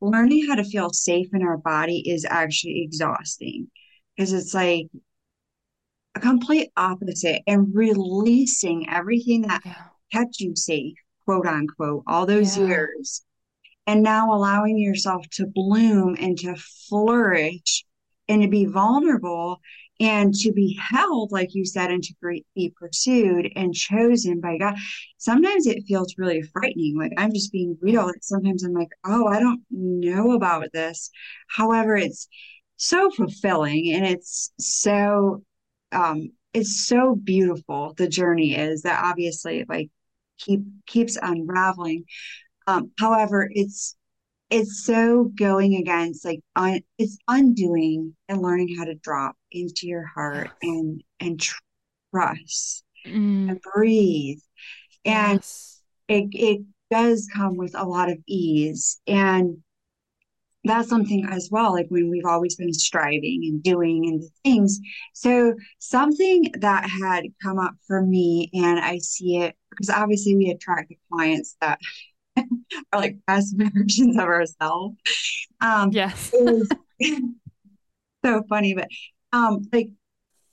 learning 0.00 0.46
how 0.46 0.54
to 0.54 0.64
feel 0.64 0.90
safe 0.90 1.28
in 1.32 1.42
our 1.42 1.58
body 1.58 2.08
is 2.08 2.24
actually 2.24 2.82
exhausting 2.82 3.68
because 4.16 4.32
it's 4.32 4.54
like 4.54 4.88
a 6.14 6.20
complete 6.20 6.70
opposite 6.76 7.42
and 7.46 7.74
releasing 7.74 8.88
everything 8.88 9.42
that 9.42 9.62
yeah. 9.64 9.74
kept 10.12 10.40
you 10.40 10.54
safe, 10.56 10.94
quote 11.24 11.46
unquote, 11.46 12.02
all 12.06 12.26
those 12.26 12.56
yeah. 12.56 12.66
years. 12.66 13.24
And 13.86 14.02
now 14.02 14.34
allowing 14.34 14.78
yourself 14.78 15.24
to 15.32 15.46
bloom 15.46 16.16
and 16.20 16.36
to 16.40 16.56
flourish 16.88 17.84
and 18.28 18.42
to 18.42 18.48
be 18.48 18.66
vulnerable 18.66 19.60
and 20.00 20.32
to 20.32 20.52
be 20.52 20.78
held, 20.80 21.32
like 21.32 21.54
you 21.54 21.64
said, 21.64 21.90
and 21.90 22.02
to 22.04 22.14
be 22.54 22.72
pursued 22.78 23.50
and 23.56 23.74
chosen 23.74 24.40
by 24.40 24.56
God. 24.58 24.76
Sometimes 25.18 25.66
it 25.66 25.84
feels 25.88 26.14
really 26.18 26.42
frightening. 26.42 26.96
Like 26.96 27.12
I'm 27.16 27.32
just 27.32 27.52
being 27.52 27.76
real. 27.80 28.10
Sometimes 28.22 28.62
I'm 28.62 28.74
like, 28.74 28.90
oh, 29.04 29.26
I 29.26 29.40
don't 29.40 29.62
know 29.70 30.32
about 30.32 30.72
this. 30.72 31.10
However, 31.48 31.96
it's 31.96 32.28
so 32.76 33.10
fulfilling 33.10 33.92
and 33.92 34.06
it's 34.06 34.52
so 34.60 35.42
um 35.92 36.30
it's 36.54 36.86
so 36.86 37.14
beautiful 37.16 37.92
the 37.96 38.08
journey 38.08 38.54
is 38.54 38.82
that 38.82 39.04
obviously 39.04 39.64
like 39.68 39.90
keep 40.38 40.60
keeps 40.86 41.18
unraveling 41.20 42.04
um 42.68 42.90
however 42.98 43.48
it's 43.50 43.96
it's 44.50 44.84
so 44.84 45.30
going 45.36 45.76
against 45.76 46.24
like 46.24 46.40
un, 46.56 46.80
it's 46.98 47.18
undoing 47.28 48.14
and 48.28 48.42
learning 48.42 48.74
how 48.76 48.84
to 48.84 48.94
drop 48.94 49.36
into 49.50 49.86
your 49.86 50.06
heart 50.06 50.50
and 50.62 51.02
and 51.20 51.40
trust 52.12 52.84
mm. 53.06 53.50
and 53.50 53.60
breathe 53.74 54.38
and 55.04 55.38
yes. 55.38 55.82
it 56.08 56.28
it 56.32 56.62
does 56.90 57.28
come 57.34 57.56
with 57.56 57.74
a 57.76 57.84
lot 57.84 58.10
of 58.10 58.18
ease 58.26 59.00
and 59.06 59.58
that's 60.64 60.88
something 60.88 61.26
as 61.30 61.48
well 61.52 61.72
like 61.72 61.86
when 61.88 62.10
we've 62.10 62.24
always 62.24 62.56
been 62.56 62.72
striving 62.72 63.42
and 63.44 63.62
doing 63.62 64.06
and 64.06 64.22
the 64.22 64.30
things 64.42 64.80
so 65.14 65.54
something 65.78 66.50
that 66.58 66.88
had 66.88 67.24
come 67.42 67.58
up 67.58 67.74
for 67.86 68.02
me 68.02 68.50
and 68.54 68.80
i 68.80 68.98
see 68.98 69.36
it 69.36 69.54
because 69.70 69.90
obviously 69.90 70.34
we 70.34 70.50
attract 70.50 70.88
the 70.88 70.98
clients 71.12 71.56
that 71.60 71.78
are 72.92 73.00
like 73.00 73.16
best 73.26 73.54
versions 73.58 74.16
of 74.16 74.24
ourselves 74.24 74.96
um 75.60 75.90
yes 75.92 76.32
so 78.24 78.42
funny 78.48 78.74
but 78.74 78.88
um 79.32 79.62
like 79.72 79.88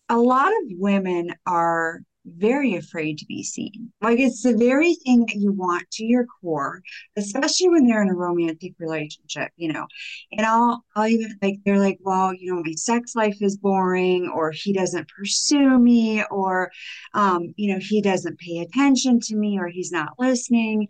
a 0.10 0.18
lot 0.18 0.50
of 0.50 0.64
women 0.78 1.32
are 1.46 2.02
very 2.26 2.76
afraid 2.76 3.18
to 3.20 3.26
be 3.26 3.44
seen. 3.44 3.92
Like 4.02 4.20
it's 4.20 4.42
the 4.42 4.58
very 4.58 4.96
thing 4.96 5.26
that 5.28 5.36
you 5.36 5.52
want 5.52 5.90
to 5.92 6.06
your 6.06 6.26
core, 6.42 6.82
especially 7.16 7.70
when 7.70 7.86
they're 7.86 8.02
in 8.02 8.10
a 8.10 8.16
romantic 8.16 8.74
relationship, 8.80 9.52
you 9.58 9.72
know. 9.72 9.86
And 10.32 10.46
I'll 10.46 10.84
I'll 10.96 11.08
even 11.08 11.38
like 11.42 11.58
they're 11.66 11.80
like, 11.80 12.00
well, 12.02 12.34
you 12.34 12.54
know, 12.54 12.62
my 12.64 12.74
sex 12.74 13.16
life 13.16 13.38
is 13.42 13.58
boring, 13.58 14.28
or 14.28 14.52
he 14.52 14.74
doesn't 14.74 15.10
pursue 15.10 15.78
me, 15.78 16.24
or 16.32 16.72
um, 17.14 17.54
you 17.58 17.74
know, 17.74 17.80
he 17.80 18.02
doesn't 18.02 18.40
pay 18.40 18.60
attention 18.60 19.20
to 19.22 19.36
me, 19.36 19.60
or 19.60 19.68
he's 19.68 19.92
not 19.92 20.14
listening. 20.20 20.88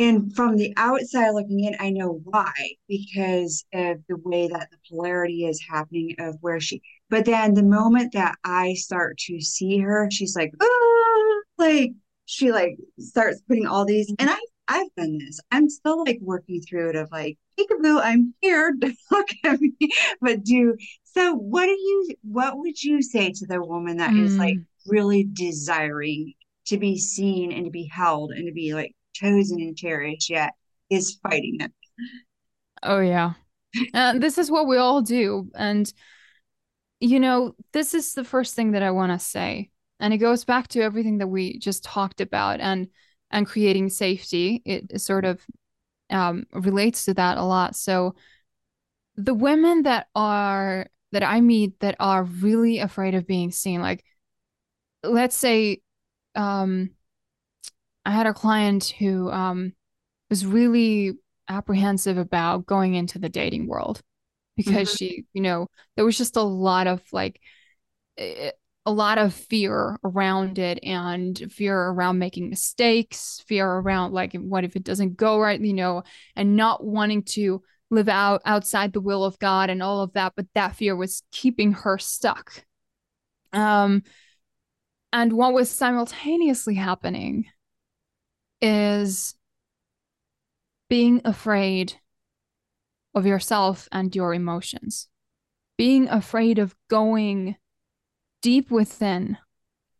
And 0.00 0.34
from 0.34 0.56
the 0.56 0.72
outside 0.78 1.30
looking 1.32 1.62
in, 1.62 1.76
I 1.78 1.90
know 1.90 2.22
why, 2.24 2.52
because 2.88 3.66
of 3.74 3.98
the 4.08 4.16
way 4.16 4.48
that 4.48 4.70
the 4.70 4.78
polarity 4.88 5.44
is 5.44 5.62
happening 5.68 6.16
of 6.18 6.38
where 6.40 6.58
she 6.58 6.80
but 7.10 7.26
then 7.26 7.54
the 7.54 7.62
moment 7.62 8.12
that 8.12 8.36
I 8.44 8.74
start 8.74 9.18
to 9.26 9.40
see 9.40 9.78
her, 9.78 10.08
she's 10.10 10.36
like, 10.36 10.52
oh, 10.60 11.42
like 11.58 11.90
she 12.24 12.52
like 12.52 12.78
starts 12.98 13.42
putting 13.46 13.66
all 13.66 13.84
these, 13.84 14.08
and 14.18 14.30
I 14.30 14.38
I've 14.68 14.94
done 14.96 15.18
this. 15.18 15.38
I'm 15.50 15.68
still 15.68 16.02
like 16.04 16.20
working 16.22 16.62
through 16.62 16.90
it 16.90 16.96
of 16.96 17.10
like, 17.10 17.36
peekaboo, 17.58 18.00
I'm 18.00 18.32
here. 18.40 18.72
Look 19.10 19.28
at 19.44 19.60
me. 19.60 19.74
But 20.22 20.44
do 20.44 20.76
so 21.04 21.34
what 21.34 21.66
do 21.66 21.72
you 21.72 22.14
what 22.22 22.56
would 22.56 22.82
you 22.82 23.02
say 23.02 23.32
to 23.32 23.46
the 23.46 23.62
woman 23.62 23.98
that 23.98 24.12
mm. 24.12 24.24
is 24.24 24.38
like 24.38 24.54
mm. 24.54 24.64
really 24.86 25.24
desiring 25.24 26.32
to 26.66 26.78
be 26.78 26.96
seen 26.96 27.52
and 27.52 27.64
to 27.64 27.70
be 27.70 27.90
held 27.92 28.30
and 28.30 28.46
to 28.46 28.52
be 28.52 28.72
like 28.72 28.94
chosen 29.12 29.60
and 29.60 29.76
cherished 29.76 30.30
yet 30.30 30.52
is 30.88 31.18
fighting 31.22 31.58
it? 31.60 31.72
Oh 32.82 33.00
yeah. 33.00 33.34
Uh, 33.94 34.14
this 34.18 34.38
is 34.38 34.50
what 34.50 34.66
we 34.66 34.76
all 34.76 35.02
do. 35.02 35.50
And 35.54 35.92
you 37.00 37.18
know, 37.18 37.54
this 37.72 37.94
is 37.94 38.12
the 38.12 38.24
first 38.24 38.54
thing 38.54 38.72
that 38.72 38.82
I 38.82 38.90
want 38.90 39.12
to 39.12 39.18
say. 39.18 39.70
And 40.00 40.12
it 40.12 40.18
goes 40.18 40.44
back 40.44 40.68
to 40.68 40.82
everything 40.82 41.18
that 41.18 41.28
we 41.28 41.58
just 41.58 41.84
talked 41.84 42.20
about 42.20 42.60
and 42.60 42.88
and 43.30 43.46
creating 43.46 43.90
safety. 43.90 44.62
It 44.64 45.00
sort 45.00 45.24
of 45.24 45.40
um, 46.10 46.44
relates 46.52 47.04
to 47.04 47.14
that 47.14 47.38
a 47.38 47.44
lot. 47.44 47.76
So 47.76 48.14
the 49.16 49.34
women 49.34 49.82
that 49.82 50.08
are 50.14 50.86
that 51.12 51.22
I 51.22 51.40
meet 51.40 51.78
that 51.80 51.96
are 52.00 52.24
really 52.24 52.78
afraid 52.78 53.14
of 53.14 53.26
being 53.26 53.50
seen, 53.50 53.80
like 53.80 54.04
let's 55.02 55.36
say 55.36 55.80
um, 56.34 56.90
I 58.04 58.12
had 58.12 58.26
a 58.26 58.34
client 58.34 58.94
who 58.98 59.30
um, 59.30 59.72
was 60.28 60.46
really 60.46 61.14
apprehensive 61.48 62.16
about 62.16 62.66
going 62.66 62.94
into 62.94 63.18
the 63.18 63.28
dating 63.28 63.66
world 63.66 64.00
because 64.56 64.88
mm-hmm. 64.88 64.96
she, 64.96 65.24
you 65.32 65.42
know, 65.42 65.66
there 65.96 66.04
was 66.04 66.16
just 66.16 66.36
a 66.36 66.42
lot 66.42 66.86
of 66.86 67.02
like 67.12 67.40
a 68.86 68.92
lot 68.92 69.18
of 69.18 69.34
fear 69.34 69.98
around 70.04 70.58
it 70.58 70.78
and 70.82 71.52
fear 71.52 71.76
around 71.76 72.18
making 72.18 72.48
mistakes, 72.48 73.42
fear 73.46 73.66
around 73.66 74.12
like 74.12 74.34
what 74.34 74.64
if 74.64 74.76
it 74.76 74.84
doesn't 74.84 75.16
go 75.16 75.38
right, 75.38 75.60
you 75.60 75.74
know, 75.74 76.02
and 76.36 76.56
not 76.56 76.84
wanting 76.84 77.22
to 77.22 77.62
live 77.90 78.08
out 78.08 78.40
outside 78.44 78.92
the 78.92 79.00
will 79.00 79.24
of 79.24 79.38
God 79.38 79.68
and 79.68 79.82
all 79.82 80.02
of 80.02 80.12
that, 80.14 80.34
but 80.36 80.46
that 80.54 80.76
fear 80.76 80.96
was 80.96 81.22
keeping 81.32 81.72
her 81.72 81.98
stuck. 81.98 82.64
Um 83.52 84.02
and 85.12 85.32
what 85.32 85.52
was 85.52 85.68
simultaneously 85.68 86.74
happening 86.74 87.46
is 88.60 89.34
being 90.88 91.20
afraid 91.24 91.94
of 93.14 93.26
yourself 93.26 93.88
and 93.92 94.14
your 94.14 94.34
emotions. 94.34 95.08
Being 95.76 96.08
afraid 96.08 96.58
of 96.58 96.74
going 96.88 97.56
deep 98.42 98.70
within 98.70 99.38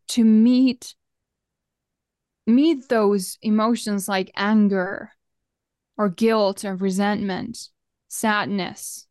to 0.09 0.25
meet 0.25 0.95
meet 2.47 2.89
those 2.89 3.39
emotions 3.43 4.09
like 4.09 4.31
anger 4.35 5.13
or 5.97 6.09
guilt 6.09 6.65
or 6.65 6.75
resentment, 6.75 7.69
sadness 8.09 9.07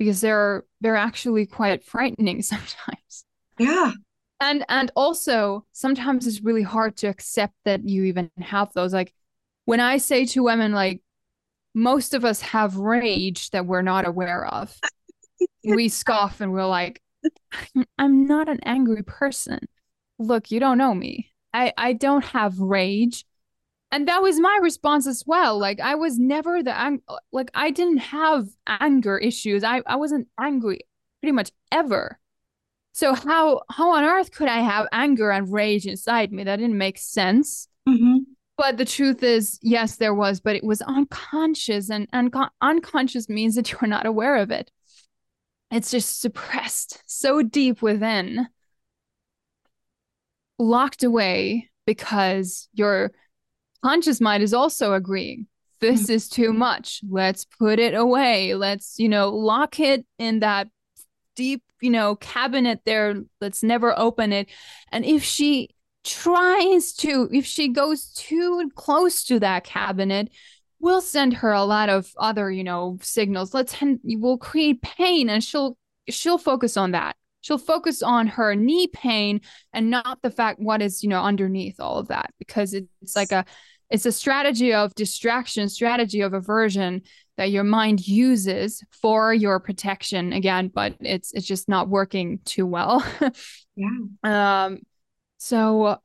because 0.00 0.22
they're 0.22 0.64
they're 0.80 0.96
actually 0.96 1.44
quite 1.46 1.84
frightening 1.84 2.42
sometimes. 2.52 3.24
Yeah. 3.58 3.92
And 4.40 4.64
and 4.68 4.90
also 4.96 5.66
sometimes 5.72 6.26
it's 6.26 6.40
really 6.40 6.62
hard 6.62 6.96
to 6.98 7.08
accept 7.08 7.54
that 7.64 7.86
you 7.86 8.04
even 8.04 8.30
have 8.38 8.72
those 8.72 8.92
like 8.92 9.12
when 9.66 9.80
I 9.80 9.98
say 9.98 10.24
to 10.26 10.42
women 10.42 10.72
like 10.72 11.02
most 11.74 12.14
of 12.14 12.24
us 12.24 12.40
have 12.40 12.76
rage 12.76 13.50
that 13.50 13.66
we're 13.66 13.82
not 13.82 14.06
aware 14.06 14.46
of. 14.46 14.76
we 15.64 15.88
scoff 15.88 16.40
and 16.40 16.52
we're 16.52 16.66
like, 16.66 17.00
I'm 17.98 18.26
not 18.26 18.48
an 18.48 18.60
angry 18.64 19.02
person. 19.02 19.60
Look, 20.18 20.50
you 20.50 20.60
don't 20.60 20.78
know 20.78 20.94
me. 20.94 21.32
I, 21.52 21.72
I 21.76 21.92
don't 21.92 22.24
have 22.24 22.58
rage. 22.58 23.24
And 23.92 24.06
that 24.06 24.22
was 24.22 24.38
my 24.38 24.58
response 24.62 25.06
as 25.06 25.24
well. 25.26 25.58
Like 25.58 25.80
I 25.80 25.96
was 25.96 26.18
never 26.18 26.62
the 26.62 26.76
ang- 26.76 27.02
like 27.32 27.50
I 27.54 27.70
didn't 27.70 27.98
have 27.98 28.48
anger 28.66 29.18
issues. 29.18 29.64
I, 29.64 29.82
I 29.86 29.96
wasn't 29.96 30.28
angry 30.38 30.80
pretty 31.20 31.32
much 31.32 31.50
ever. 31.72 32.18
So 32.92 33.14
how 33.14 33.62
how 33.70 33.92
on 33.92 34.04
earth 34.04 34.32
could 34.32 34.48
I 34.48 34.60
have 34.60 34.86
anger 34.92 35.30
and 35.30 35.52
rage 35.52 35.86
inside 35.86 36.32
me? 36.32 36.44
That 36.44 36.56
didn't 36.56 36.78
make 36.78 36.98
sense. 36.98 37.68
Mm-hmm. 37.88 38.18
But 38.56 38.76
the 38.76 38.84
truth 38.84 39.22
is, 39.22 39.58
yes, 39.62 39.96
there 39.96 40.12
was, 40.12 40.40
but 40.40 40.54
it 40.54 40.64
was 40.64 40.82
unconscious, 40.82 41.88
and 41.88 42.06
unco- 42.12 42.50
unconscious 42.60 43.28
means 43.28 43.54
that 43.54 43.70
you're 43.80 43.88
not 43.88 44.06
aware 44.06 44.36
of 44.36 44.50
it. 44.50 44.70
It's 45.70 45.90
just 45.90 46.20
suppressed 46.20 47.02
so 47.06 47.42
deep 47.42 47.80
within, 47.80 48.48
locked 50.58 51.04
away 51.04 51.70
because 51.86 52.68
your 52.74 53.12
conscious 53.82 54.20
mind 54.20 54.42
is 54.42 54.52
also 54.52 54.92
agreeing 54.92 55.46
this 55.80 56.04
mm-hmm. 56.04 56.12
is 56.12 56.28
too 56.28 56.52
much. 56.52 57.00
Let's 57.08 57.44
put 57.44 57.78
it 57.78 57.94
away. 57.94 58.54
Let's, 58.54 58.98
you 58.98 59.08
know, 59.08 59.30
lock 59.30 59.80
it 59.80 60.06
in 60.18 60.40
that 60.40 60.68
deep, 61.34 61.62
you 61.80 61.90
know, 61.90 62.16
cabinet 62.16 62.80
there. 62.84 63.22
Let's 63.40 63.62
never 63.62 63.98
open 63.98 64.32
it. 64.32 64.48
And 64.92 65.04
if 65.04 65.22
she 65.22 65.70
tries 66.04 66.92
to, 66.94 67.28
if 67.32 67.44
she 67.46 67.68
goes 67.68 68.12
too 68.12 68.70
close 68.74 69.24
to 69.24 69.38
that 69.40 69.64
cabinet, 69.64 70.30
we'll 70.78 71.00
send 71.00 71.34
her 71.34 71.52
a 71.52 71.64
lot 71.64 71.88
of 71.88 72.10
other, 72.18 72.50
you 72.50 72.64
know, 72.64 72.98
signals. 73.02 73.52
Let's, 73.52 73.76
we'll 74.02 74.38
create 74.38 74.82
pain 74.82 75.28
and 75.28 75.44
she'll, 75.44 75.76
she'll 76.08 76.38
focus 76.38 76.76
on 76.76 76.92
that. 76.92 77.16
She'll 77.42 77.58
focus 77.58 78.02
on 78.02 78.26
her 78.26 78.54
knee 78.54 78.86
pain 78.88 79.40
and 79.72 79.90
not 79.90 80.20
the 80.22 80.30
fact 80.30 80.60
what 80.60 80.82
is, 80.82 81.02
you 81.02 81.08
know, 81.08 81.22
underneath 81.22 81.80
all 81.80 81.98
of 81.98 82.08
that 82.08 82.32
because 82.38 82.74
it's 82.74 83.16
like 83.16 83.32
a, 83.32 83.44
it's 83.90 84.06
a 84.06 84.12
strategy 84.12 84.72
of 84.72 84.94
distraction, 84.94 85.68
strategy 85.68 86.20
of 86.20 86.32
aversion 86.32 87.02
that 87.40 87.50
your 87.50 87.64
mind 87.64 88.06
uses 88.06 88.84
for 88.90 89.32
your 89.32 89.58
protection 89.60 90.34
again, 90.34 90.68
but 90.68 90.94
it's 91.00 91.32
it's 91.32 91.46
just 91.46 91.70
not 91.70 91.88
working 91.88 92.38
too 92.44 92.66
well. 92.66 93.02
yeah. 93.76 93.88
Um 94.22 94.80
so, 95.38 95.96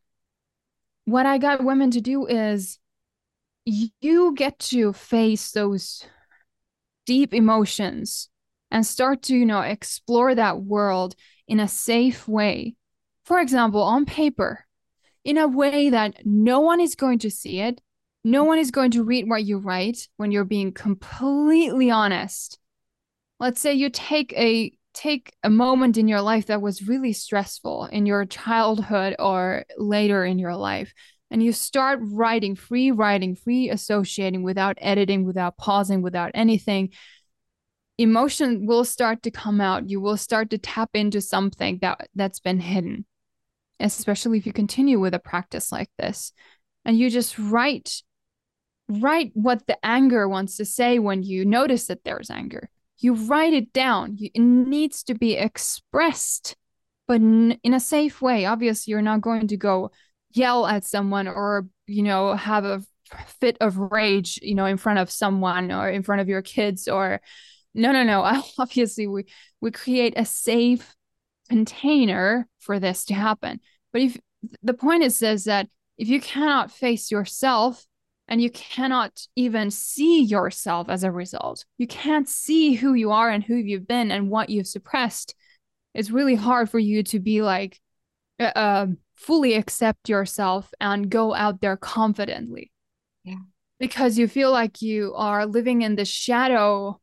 what 1.03 1.25
I 1.25 1.37
got 1.37 1.61
women 1.61 1.91
to 1.91 1.99
do 1.99 2.25
is 2.25 2.79
you 3.65 4.33
get 4.33 4.59
to 4.59 4.93
face 4.93 5.51
those 5.51 6.05
deep 7.05 7.33
emotions 7.33 8.29
and 8.71 8.85
start 8.85 9.23
to, 9.23 9.35
you 9.35 9.45
know, 9.45 9.59
explore 9.59 10.35
that 10.35 10.61
world 10.61 11.15
in 11.49 11.59
a 11.59 11.67
safe 11.67 12.29
way. 12.29 12.75
For 13.25 13.41
example, 13.41 13.83
on 13.83 14.05
paper, 14.05 14.65
in 15.25 15.37
a 15.37 15.49
way 15.49 15.89
that 15.89 16.25
no 16.25 16.61
one 16.61 16.79
is 16.79 16.95
going 16.95 17.19
to 17.19 17.29
see 17.29 17.59
it. 17.59 17.81
No 18.25 18.43
one 18.43 18.57
is 18.57 18.71
going 18.71 18.89
to 18.91 19.03
read 19.03 19.29
what 19.29 19.45
you 19.45 19.59
write 19.59 20.07
when 20.17 20.31
you're 20.31 20.45
being 20.45 20.71
completely 20.71 21.91
honest. 21.91 22.57
Let's 23.39 23.61
say 23.61 23.75
you 23.75 23.91
take 23.91 24.33
a 24.33 24.75
take 24.95 25.31
a 25.43 25.49
moment 25.51 25.95
in 25.95 26.07
your 26.07 26.21
life 26.21 26.47
that 26.47 26.59
was 26.59 26.87
really 26.87 27.13
stressful 27.13 27.85
in 27.85 28.07
your 28.07 28.25
childhood 28.25 29.15
or 29.19 29.63
later 29.77 30.25
in 30.25 30.39
your 30.39 30.55
life 30.55 30.91
and 31.29 31.43
you 31.43 31.51
start 31.51 31.99
writing 32.01 32.55
free 32.55 32.89
writing 32.91 33.35
free 33.35 33.69
associating 33.69 34.41
without 34.41 34.77
editing 34.79 35.25
without 35.25 35.57
pausing 35.57 36.01
without 36.01 36.31
anything 36.33 36.89
emotion 37.97 38.65
will 38.65 38.85
start 38.85 39.21
to 39.21 39.29
come 39.29 39.59
out 39.59 39.89
you 39.89 39.99
will 39.99 40.15
start 40.15 40.49
to 40.49 40.57
tap 40.57 40.91
into 40.93 41.19
something 41.19 41.77
that 41.81 42.07
that's 42.15 42.39
been 42.39 42.61
hidden 42.61 43.05
especially 43.81 44.37
if 44.37 44.45
you 44.45 44.53
continue 44.53 44.97
with 44.97 45.13
a 45.13 45.19
practice 45.19 45.73
like 45.73 45.89
this 45.99 46.31
and 46.85 46.97
you 46.97 47.09
just 47.09 47.37
write 47.37 48.01
write 48.87 49.31
what 49.33 49.65
the 49.67 49.77
anger 49.85 50.27
wants 50.27 50.57
to 50.57 50.65
say 50.65 50.99
when 50.99 51.23
you 51.23 51.45
notice 51.45 51.87
that 51.87 52.03
there's 52.03 52.29
anger. 52.29 52.69
You 52.97 53.15
write 53.15 53.53
it 53.53 53.73
down. 53.73 54.17
it 54.19 54.39
needs 54.39 55.03
to 55.03 55.15
be 55.15 55.35
expressed, 55.35 56.55
but 57.07 57.15
in, 57.15 57.53
in 57.63 57.73
a 57.73 57.79
safe 57.79 58.21
way. 58.21 58.45
Obviously, 58.45 58.91
you're 58.91 59.01
not 59.01 59.21
going 59.21 59.47
to 59.47 59.57
go 59.57 59.91
yell 60.31 60.65
at 60.65 60.85
someone 60.85 61.27
or, 61.27 61.67
you 61.87 62.03
know, 62.03 62.35
have 62.35 62.65
a 62.65 62.83
fit 63.39 63.57
of 63.61 63.77
rage, 63.77 64.39
you 64.41 64.55
know, 64.55 64.65
in 64.65 64.77
front 64.77 64.99
of 64.99 65.11
someone 65.11 65.71
or 65.71 65.89
in 65.89 66.03
front 66.03 66.21
of 66.21 66.27
your 66.27 66.41
kids 66.41 66.87
or 66.87 67.21
no, 67.73 67.91
no, 67.91 68.03
no. 68.03 68.21
Obviously, 68.59 69.07
we 69.07 69.25
we 69.61 69.71
create 69.71 70.13
a 70.15 70.25
safe 70.25 70.95
container 71.49 72.47
for 72.59 72.79
this 72.79 73.05
to 73.05 73.13
happen. 73.13 73.59
But 73.91 74.01
if 74.01 74.17
the 74.63 74.73
point 74.73 75.03
is 75.03 75.21
is 75.21 75.45
that 75.45 75.67
if 75.97 76.07
you 76.07 76.19
cannot 76.19 76.71
face 76.71 77.11
yourself 77.11 77.85
and 78.27 78.41
you 78.41 78.49
cannot 78.49 79.27
even 79.35 79.69
see 79.69 80.21
yourself 80.21 80.89
as 80.89 81.03
a 81.03 81.11
result, 81.11 81.65
you 81.77 81.87
can't 81.87 82.27
see 82.27 82.73
who 82.73 82.93
you 82.93 83.11
are 83.11 83.29
and 83.29 83.43
who 83.43 83.55
you've 83.55 83.87
been 83.87 84.11
and 84.11 84.29
what 84.29 84.49
you've 84.49 84.67
suppressed. 84.67 85.35
It's 85.93 86.09
really 86.09 86.35
hard 86.35 86.69
for 86.69 86.79
you 86.79 87.03
to 87.03 87.19
be 87.19 87.41
like 87.41 87.79
uh, 88.39 88.51
um, 88.55 88.97
fully 89.15 89.53
accept 89.53 90.09
yourself 90.09 90.73
and 90.79 91.09
go 91.09 91.33
out 91.33 91.61
there 91.61 91.77
confidently. 91.77 92.71
Yeah. 93.23 93.35
Because 93.79 94.17
you 94.17 94.27
feel 94.27 94.51
like 94.51 94.81
you 94.81 95.13
are 95.15 95.45
living 95.45 95.81
in 95.81 95.95
the 95.95 96.05
shadow 96.05 96.99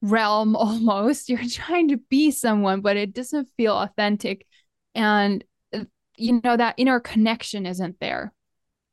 realm 0.00 0.56
almost. 0.56 1.28
You're 1.28 1.48
trying 1.48 1.88
to 1.88 1.96
be 1.96 2.30
someone, 2.30 2.80
but 2.80 2.96
it 2.96 3.12
doesn't 3.12 3.48
feel 3.56 3.74
authentic. 3.74 4.46
And, 4.94 5.44
uh, 5.72 5.84
you 6.16 6.40
know, 6.42 6.56
that 6.56 6.74
inner 6.76 7.00
connection 7.00 7.66
isn't 7.66 7.98
there. 8.00 8.32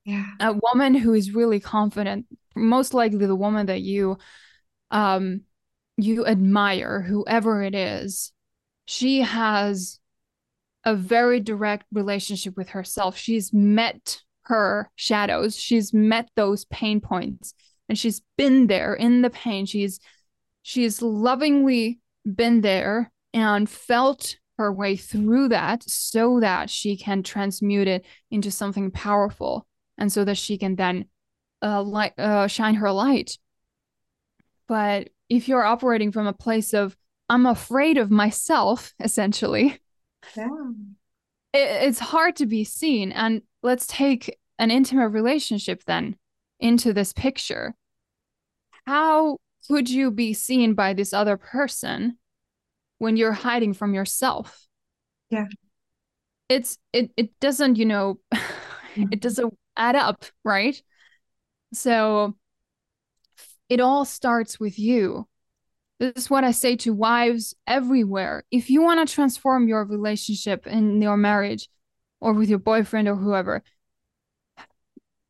Yeah. 0.10 0.26
A 0.40 0.54
woman 0.54 0.96
who 0.96 1.14
is 1.14 1.36
really 1.36 1.60
confident, 1.60 2.26
most 2.56 2.96
likely 2.96 3.28
the 3.28 3.36
woman 3.36 3.68
that 3.68 3.82
you, 3.82 4.18
um, 4.90 5.42
you 5.98 6.26
admire, 6.26 7.02
whoever 7.02 7.62
it 7.62 7.76
is, 7.76 8.32
she 8.86 9.22
has 9.22 10.00
a 10.84 10.96
very 10.96 11.40
direct 11.40 11.86
relationship 11.92 12.58
with 12.58 12.70
herself. 12.70 13.18
She's 13.18 13.54
met 13.54 14.22
her 14.46 14.90
shadows, 14.96 15.56
she's 15.56 15.94
met 15.94 16.32
those 16.36 16.66
pain 16.66 17.02
points, 17.02 17.54
and 17.88 17.96
she's 17.96 18.24
been 18.36 18.66
there 18.66 18.96
in 18.96 19.22
the 19.22 19.30
pain. 19.30 19.68
She's 19.68 20.00
she's 20.64 21.04
lovingly 21.04 22.00
been 22.26 22.62
there 22.62 23.12
and 23.32 23.70
felt 23.70 24.38
her 24.58 24.74
way 24.74 24.96
through 24.96 25.50
that 25.50 25.84
so 25.84 26.40
that 26.40 26.72
she 26.72 26.98
can 26.98 27.22
transmute 27.22 27.88
it 27.88 28.08
into 28.32 28.50
something 28.50 28.90
powerful 28.90 29.68
and 30.00 30.12
so 30.12 30.24
that 30.24 30.38
she 30.38 30.58
can 30.58 30.76
then 30.76 31.06
uh, 31.62 31.84
light, 31.84 32.18
uh, 32.18 32.48
shine 32.48 32.76
her 32.76 32.92
light. 32.92 33.38
But 34.68 35.10
if 35.30 35.48
you're 35.48 35.64
operating 35.64 36.12
from 36.12 36.26
a 36.26 36.34
place 36.34 36.74
of, 36.74 36.98
I'm 37.28 37.46
afraid 37.46 37.98
of 37.98 38.10
myself, 38.10 38.94
essentially, 39.00 39.80
yeah. 40.36 40.48
it, 41.54 41.88
it's 41.88 42.00
hard 42.00 42.38
to 42.38 42.48
be 42.48 42.64
seen. 42.64 43.12
And 43.12 43.44
let's 43.62 43.86
take 43.86 44.40
an 44.58 44.72
intimate 44.72 45.10
relationship 45.10 45.84
then 45.86 46.16
into 46.60 46.94
this 46.94 47.14
picture. 47.14 47.76
How 48.88 49.38
could 49.68 49.90
you 49.90 50.12
be 50.12 50.34
seen 50.34 50.74
by 50.74 50.94
this 50.94 51.14
other 51.14 51.38
person 51.38 52.18
when 52.98 53.18
you're 53.18 53.34
hiding 53.34 53.74
from 53.74 53.94
yourself? 53.94 54.66
Yeah. 55.30 55.46
It's 56.48 56.80
it 56.92 57.12
it 57.16 57.40
doesn't, 57.40 57.78
you 57.78 57.86
know, 57.86 58.20
it 58.96 59.22
doesn't 59.22 59.54
add 59.80 59.96
up, 59.96 60.26
right? 60.44 60.80
So 61.74 62.36
it 63.70 63.80
all 63.80 64.06
starts 64.06 64.60
with 64.60 64.78
you. 64.78 65.28
This 66.00 66.14
is 66.16 66.30
what 66.30 66.44
I 66.44 66.52
say 66.52 66.76
to 66.78 66.94
wives 66.94 67.56
everywhere. 67.68 68.44
If 68.52 68.70
you 68.70 68.82
want 68.82 69.06
to 69.06 69.14
transform 69.14 69.68
your 69.68 69.84
relationship 69.84 70.68
in 70.68 71.02
your 71.02 71.18
marriage 71.18 71.70
or 72.20 72.34
with 72.34 72.50
your 72.50 72.60
boyfriend 72.60 73.08
or 73.08 73.16
whoever, 73.16 73.64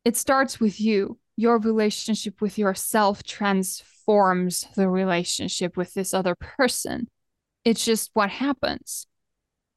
it 0.04 0.16
starts 0.16 0.60
with 0.60 0.80
you. 0.80 1.18
Your 1.36 1.58
relationship 1.58 2.40
with 2.40 2.58
yourself 2.58 3.22
transforms 3.22 4.66
the 4.76 4.88
relationship 4.88 5.76
with 5.76 5.94
this 5.94 6.12
other 6.14 6.34
person. 6.34 7.08
It's 7.64 7.84
just 7.84 8.10
what 8.14 8.30
happens. 8.30 9.06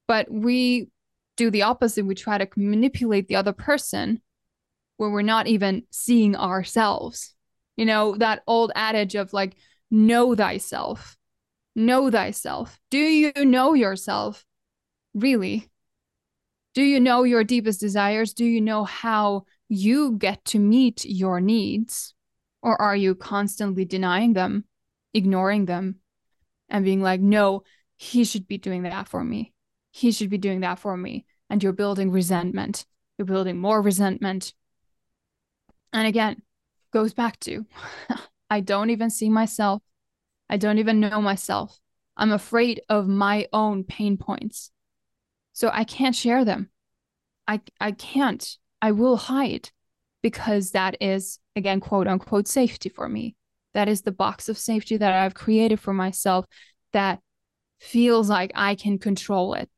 But 0.07 0.29
we 0.29 0.89
do 1.37 1.49
the 1.49 1.63
opposite. 1.63 2.05
We 2.05 2.15
try 2.15 2.37
to 2.37 2.47
manipulate 2.55 3.27
the 3.27 3.37
other 3.37 3.53
person 3.53 4.21
where 4.97 5.09
we're 5.09 5.21
not 5.21 5.47
even 5.47 5.83
seeing 5.89 6.35
ourselves. 6.35 7.33
You 7.75 7.85
know, 7.85 8.15
that 8.17 8.43
old 8.47 8.71
adage 8.75 9.15
of 9.15 9.33
like, 9.33 9.55
know 9.89 10.35
thyself, 10.35 11.17
know 11.75 12.09
thyself. 12.09 12.79
Do 12.91 12.97
you 12.97 13.31
know 13.45 13.73
yourself? 13.73 14.45
Really? 15.13 15.69
Do 16.73 16.81
you 16.81 16.99
know 16.99 17.23
your 17.23 17.43
deepest 17.43 17.79
desires? 17.79 18.33
Do 18.33 18.45
you 18.45 18.61
know 18.61 18.83
how 18.83 19.45
you 19.69 20.13
get 20.17 20.43
to 20.45 20.59
meet 20.59 21.05
your 21.05 21.39
needs? 21.39 22.13
Or 22.61 22.81
are 22.81 22.95
you 22.95 23.13
constantly 23.13 23.85
denying 23.85 24.33
them, 24.33 24.65
ignoring 25.13 25.65
them, 25.65 25.97
and 26.69 26.85
being 26.85 27.01
like, 27.01 27.21
no, 27.21 27.63
he 27.97 28.23
should 28.23 28.47
be 28.47 28.57
doing 28.57 28.83
that 28.83 29.07
for 29.07 29.23
me. 29.23 29.53
He 29.91 30.11
should 30.11 30.29
be 30.29 30.37
doing 30.37 30.61
that 30.61 30.79
for 30.79 30.97
me. 30.97 31.25
And 31.49 31.61
you're 31.61 31.73
building 31.73 32.09
resentment. 32.09 32.85
You're 33.17 33.27
building 33.27 33.57
more 33.57 33.81
resentment. 33.81 34.53
And 35.93 36.07
again, 36.07 36.41
goes 36.91 37.13
back 37.13 37.39
to 37.41 37.65
I 38.49 38.59
don't 38.59 38.89
even 38.89 39.09
see 39.09 39.29
myself. 39.29 39.81
I 40.49 40.57
don't 40.57 40.79
even 40.79 40.99
know 40.99 41.21
myself. 41.21 41.79
I'm 42.17 42.31
afraid 42.31 42.81
of 42.89 43.07
my 43.07 43.47
own 43.53 43.83
pain 43.83 44.17
points. 44.17 44.71
So 45.53 45.69
I 45.71 45.83
can't 45.83 46.15
share 46.15 46.43
them. 46.45 46.69
I 47.47 47.61
I 47.79 47.91
can't. 47.91 48.57
I 48.81 48.91
will 48.91 49.17
hide 49.17 49.69
because 50.21 50.71
that 50.71 50.97
is 51.01 51.39
again 51.55 51.79
quote 51.79 52.07
unquote 52.07 52.47
safety 52.47 52.89
for 52.89 53.07
me. 53.07 53.35
That 53.73 53.87
is 53.87 54.01
the 54.01 54.11
box 54.11 54.49
of 54.49 54.57
safety 54.57 54.97
that 54.97 55.13
I've 55.13 55.33
created 55.33 55.79
for 55.79 55.93
myself 55.93 56.45
that 56.91 57.19
feels 57.79 58.29
like 58.29 58.51
I 58.55 58.75
can 58.75 58.99
control 58.99 59.55
it. 59.55 59.69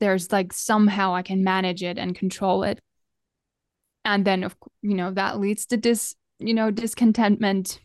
There's 0.00 0.30
like 0.30 0.52
somehow 0.52 1.14
I 1.14 1.22
can 1.22 1.42
manage 1.42 1.82
it 1.82 1.98
and 1.98 2.14
control 2.14 2.62
it 2.62 2.80
and 4.08 4.24
then 4.24 4.42
of 4.42 4.56
you 4.80 4.94
know 4.94 5.12
that 5.12 5.38
leads 5.38 5.66
to 5.66 5.76
dis 5.76 6.16
you 6.38 6.54
know 6.54 6.70
discontentment 6.70 7.78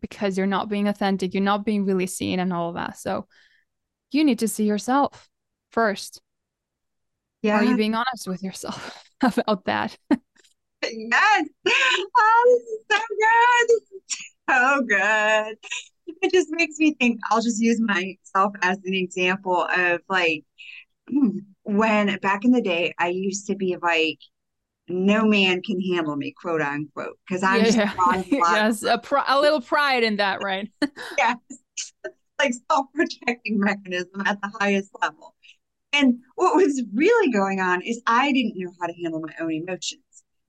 because 0.00 0.36
you're 0.36 0.48
not 0.48 0.68
being 0.68 0.88
authentic 0.88 1.32
you're 1.32 1.42
not 1.42 1.64
being 1.64 1.86
really 1.86 2.08
seen 2.08 2.40
and 2.40 2.52
all 2.52 2.70
of 2.70 2.74
that. 2.74 2.98
So 2.98 3.26
you 4.10 4.24
need 4.24 4.40
to 4.40 4.48
see 4.48 4.64
yourself 4.64 5.30
first. 5.70 6.20
Yeah 7.42 7.58
are 7.58 7.64
you 7.64 7.76
being 7.76 7.94
honest 7.94 8.26
with 8.26 8.42
yourself 8.42 9.04
about 9.22 9.64
that? 9.64 9.96
Yes. 10.82 11.46
Oh 12.16 12.58
this 12.58 12.62
is 12.68 12.84
so 12.90 12.98
good. 13.22 13.68
This 13.68 13.94
so 14.50 14.82
good. 14.82 15.56
It 16.22 16.32
just 16.32 16.48
makes 16.50 16.78
me 16.78 16.94
think 17.00 17.18
i'll 17.30 17.40
just 17.40 17.62
use 17.62 17.80
myself 17.80 18.54
as 18.60 18.78
an 18.84 18.94
example 18.94 19.66
of 19.74 20.00
like 20.08 20.44
when 21.62 22.18
back 22.18 22.44
in 22.44 22.50
the 22.50 22.60
day 22.60 22.94
i 22.98 23.08
used 23.08 23.46
to 23.46 23.56
be 23.56 23.76
like 23.80 24.18
no 24.88 25.24
man 25.24 25.62
can 25.62 25.80
handle 25.80 26.16
me, 26.16 26.34
quote 26.40 26.60
unquote, 26.60 27.18
because 27.26 27.42
I'm 27.42 27.64
yeah, 27.64 27.64
just 27.64 27.78
yeah. 27.78 28.22
yes, 28.30 28.82
a, 28.82 28.98
pr- 28.98 29.18
a 29.26 29.40
little 29.40 29.60
pride 29.60 30.02
in 30.02 30.16
that, 30.16 30.42
right? 30.42 30.70
yes, 31.18 31.36
like 32.38 32.52
self-protecting 32.70 33.58
mechanism 33.58 34.22
at 34.26 34.40
the 34.40 34.52
highest 34.60 34.90
level. 35.00 35.34
And 35.92 36.18
what 36.34 36.56
was 36.56 36.82
really 36.92 37.30
going 37.30 37.60
on 37.60 37.80
is 37.82 38.02
I 38.06 38.32
didn't 38.32 38.54
know 38.56 38.72
how 38.80 38.86
to 38.88 38.94
handle 39.02 39.20
my 39.20 39.32
own 39.40 39.52
emotions. 39.52 40.02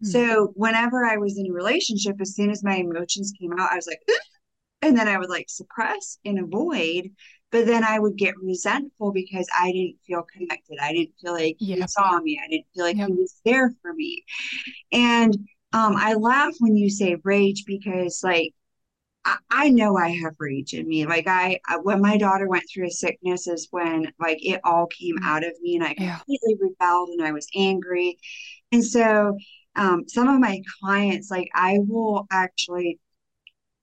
Mm-hmm. 0.03 0.07
So 0.07 0.51
whenever 0.55 1.05
I 1.05 1.17
was 1.17 1.37
in 1.37 1.47
a 1.47 1.53
relationship, 1.53 2.15
as 2.19 2.35
soon 2.35 2.49
as 2.49 2.63
my 2.63 2.75
emotions 2.75 3.31
came 3.39 3.53
out, 3.53 3.71
I 3.71 3.75
was 3.75 3.87
like, 3.87 4.01
and 4.81 4.97
then 4.97 5.07
I 5.07 5.17
would 5.17 5.29
like 5.29 5.45
suppress 5.47 6.17
and 6.25 6.39
avoid 6.39 7.11
but 7.51 7.65
then 7.65 7.83
I 7.83 7.99
would 7.99 8.17
get 8.17 8.37
resentful 8.37 9.11
because 9.11 9.47
I 9.57 9.71
didn't 9.71 9.97
feel 10.05 10.23
connected. 10.23 10.77
I 10.81 10.93
didn't 10.93 11.13
feel 11.21 11.33
like 11.33 11.55
yep. 11.59 11.79
he 11.79 11.87
saw 11.87 12.19
me. 12.19 12.39
I 12.43 12.47
didn't 12.47 12.67
feel 12.73 12.85
like 12.85 12.97
yep. 12.97 13.07
he 13.07 13.13
was 13.13 13.39
there 13.45 13.71
for 13.81 13.93
me. 13.93 14.23
And 14.91 15.33
um, 15.73 15.95
I 15.97 16.13
laugh 16.13 16.53
when 16.59 16.75
you 16.75 16.89
say 16.89 17.17
rage 17.23 17.63
because, 17.65 18.21
like, 18.23 18.53
I, 19.25 19.37
I 19.49 19.69
know 19.69 19.97
I 19.97 20.09
have 20.09 20.33
rage 20.39 20.73
in 20.73 20.87
me. 20.87 21.05
Like 21.05 21.27
I, 21.27 21.59
I, 21.67 21.77
when 21.77 22.01
my 22.01 22.17
daughter 22.17 22.47
went 22.47 22.63
through 22.71 22.87
a 22.87 22.91
sickness, 22.91 23.47
is 23.47 23.67
when 23.71 24.11
like 24.19 24.45
it 24.45 24.61
all 24.63 24.87
came 24.87 25.17
out 25.23 25.43
of 25.43 25.53
me, 25.61 25.75
and 25.75 25.83
I 25.83 25.93
completely 25.93 26.57
yeah. 26.59 26.67
rebelled 26.67 27.09
and 27.09 27.23
I 27.23 27.31
was 27.31 27.47
angry. 27.55 28.17
And 28.71 28.83
so, 28.83 29.37
um, 29.75 30.07
some 30.07 30.27
of 30.27 30.39
my 30.39 30.61
clients, 30.81 31.29
like, 31.29 31.49
I 31.53 31.79
will 31.79 32.27
actually 32.31 32.99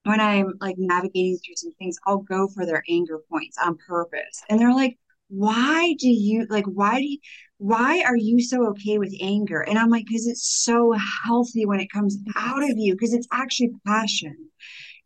when 0.04 0.20
I'm 0.20 0.54
like 0.60 0.76
navigating 0.78 1.38
through 1.38 1.56
some 1.56 1.72
things, 1.72 1.96
I'll 2.06 2.18
go 2.18 2.48
for 2.48 2.66
their 2.66 2.82
anger 2.88 3.20
points 3.30 3.56
on 3.62 3.76
purpose. 3.76 4.42
And 4.48 4.58
they're 4.58 4.74
like, 4.74 4.98
why 5.32 5.94
do 5.98 6.08
you 6.08 6.46
like 6.50 6.66
why 6.66 6.98
do 6.98 7.04
you, 7.06 7.18
why 7.56 8.02
are 8.02 8.16
you 8.16 8.38
so 8.42 8.66
okay 8.68 8.98
with 8.98 9.14
anger? 9.18 9.62
And 9.62 9.78
i'm 9.78 9.88
like 9.88 10.04
because 10.06 10.26
it's 10.26 10.62
so 10.62 10.92
healthy 11.24 11.64
when 11.64 11.80
it 11.80 11.90
comes 11.90 12.18
out 12.36 12.62
of 12.62 12.76
you 12.76 12.94
because 12.94 13.14
it's 13.14 13.28
actually 13.32 13.70
passion. 13.86 14.36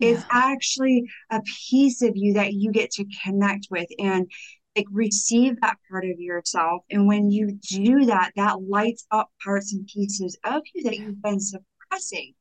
It's 0.00 0.22
yeah. 0.22 0.52
actually 0.52 1.04
a 1.30 1.40
piece 1.70 2.02
of 2.02 2.12
you 2.16 2.34
that 2.34 2.54
you 2.54 2.72
get 2.72 2.90
to 2.92 3.06
connect 3.22 3.68
with 3.70 3.88
and 4.00 4.28
like 4.76 4.86
receive 4.90 5.58
that 5.60 5.76
part 5.88 6.04
of 6.04 6.18
yourself. 6.18 6.82
And 6.90 7.06
when 7.06 7.30
you 7.30 7.58
do 7.70 8.06
that 8.06 8.32
that 8.34 8.60
lights 8.62 9.06
up 9.12 9.30
parts 9.44 9.72
and 9.72 9.86
pieces 9.86 10.36
of 10.44 10.62
you 10.74 10.82
that 10.82 10.98
you've 10.98 11.22
been 11.22 11.38
suppressing. 11.38 12.34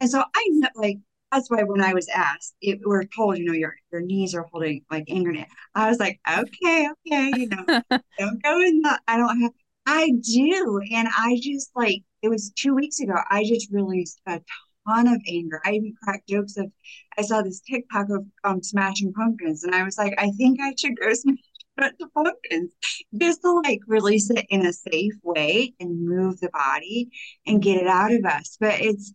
And 0.00 0.10
so 0.10 0.24
i 0.34 0.44
know 0.50 0.68
like 0.74 0.98
that's 1.32 1.50
why 1.50 1.62
when 1.62 1.82
I 1.82 1.92
was 1.92 2.08
asked, 2.08 2.54
it, 2.60 2.80
we're 2.84 3.04
told, 3.04 3.38
you 3.38 3.44
know, 3.44 3.52
your 3.52 3.74
your 3.92 4.00
knees 4.00 4.34
are 4.34 4.46
holding 4.50 4.82
like 4.90 5.04
anger. 5.08 5.34
I 5.74 5.88
was 5.88 5.98
like, 5.98 6.20
okay, 6.28 6.88
okay, 7.06 7.32
you 7.36 7.48
know, 7.48 7.64
don't 8.18 8.42
go 8.42 8.60
in 8.60 8.80
the. 8.82 8.98
I 9.06 9.16
don't 9.16 9.40
have. 9.42 9.52
I 9.86 10.10
do, 10.20 10.80
and 10.92 11.08
I 11.16 11.38
just 11.42 11.70
like 11.74 12.02
it 12.22 12.28
was 12.28 12.52
two 12.56 12.74
weeks 12.74 13.00
ago. 13.00 13.14
I 13.30 13.44
just 13.44 13.70
released 13.70 14.20
a 14.26 14.40
ton 14.86 15.06
of 15.08 15.20
anger. 15.28 15.60
I 15.64 15.72
even 15.72 15.94
cracked 16.02 16.28
jokes 16.28 16.56
of. 16.56 16.70
I 17.18 17.22
saw 17.22 17.42
this 17.42 17.60
TikTok 17.60 18.08
of 18.10 18.24
um 18.44 18.62
smashing 18.62 19.12
pumpkins, 19.12 19.64
and 19.64 19.74
I 19.74 19.82
was 19.82 19.98
like, 19.98 20.14
I 20.18 20.30
think 20.32 20.60
I 20.62 20.74
should 20.78 20.98
go 20.98 21.08
smash 21.14 21.36
the 21.78 22.08
pumpkins 22.14 22.72
just 23.16 23.42
to 23.42 23.52
like 23.64 23.80
release 23.86 24.30
it 24.30 24.44
in 24.48 24.66
a 24.66 24.72
safe 24.72 25.14
way 25.22 25.74
and 25.80 26.06
move 26.06 26.40
the 26.40 26.50
body 26.50 27.08
and 27.46 27.62
get 27.62 27.80
it 27.80 27.86
out 27.86 28.12
of 28.12 28.24
us. 28.24 28.56
But 28.60 28.80
it's, 28.80 29.12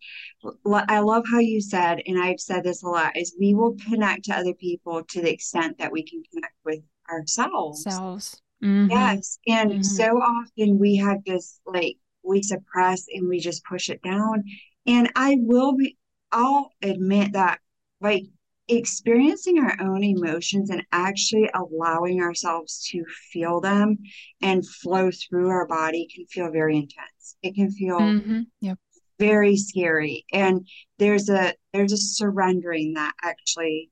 I 0.65 0.99
love 0.99 1.25
how 1.29 1.39
you 1.39 1.61
said, 1.61 2.01
and 2.05 2.21
I've 2.21 2.39
said 2.39 2.63
this 2.63 2.83
a 2.83 2.87
lot, 2.87 3.17
is 3.17 3.35
we 3.39 3.53
will 3.53 3.75
connect 3.87 4.25
to 4.25 4.35
other 4.35 4.53
people 4.53 5.03
to 5.03 5.21
the 5.21 5.31
extent 5.31 5.77
that 5.79 5.91
we 5.91 6.03
can 6.03 6.23
connect 6.33 6.55
with 6.65 6.79
ourselves. 7.09 7.83
Selves. 7.83 8.41
Mm-hmm. 8.63 8.91
Yes. 8.91 9.39
And 9.47 9.71
mm-hmm. 9.71 9.81
so 9.81 10.17
often 10.17 10.79
we 10.79 10.95
have 10.97 11.23
this 11.25 11.59
like, 11.65 11.97
we 12.23 12.41
suppress 12.41 13.05
and 13.13 13.27
we 13.27 13.39
just 13.39 13.65
push 13.65 13.89
it 13.89 14.01
down. 14.01 14.43
And 14.85 15.11
I 15.15 15.37
will 15.39 15.75
be, 15.75 15.97
I'll 16.31 16.71
admit 16.81 17.33
that 17.33 17.59
like 17.99 18.23
experiencing 18.67 19.59
our 19.59 19.75
own 19.81 20.03
emotions 20.03 20.69
and 20.69 20.83
actually 20.91 21.49
allowing 21.53 22.21
ourselves 22.21 22.87
to 22.91 23.03
feel 23.31 23.59
them 23.59 23.97
and 24.41 24.67
flow 24.67 25.09
through 25.11 25.49
our 25.49 25.67
body 25.67 26.07
can 26.13 26.25
feel 26.27 26.51
very 26.51 26.77
intense. 26.77 27.37
It 27.41 27.55
can 27.55 27.71
feel 27.71 27.99
mm-hmm. 27.99 28.41
yep. 28.61 28.77
very 29.19 29.57
scary. 29.57 30.25
And 30.31 30.67
there's 30.97 31.29
a 31.29 31.53
there's 31.73 31.91
a 31.91 31.97
surrendering 31.97 32.93
that 32.93 33.13
actually 33.21 33.89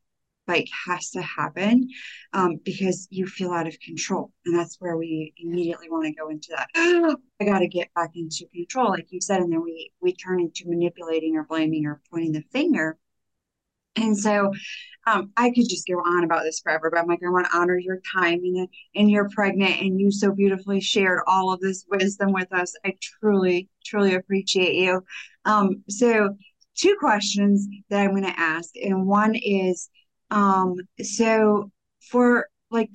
like 0.48 0.68
has 0.88 1.12
to 1.12 1.22
happen 1.22 1.88
um, 2.34 2.60
because 2.64 3.08
you 3.12 3.28
feel 3.28 3.52
out 3.52 3.68
of 3.68 3.80
control 3.80 4.32
and 4.46 4.58
that's 4.58 4.78
where 4.80 4.98
we 4.98 5.34
immediately 5.38 5.90
want 5.90 6.06
to 6.06 6.14
go 6.14 6.30
into 6.30 6.50
that 6.56 6.68
oh, 6.76 7.16
i 7.42 7.46
got 7.46 7.60
to 7.60 7.68
get 7.68 7.94
back 7.94 8.10
into 8.16 8.46
control 8.54 8.90
like 8.90 9.06
you 9.12 9.22
said 9.22 9.40
and 9.40 9.54
then 9.54 9.64
we 9.64 9.92
we 10.02 10.14
turn 10.14 10.40
into 10.40 10.64
manipulating 10.68 11.38
or 11.38 11.44
blaming 11.44 11.86
or 11.86 12.02
pointing 12.12 12.32
the 12.32 12.44
finger 12.52 12.98
and 13.96 14.18
so 14.18 14.52
um, 15.08 15.32
I 15.36 15.50
could 15.50 15.68
just 15.68 15.88
go 15.88 15.96
on 15.96 16.24
about 16.24 16.44
this 16.44 16.60
forever, 16.60 16.90
but 16.92 17.00
I'm 17.00 17.08
like, 17.08 17.20
I 17.26 17.30
want 17.30 17.48
to 17.48 17.58
honor 17.58 17.78
your 17.78 18.00
time 18.14 18.40
and, 18.44 18.68
and 18.96 19.10
you're 19.10 19.30
pregnant 19.30 19.82
and 19.82 20.00
you 20.00 20.12
so 20.12 20.32
beautifully 20.32 20.80
shared 20.80 21.22
all 21.28 21.52
of 21.52 21.60
this 21.60 21.86
wisdom 21.90 22.32
with 22.32 22.54
us. 22.54 22.76
I 22.86 22.94
truly, 23.02 23.68
truly 23.84 24.14
appreciate 24.14 24.76
you. 24.76 25.04
Um, 25.46 25.84
so 25.90 26.38
two 26.76 26.96
questions 27.00 27.68
that 27.90 28.00
I'm 28.00 28.12
going 28.12 28.24
to 28.24 28.40
ask. 28.40 28.70
And 28.78 29.08
one 29.08 29.36
is, 29.36 29.90
um, 30.30 30.76
so 31.02 31.72
for 32.10 32.48
like 32.70 32.92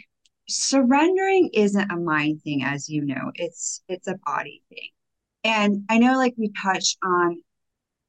surrendering 0.49 1.51
isn't 1.55 1.91
a 1.91 1.97
mind 1.97 2.41
thing, 2.43 2.63
as 2.63 2.89
you 2.89 3.05
know, 3.05 3.33
it's, 3.35 3.83
it's 3.89 4.07
a 4.07 4.19
body 4.25 4.63
thing. 4.69 4.91
And 5.43 5.85
I 5.89 5.99
know 5.99 6.17
like 6.17 6.35
we 6.39 6.53
touched 6.63 6.99
on 7.03 7.43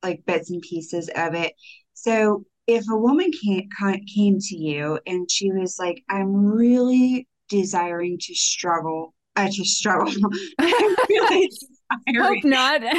like 0.04 0.24
bits 0.26 0.52
and 0.52 0.62
pieces 0.62 1.10
of 1.16 1.34
it. 1.34 1.54
So 1.94 2.46
if 2.68 2.84
a 2.90 2.98
woman 2.98 3.32
came, 3.32 3.70
came 4.14 4.40
to 4.40 4.56
you 4.56 5.00
and 5.08 5.32
she 5.32 5.52
was 5.52 5.78
like, 5.80 6.04
I'm 6.10 6.36
really 6.36 7.28
desiring 7.50 8.18
to 8.20 8.36
struggle, 8.36 9.14
uh, 9.38 9.48
to 9.48 9.66
struggle. 9.66 10.14
I'm 10.60 10.96
really 11.10 11.50
Hope 12.18 12.44
not. 12.44 12.82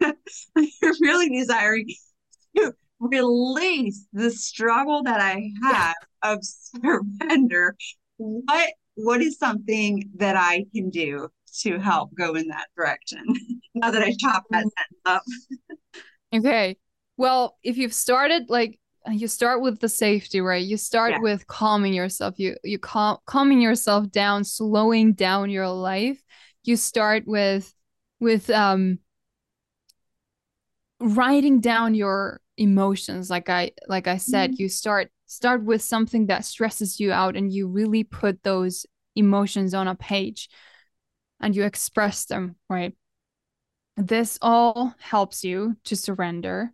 You're 0.00 0.94
really 1.00 1.28
desiring 1.28 1.86
to 2.56 2.72
release 2.98 4.06
the 4.12 4.30
struggle 4.32 5.04
that 5.04 5.20
I 5.20 5.50
have 5.62 5.94
of 6.22 6.40
surrender. 6.42 7.76
What 8.16 8.70
what 8.94 9.20
is 9.20 9.38
something 9.38 10.10
that 10.16 10.36
I 10.36 10.64
can 10.74 10.90
do 10.90 11.28
to 11.60 11.78
help 11.78 12.14
go 12.16 12.34
in 12.34 12.48
that 12.48 12.66
direction? 12.76 13.22
now 13.74 13.90
that 13.92 14.02
I 14.02 14.14
chopped 14.18 14.50
that 14.50 14.64
mm. 14.64 14.70
sentence 14.76 15.00
up. 15.04 15.22
okay. 16.34 16.76
Well, 17.16 17.56
if 17.62 17.76
you've 17.76 17.94
started 17.94 18.48
like 18.48 18.78
you 19.10 19.28
start 19.28 19.60
with 19.62 19.78
the 19.80 19.88
safety, 19.88 20.40
right? 20.40 20.64
You 20.64 20.76
start 20.76 21.12
yeah. 21.12 21.20
with 21.20 21.46
calming 21.46 21.94
yourself. 21.94 22.38
You 22.38 22.56
you 22.64 22.78
calm 22.78 23.18
calming 23.26 23.60
yourself 23.60 24.10
down, 24.10 24.44
slowing 24.44 25.12
down 25.12 25.50
your 25.50 25.68
life. 25.68 26.22
You 26.64 26.76
start 26.76 27.24
with 27.26 27.72
with 28.20 28.50
um 28.50 28.98
writing 31.00 31.60
down 31.60 31.94
your 31.94 32.40
emotions 32.56 33.28
like 33.28 33.50
i 33.50 33.70
like 33.86 34.06
i 34.06 34.16
said 34.16 34.50
mm-hmm. 34.50 34.62
you 34.62 34.68
start 34.68 35.10
start 35.26 35.62
with 35.62 35.82
something 35.82 36.26
that 36.26 36.44
stresses 36.44 36.98
you 36.98 37.12
out 37.12 37.36
and 37.36 37.52
you 37.52 37.68
really 37.68 38.02
put 38.02 38.42
those 38.42 38.86
emotions 39.14 39.74
on 39.74 39.88
a 39.88 39.94
page 39.94 40.48
and 41.40 41.54
you 41.54 41.64
express 41.64 42.24
them 42.24 42.56
right 42.70 42.94
this 43.98 44.38
all 44.40 44.94
helps 44.98 45.44
you 45.44 45.76
to 45.84 45.94
surrender 45.94 46.72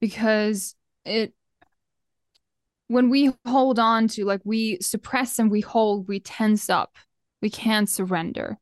because 0.00 0.74
it 1.04 1.32
when 2.88 3.08
we 3.08 3.32
hold 3.46 3.78
on 3.78 4.08
to 4.08 4.24
like 4.24 4.40
we 4.44 4.78
suppress 4.80 5.38
and 5.38 5.50
we 5.50 5.60
hold 5.60 6.08
we 6.08 6.20
tense 6.20 6.68
up. 6.68 6.96
We 7.40 7.50
can't 7.50 7.88
surrender. 7.88 8.58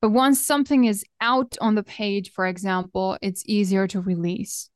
But 0.00 0.10
once 0.10 0.44
something 0.44 0.84
is 0.84 1.04
out 1.20 1.56
on 1.60 1.74
the 1.74 1.82
page 1.82 2.32
for 2.32 2.46
example 2.46 3.18
it's 3.20 3.42
easier 3.46 3.86
to 3.88 4.00
release. 4.00 4.70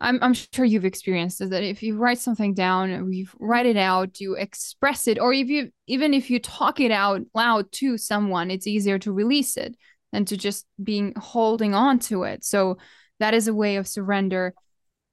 I'm, 0.00 0.18
I'm 0.22 0.34
sure 0.34 0.64
you've 0.64 0.84
experienced 0.84 1.38
this, 1.38 1.50
that 1.50 1.62
if 1.62 1.82
you 1.82 1.96
write 1.96 2.18
something 2.18 2.52
down 2.52 3.12
you 3.12 3.26
write 3.38 3.66
it 3.66 3.76
out 3.76 4.20
you 4.20 4.34
express 4.34 5.06
it 5.06 5.18
or 5.18 5.32
if 5.32 5.48
you 5.48 5.70
even 5.86 6.14
if 6.14 6.30
you 6.30 6.40
talk 6.40 6.80
it 6.80 6.90
out 6.90 7.22
loud 7.34 7.70
to 7.72 7.96
someone 7.98 8.50
it's 8.50 8.66
easier 8.66 8.98
to 8.98 9.12
release 9.12 9.56
it 9.56 9.76
than 10.14 10.24
to 10.24 10.36
just 10.36 10.64
being 10.82 11.12
holding 11.16 11.74
on 11.74 11.98
to 11.98 12.22
it. 12.22 12.44
So 12.44 12.78
that 13.20 13.34
is 13.34 13.48
a 13.48 13.54
way 13.54 13.76
of 13.76 13.86
surrender 13.86 14.54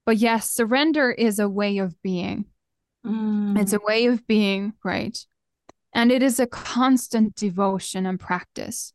but 0.06 0.18
yes, 0.18 0.52
surrender 0.52 1.12
is 1.12 1.39
a 1.39 1.49
way 1.49 1.78
of 1.78 2.02
being. 2.02 2.45
Mm. 3.06 3.60
It's 3.60 3.74
a 3.74 3.80
way 3.80 4.06
of 4.06 4.26
being, 4.28 4.74
right? 4.84 5.18
And 5.93 6.12
it 6.12 6.24
is 6.24 6.39
a 6.39 6.47
constant 6.47 7.36
devotion 7.36 8.06
and 8.06 8.20
practice. 8.20 8.93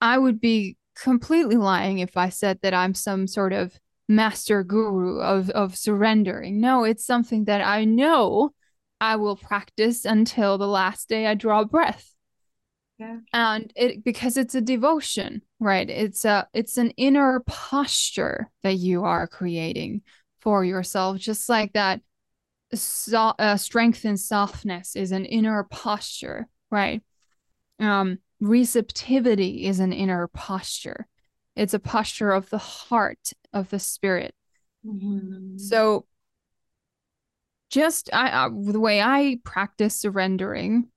I 0.00 0.18
would 0.18 0.40
be 0.40 0.76
completely 1.00 1.56
lying 1.56 1.98
if 1.98 2.16
I 2.16 2.28
said 2.28 2.58
that 2.62 2.74
I'm 2.74 2.94
some 2.94 3.26
sort 3.26 3.52
of 3.52 3.78
master 4.08 4.64
guru 4.64 5.20
of, 5.20 5.50
of 5.50 5.76
surrendering. 5.76 6.60
No, 6.60 6.84
it's 6.84 7.04
something 7.04 7.44
that 7.44 7.60
I 7.60 7.84
know 7.84 8.52
I 9.00 9.16
will 9.16 9.36
practice 9.36 10.04
until 10.04 10.58
the 10.58 10.66
last 10.66 11.08
day 11.08 11.26
I 11.26 11.34
draw 11.34 11.64
breath. 11.64 12.14
Yeah. 12.98 13.18
And 13.32 13.72
it 13.76 14.04
because 14.04 14.36
it's 14.36 14.54
a 14.54 14.60
devotion, 14.60 15.40
right? 15.58 15.88
It's 15.88 16.26
a 16.26 16.46
it's 16.52 16.76
an 16.76 16.90
inner 16.98 17.42
posture 17.46 18.50
that 18.62 18.74
you 18.74 19.04
are 19.04 19.26
creating 19.26 20.02
for 20.40 20.64
yourself, 20.64 21.18
just 21.18 21.48
like 21.48 21.72
that. 21.74 22.00
So, 22.72 23.34
uh, 23.38 23.56
strength 23.56 24.04
and 24.04 24.18
softness 24.18 24.94
is 24.94 25.12
an 25.12 25.24
inner 25.24 25.64
posture, 25.64 26.48
right? 26.70 27.02
Um, 27.80 28.18
receptivity 28.40 29.66
is 29.66 29.80
an 29.80 29.92
inner 29.92 30.28
posture. 30.28 31.06
It's 31.56 31.74
a 31.74 31.80
posture 31.80 32.30
of 32.30 32.48
the 32.50 32.58
heart, 32.58 33.32
of 33.52 33.70
the 33.70 33.80
spirit. 33.80 34.34
Mm-hmm. 34.86 35.58
So, 35.58 36.06
just 37.70 38.10
I, 38.12 38.30
uh, 38.30 38.50
the 38.52 38.80
way 38.80 39.00
I 39.00 39.38
practice 39.44 39.96
surrendering, 39.96 40.88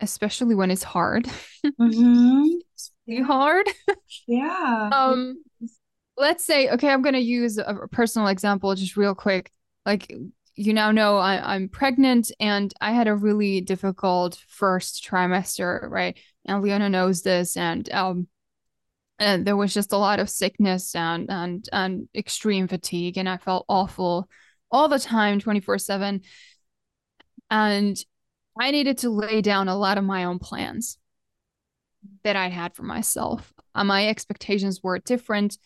especially 0.00 0.54
when 0.54 0.70
it's 0.70 0.82
hard, 0.82 1.28
mm-hmm. 1.80 3.22
hard. 3.22 3.68
yeah. 4.26 4.90
um, 4.92 5.42
let's 6.16 6.44
say, 6.44 6.70
okay, 6.70 6.88
I'm 6.88 7.02
going 7.02 7.14
to 7.14 7.20
use 7.20 7.58
a 7.58 7.74
personal 7.90 8.28
example 8.28 8.74
just 8.74 8.96
real 8.96 9.14
quick. 9.14 9.50
Like, 9.84 10.12
you 10.54 10.72
now 10.72 10.90
know 10.90 11.18
I, 11.18 11.54
I'm 11.54 11.68
pregnant 11.68 12.32
and 12.40 12.72
I 12.80 12.92
had 12.92 13.08
a 13.08 13.14
really 13.14 13.60
difficult 13.60 14.42
first 14.48 15.06
trimester, 15.06 15.82
right? 15.88 16.18
And 16.46 16.62
Leona 16.62 16.88
knows 16.88 17.22
this. 17.22 17.56
And, 17.56 17.92
um, 17.92 18.28
and 19.18 19.46
there 19.46 19.56
was 19.56 19.74
just 19.74 19.92
a 19.92 19.98
lot 19.98 20.18
of 20.18 20.30
sickness 20.30 20.94
and, 20.94 21.30
and, 21.30 21.68
and 21.72 22.08
extreme 22.14 22.68
fatigue. 22.68 23.18
And 23.18 23.28
I 23.28 23.36
felt 23.36 23.66
awful 23.68 24.28
all 24.70 24.88
the 24.88 24.98
time, 24.98 25.40
24 25.40 25.78
seven. 25.78 26.22
And 27.50 27.96
I 28.58 28.70
needed 28.70 28.98
to 28.98 29.10
lay 29.10 29.42
down 29.42 29.68
a 29.68 29.76
lot 29.76 29.98
of 29.98 30.04
my 30.04 30.24
own 30.24 30.38
plans 30.38 30.98
that 32.24 32.36
I 32.36 32.48
had 32.48 32.74
for 32.74 32.82
myself. 32.82 33.52
Uh, 33.74 33.84
my 33.84 34.08
expectations 34.08 34.82
were 34.82 34.98
different 34.98 35.58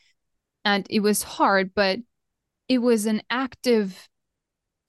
and 0.65 0.87
it 0.91 1.01
was 1.01 1.23
hard, 1.23 1.73
but 1.75 1.99
it 2.69 2.79
was 2.79 3.07
an 3.07 3.23
active 3.31 4.09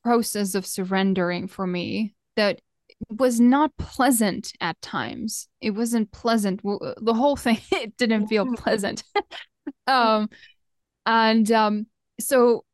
process 0.03 0.55
of 0.55 0.65
surrendering 0.65 1.47
for 1.47 1.65
me 1.65 2.13
that 2.35 2.61
was 3.09 3.39
not 3.39 3.75
pleasant 3.77 4.53
at 4.61 4.81
times. 4.81 5.47
It 5.59 5.71
wasn't 5.71 6.11
pleasant. 6.11 6.61
The 6.63 7.13
whole 7.13 7.35
thing 7.35 7.59
it 7.71 7.97
didn't 7.97 8.27
feel 8.27 8.45
pleasant. 8.55 9.03
um, 9.87 10.29
and 11.05 11.51
um, 11.51 11.87
so 12.19 12.65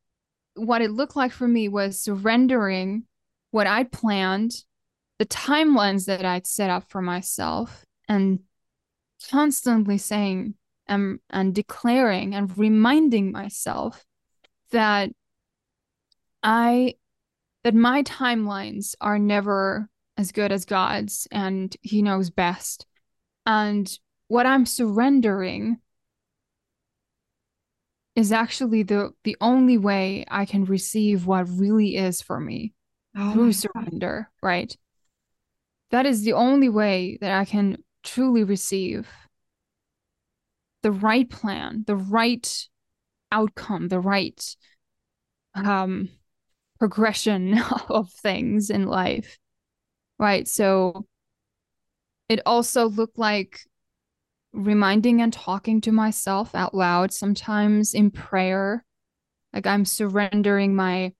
what 0.56 0.82
it 0.82 0.92
looked 0.92 1.16
like 1.16 1.32
for 1.32 1.48
me 1.48 1.70
was 1.70 2.00
surrendering 2.00 3.04
what 3.52 3.68
I'd 3.68 3.92
planned, 3.92 4.52
the 5.20 5.26
timelines 5.26 6.06
that 6.06 6.26
I'd 6.26 6.48
set 6.48 6.70
up 6.70 6.90
for 6.90 7.02
myself, 7.02 7.86
and 8.10 8.40
constantly 9.30 9.98
saying 9.98 10.56
and, 10.88 11.20
and 11.30 11.54
declaring 11.54 12.36
and 12.36 12.58
reminding 12.58 13.32
myself 13.32 14.06
that 14.72 15.10
I 16.44 16.96
that 17.64 17.76
my 17.76 18.04
timelines 18.04 18.96
are 19.02 19.20
never 19.20 19.90
as 20.16 20.32
good 20.32 20.52
as 20.52 20.66
God's 20.66 21.28
and 21.32 21.76
he 21.82 22.02
knows 22.02 22.30
best. 22.30 22.86
And 23.46 23.92
what 24.28 24.46
I'm 24.46 24.66
surrendering 24.66 25.78
is 28.16 28.32
actually 28.32 28.84
the 28.84 29.12
the 29.24 29.38
only 29.42 29.78
way 29.78 30.26
I 30.30 30.46
can 30.46 30.66
receive 30.66 31.28
what 31.28 31.48
really 31.50 31.96
is 31.96 32.22
for 32.22 32.40
me 32.40 32.74
oh 33.16 33.34
through 33.34 33.54
surrender, 33.54 34.32
right? 34.42 34.76
That 35.92 36.06
is 36.06 36.24
the 36.24 36.34
only 36.34 36.70
way 36.70 37.18
that 37.22 37.32
I 37.32 37.46
can 37.46 37.78
truly 38.04 38.44
receive 38.44 39.08
the 40.84 40.92
right 40.92 41.30
plan, 41.30 41.84
the 41.88 41.96
right 41.96 42.68
outcome, 43.32 43.88
the 43.88 44.00
right 44.00 44.56
um 45.56 46.10
progression 46.80 47.60
of 47.90 48.12
things 48.12 48.70
in 48.70 48.86
life. 48.86 49.38
Right? 50.20 50.48
So 50.48 51.06
it 52.30 52.42
also 52.46 52.90
looked 52.90 53.18
like 53.18 53.62
reminding 54.54 55.22
and 55.22 55.32
talking 55.32 55.82
to 55.82 55.92
myself 55.92 56.56
out 56.56 56.74
loud, 56.74 57.14
sometimes 57.14 57.94
in 57.94 58.12
prayer. 58.12 58.84
Like 59.54 59.68
I'm 59.68 59.86
surrendering 59.86 60.76
my 60.76 61.14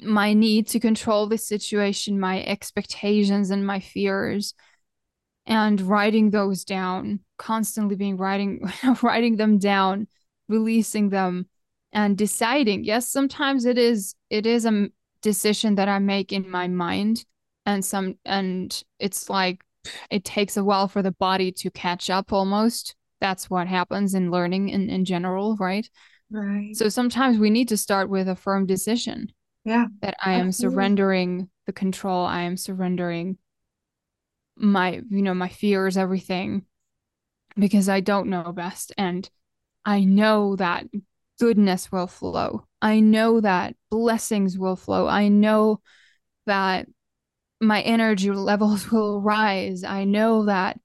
my 0.00 0.32
need 0.32 0.66
to 0.68 0.80
control 0.80 1.26
the 1.26 1.38
situation, 1.38 2.18
my 2.18 2.42
expectations 2.42 3.50
and 3.50 3.64
my 3.64 3.78
fears, 3.78 4.54
and 5.46 5.80
writing 5.80 6.30
those 6.30 6.64
down, 6.64 7.20
constantly 7.38 7.96
being 7.96 8.16
writing 8.16 8.68
writing 9.02 9.36
them 9.36 9.58
down, 9.58 10.06
releasing 10.48 11.08
them, 11.08 11.46
and 11.92 12.16
deciding. 12.16 12.84
Yes, 12.84 13.08
sometimes 13.08 13.64
it 13.64 13.78
is 13.78 14.14
it 14.30 14.46
is 14.46 14.66
a 14.66 14.88
decision 15.20 15.76
that 15.76 15.88
I 15.88 15.98
make 15.98 16.32
in 16.32 16.50
my 16.50 16.68
mind, 16.68 17.24
and 17.66 17.84
some 17.84 18.18
and 18.24 18.82
it's 18.98 19.28
like 19.28 19.64
it 20.10 20.24
takes 20.24 20.56
a 20.56 20.64
while 20.64 20.88
for 20.88 21.02
the 21.02 21.12
body 21.12 21.52
to 21.52 21.70
catch 21.70 22.10
up 22.10 22.32
almost 22.32 22.94
that's 23.20 23.48
what 23.48 23.68
happens 23.68 24.14
in 24.14 24.30
learning 24.30 24.68
in, 24.68 24.90
in 24.90 25.04
general 25.04 25.56
right 25.56 25.88
right 26.30 26.74
so 26.74 26.88
sometimes 26.88 27.38
we 27.38 27.50
need 27.50 27.68
to 27.68 27.76
start 27.76 28.08
with 28.08 28.28
a 28.28 28.36
firm 28.36 28.66
decision 28.66 29.32
yeah 29.64 29.86
that 30.00 30.16
i 30.22 30.32
am 30.32 30.48
absolutely. 30.48 30.74
surrendering 30.74 31.48
the 31.66 31.72
control 31.72 32.24
i 32.26 32.42
am 32.42 32.56
surrendering 32.56 33.38
my 34.56 35.00
you 35.08 35.22
know 35.22 35.34
my 35.34 35.48
fears 35.48 35.96
everything 35.96 36.64
because 37.56 37.88
i 37.88 38.00
don't 38.00 38.28
know 38.28 38.52
best 38.52 38.92
and 38.98 39.30
i 39.84 40.04
know 40.04 40.56
that 40.56 40.86
goodness 41.40 41.90
will 41.90 42.06
flow 42.06 42.66
i 42.80 43.00
know 43.00 43.40
that 43.40 43.74
blessings 43.90 44.58
will 44.58 44.76
flow 44.76 45.06
i 45.06 45.28
know 45.28 45.80
that 46.46 46.86
my 47.62 47.80
energy 47.82 48.30
levels 48.30 48.90
will 48.92 49.20
rise. 49.20 49.84
I 49.84 50.04
know 50.04 50.44
that 50.46 50.78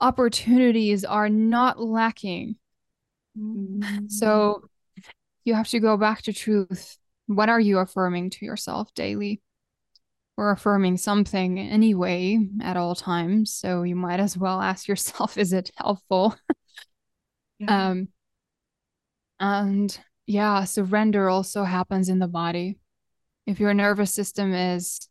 opportunities 0.00 1.04
are 1.04 1.28
not 1.28 1.80
lacking. 1.80 2.56
Mm-hmm. 3.36 4.08
So 4.08 4.62
you 5.44 5.54
have 5.54 5.68
to 5.68 5.80
go 5.80 5.96
back 5.96 6.22
to 6.22 6.32
truth. 6.32 6.98
What 7.26 7.48
are 7.48 7.60
you 7.60 7.78
affirming 7.78 8.30
to 8.30 8.44
yourself 8.44 8.92
daily? 8.94 9.40
We're 10.38 10.52
affirming 10.52 10.98
something 10.98 11.58
anyway 11.58 12.38
at 12.62 12.76
all 12.76 12.94
times. 12.94 13.52
So 13.52 13.82
you 13.82 13.96
might 13.96 14.20
as 14.20 14.38
well 14.38 14.60
ask 14.60 14.86
yourself, 14.86 15.36
is 15.36 15.52
it 15.52 15.72
helpful? 15.76 16.36
yeah. 17.58 17.88
Um, 17.88 18.08
and 19.40 19.98
yeah, 20.28 20.62
surrender 20.62 21.28
also 21.28 21.64
happens 21.64 22.08
in 22.08 22.20
the 22.20 22.28
body. 22.28 22.78
If 23.46 23.58
your 23.58 23.74
nervous 23.74 24.14
system 24.14 24.54
is 24.54 25.08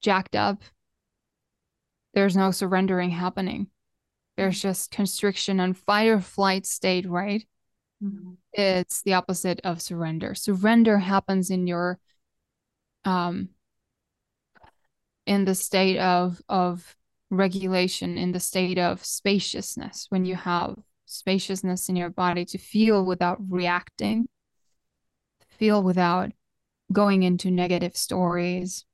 jacked 0.00 0.36
up, 0.36 0.62
there's 2.14 2.36
no 2.36 2.52
surrendering 2.52 3.10
happening. 3.10 3.66
There's 4.36 4.58
mm-hmm. 4.58 4.68
just 4.68 4.92
constriction 4.92 5.58
and 5.58 5.76
fight 5.76 6.06
or 6.06 6.20
flight 6.20 6.66
state, 6.66 7.04
right? 7.04 7.44
Mm-hmm. 8.00 8.34
It's 8.52 9.02
the 9.02 9.14
opposite 9.14 9.60
of 9.64 9.82
surrender. 9.82 10.36
Surrender 10.36 10.98
happens 10.98 11.50
in 11.50 11.66
your 11.66 11.98
um 13.04 13.48
in 15.30 15.44
the 15.44 15.54
state 15.54 15.96
of 15.96 16.42
of 16.48 16.96
regulation, 17.30 18.18
in 18.18 18.32
the 18.32 18.40
state 18.40 18.78
of 18.78 19.04
spaciousness, 19.04 20.06
when 20.08 20.24
you 20.24 20.34
have 20.34 20.74
spaciousness 21.06 21.88
in 21.88 21.94
your 21.94 22.10
body 22.10 22.44
to 22.44 22.58
feel 22.58 23.04
without 23.04 23.38
reacting, 23.48 24.28
feel 25.48 25.84
without 25.84 26.32
going 26.92 27.22
into 27.22 27.48
negative 27.48 27.96
stories, 27.96 28.84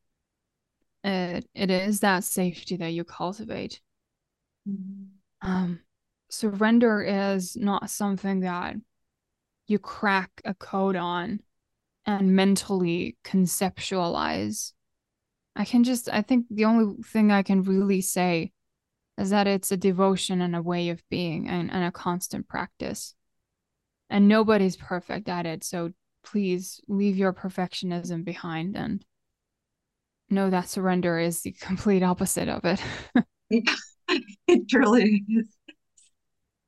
it, 1.02 1.48
it 1.54 1.70
is 1.70 2.00
that 2.00 2.22
safety 2.22 2.76
that 2.76 2.92
you 2.92 3.02
cultivate. 3.02 3.80
Mm-hmm. 4.68 5.48
Um, 5.48 5.80
surrender 6.28 7.02
is 7.02 7.56
not 7.56 7.88
something 7.88 8.40
that 8.40 8.76
you 9.68 9.78
crack 9.78 10.42
a 10.44 10.52
code 10.52 10.96
on 10.96 11.40
and 12.04 12.36
mentally 12.36 13.16
conceptualize. 13.24 14.74
I 15.56 15.64
can 15.64 15.84
just, 15.84 16.08
I 16.12 16.20
think 16.20 16.46
the 16.50 16.66
only 16.66 17.02
thing 17.02 17.32
I 17.32 17.42
can 17.42 17.62
really 17.62 18.02
say 18.02 18.52
is 19.18 19.30
that 19.30 19.46
it's 19.46 19.72
a 19.72 19.76
devotion 19.76 20.42
and 20.42 20.54
a 20.54 20.60
way 20.62 20.90
of 20.90 21.02
being 21.08 21.48
and, 21.48 21.72
and 21.72 21.82
a 21.82 21.90
constant 21.90 22.46
practice. 22.46 23.14
And 24.10 24.28
nobody's 24.28 24.76
perfect 24.76 25.28
at 25.28 25.46
it. 25.46 25.64
So 25.64 25.92
please 26.22 26.80
leave 26.88 27.16
your 27.16 27.32
perfectionism 27.32 28.24
behind 28.24 28.76
and 28.76 29.04
know 30.28 30.50
that 30.50 30.68
surrender 30.68 31.18
is 31.18 31.40
the 31.40 31.52
complete 31.60 32.02
opposite 32.02 32.48
of 32.48 32.64
it. 32.64 32.82
it 34.46 34.68
truly 34.68 35.24
is. 35.28 35.46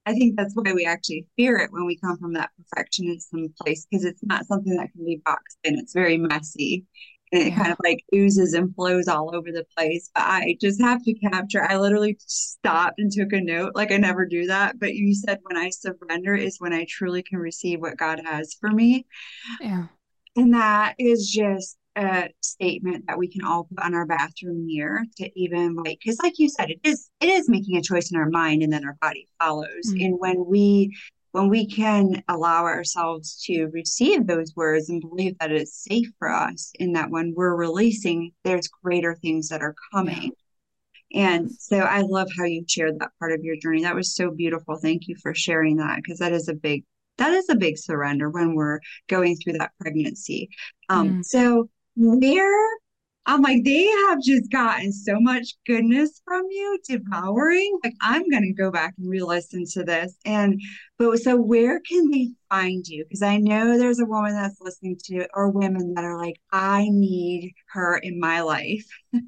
I 0.06 0.14
think 0.14 0.36
that's 0.38 0.54
why 0.54 0.72
we 0.72 0.86
actually 0.86 1.26
fear 1.36 1.58
it 1.58 1.70
when 1.70 1.84
we 1.84 1.98
come 1.98 2.16
from 2.16 2.32
that 2.32 2.48
perfectionism 2.58 3.54
place 3.56 3.86
because 3.90 4.06
it's 4.06 4.24
not 4.24 4.46
something 4.46 4.74
that 4.76 4.90
can 4.92 5.04
be 5.04 5.20
boxed 5.22 5.58
in. 5.64 5.78
It's 5.78 5.92
very 5.92 6.16
messy 6.16 6.86
and 7.32 7.42
it 7.42 7.48
yeah. 7.48 7.56
kind 7.56 7.72
of 7.72 7.78
like 7.82 8.04
oozes 8.14 8.54
and 8.54 8.74
flows 8.74 9.08
all 9.08 9.34
over 9.34 9.50
the 9.52 9.66
place. 9.76 10.10
But 10.14 10.24
I 10.24 10.56
just 10.60 10.80
have 10.80 11.02
to 11.04 11.14
capture. 11.14 11.62
I 11.62 11.76
literally 11.76 12.16
stopped 12.20 12.98
and 12.98 13.10
took 13.10 13.32
a 13.32 13.40
note. 13.40 13.72
Like 13.74 13.92
I 13.92 13.96
never 13.96 14.26
do 14.26 14.46
that. 14.46 14.78
But 14.78 14.94
you 14.94 15.14
said 15.14 15.38
when 15.42 15.56
I 15.56 15.70
surrender 15.70 16.34
is 16.34 16.60
when 16.60 16.72
I 16.72 16.86
truly 16.88 17.22
can 17.22 17.38
receive 17.38 17.80
what 17.80 17.96
God 17.96 18.20
has 18.24 18.54
for 18.54 18.70
me. 18.70 19.06
Yeah. 19.60 19.86
And 20.36 20.54
that 20.54 20.94
is 20.98 21.30
just 21.30 21.76
a 21.96 22.28
statement 22.40 23.04
that 23.08 23.18
we 23.18 23.28
can 23.28 23.44
all 23.44 23.64
put 23.64 23.84
on 23.84 23.94
our 23.94 24.06
bathroom 24.06 24.66
mirror 24.66 25.02
to 25.16 25.30
even 25.38 25.74
like 25.74 25.98
because 26.02 26.18
like 26.22 26.38
you 26.38 26.48
said 26.48 26.70
it 26.70 26.78
is 26.84 27.10
it 27.20 27.28
is 27.28 27.48
making 27.48 27.76
a 27.76 27.82
choice 27.82 28.12
in 28.12 28.16
our 28.16 28.28
mind 28.28 28.62
and 28.62 28.72
then 28.72 28.84
our 28.84 28.96
body 29.00 29.28
follows 29.40 29.68
mm-hmm. 29.88 30.04
and 30.04 30.14
when 30.20 30.44
we 30.46 30.96
when 31.32 31.48
we 31.48 31.66
can 31.66 32.22
allow 32.28 32.64
ourselves 32.64 33.42
to 33.44 33.66
receive 33.66 34.26
those 34.26 34.54
words 34.56 34.88
and 34.88 35.00
believe 35.00 35.36
that 35.38 35.52
it's 35.52 35.84
safe 35.84 36.08
for 36.18 36.30
us 36.30 36.72
in 36.78 36.92
that 36.92 37.10
when 37.10 37.34
we're 37.36 37.54
releasing 37.54 38.32
there's 38.44 38.68
greater 38.82 39.14
things 39.14 39.48
that 39.48 39.62
are 39.62 39.74
coming. 39.92 40.32
And 41.14 41.50
so 41.50 41.78
i 41.78 42.02
love 42.02 42.28
how 42.36 42.44
you 42.44 42.64
shared 42.68 42.98
that 43.00 43.12
part 43.18 43.32
of 43.32 43.42
your 43.42 43.56
journey. 43.56 43.82
That 43.82 43.94
was 43.94 44.14
so 44.14 44.30
beautiful. 44.30 44.76
Thank 44.76 45.08
you 45.08 45.16
for 45.16 45.34
sharing 45.34 45.76
that 45.76 45.96
because 45.96 46.18
that 46.18 46.32
is 46.32 46.48
a 46.48 46.54
big 46.54 46.84
that 47.16 47.32
is 47.32 47.48
a 47.48 47.56
big 47.56 47.76
surrender 47.78 48.30
when 48.30 48.54
we're 48.54 48.80
going 49.08 49.36
through 49.36 49.54
that 49.54 49.72
pregnancy. 49.80 50.48
Um, 50.88 51.18
mm. 51.18 51.24
so 51.24 51.68
where 51.96 52.68
I'm 53.28 53.42
like, 53.42 53.62
they 53.62 53.84
have 53.84 54.22
just 54.22 54.50
gotten 54.50 54.90
so 54.90 55.20
much 55.20 55.54
goodness 55.66 56.22
from 56.24 56.46
you, 56.48 56.78
devouring. 56.88 57.78
Like, 57.84 57.92
I'm 58.00 58.28
going 58.30 58.42
to 58.42 58.54
go 58.54 58.70
back 58.70 58.94
and 58.96 59.08
re 59.08 59.22
listen 59.22 59.66
to 59.72 59.84
this. 59.84 60.16
And, 60.24 60.58
but 60.98 61.18
so 61.18 61.36
where 61.36 61.78
can 61.80 62.10
they 62.10 62.30
find 62.48 62.86
you? 62.88 63.04
Because 63.04 63.20
I 63.20 63.36
know 63.36 63.76
there's 63.76 64.00
a 64.00 64.06
woman 64.06 64.32
that's 64.32 64.62
listening 64.62 64.98
to, 65.04 65.28
or 65.34 65.50
women 65.50 65.92
that 65.94 66.04
are 66.04 66.16
like, 66.16 66.40
I 66.50 66.88
need 66.90 67.52
her 67.72 67.98
in 67.98 68.18
my 68.18 68.40
life. 68.40 68.86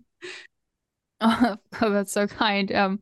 Oh, 1.22 1.56
that's 1.80 2.12
so 2.12 2.26
kind. 2.26 2.72
Um, 2.72 3.00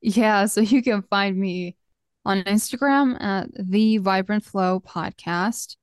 yeah, 0.00 0.46
so 0.46 0.60
you 0.60 0.84
can 0.84 1.02
find 1.02 1.36
me 1.36 1.76
on 2.24 2.42
Instagram 2.44 3.20
at 3.20 3.48
the 3.58 3.98
Vibrant 3.98 4.44
Flow 4.44 4.78
Podcast. 4.78 5.74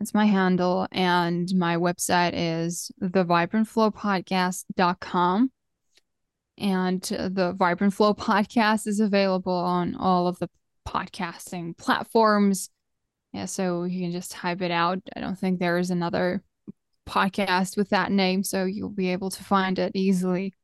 That's 0.00 0.14
my 0.14 0.24
handle. 0.24 0.88
And 0.92 1.54
my 1.54 1.76
website 1.76 2.32
is 2.32 2.90
thevibrantflowpodcast.com. 3.02 5.52
And 6.56 7.02
the 7.02 7.54
Vibrant 7.54 7.92
Flow 7.92 8.14
podcast 8.14 8.86
is 8.86 9.00
available 9.00 9.52
on 9.52 9.94
all 9.96 10.26
of 10.26 10.38
the 10.38 10.48
podcasting 10.88 11.76
platforms. 11.76 12.70
Yeah, 13.34 13.44
so 13.44 13.84
you 13.84 14.00
can 14.00 14.12
just 14.12 14.32
type 14.32 14.62
it 14.62 14.70
out. 14.70 15.00
I 15.14 15.20
don't 15.20 15.38
think 15.38 15.60
there 15.60 15.76
is 15.76 15.90
another 15.90 16.42
podcast 17.06 17.76
with 17.76 17.90
that 17.90 18.10
name, 18.10 18.42
so 18.42 18.64
you'll 18.64 18.88
be 18.88 19.10
able 19.10 19.28
to 19.28 19.44
find 19.44 19.78
it 19.78 19.92
easily. 19.94 20.54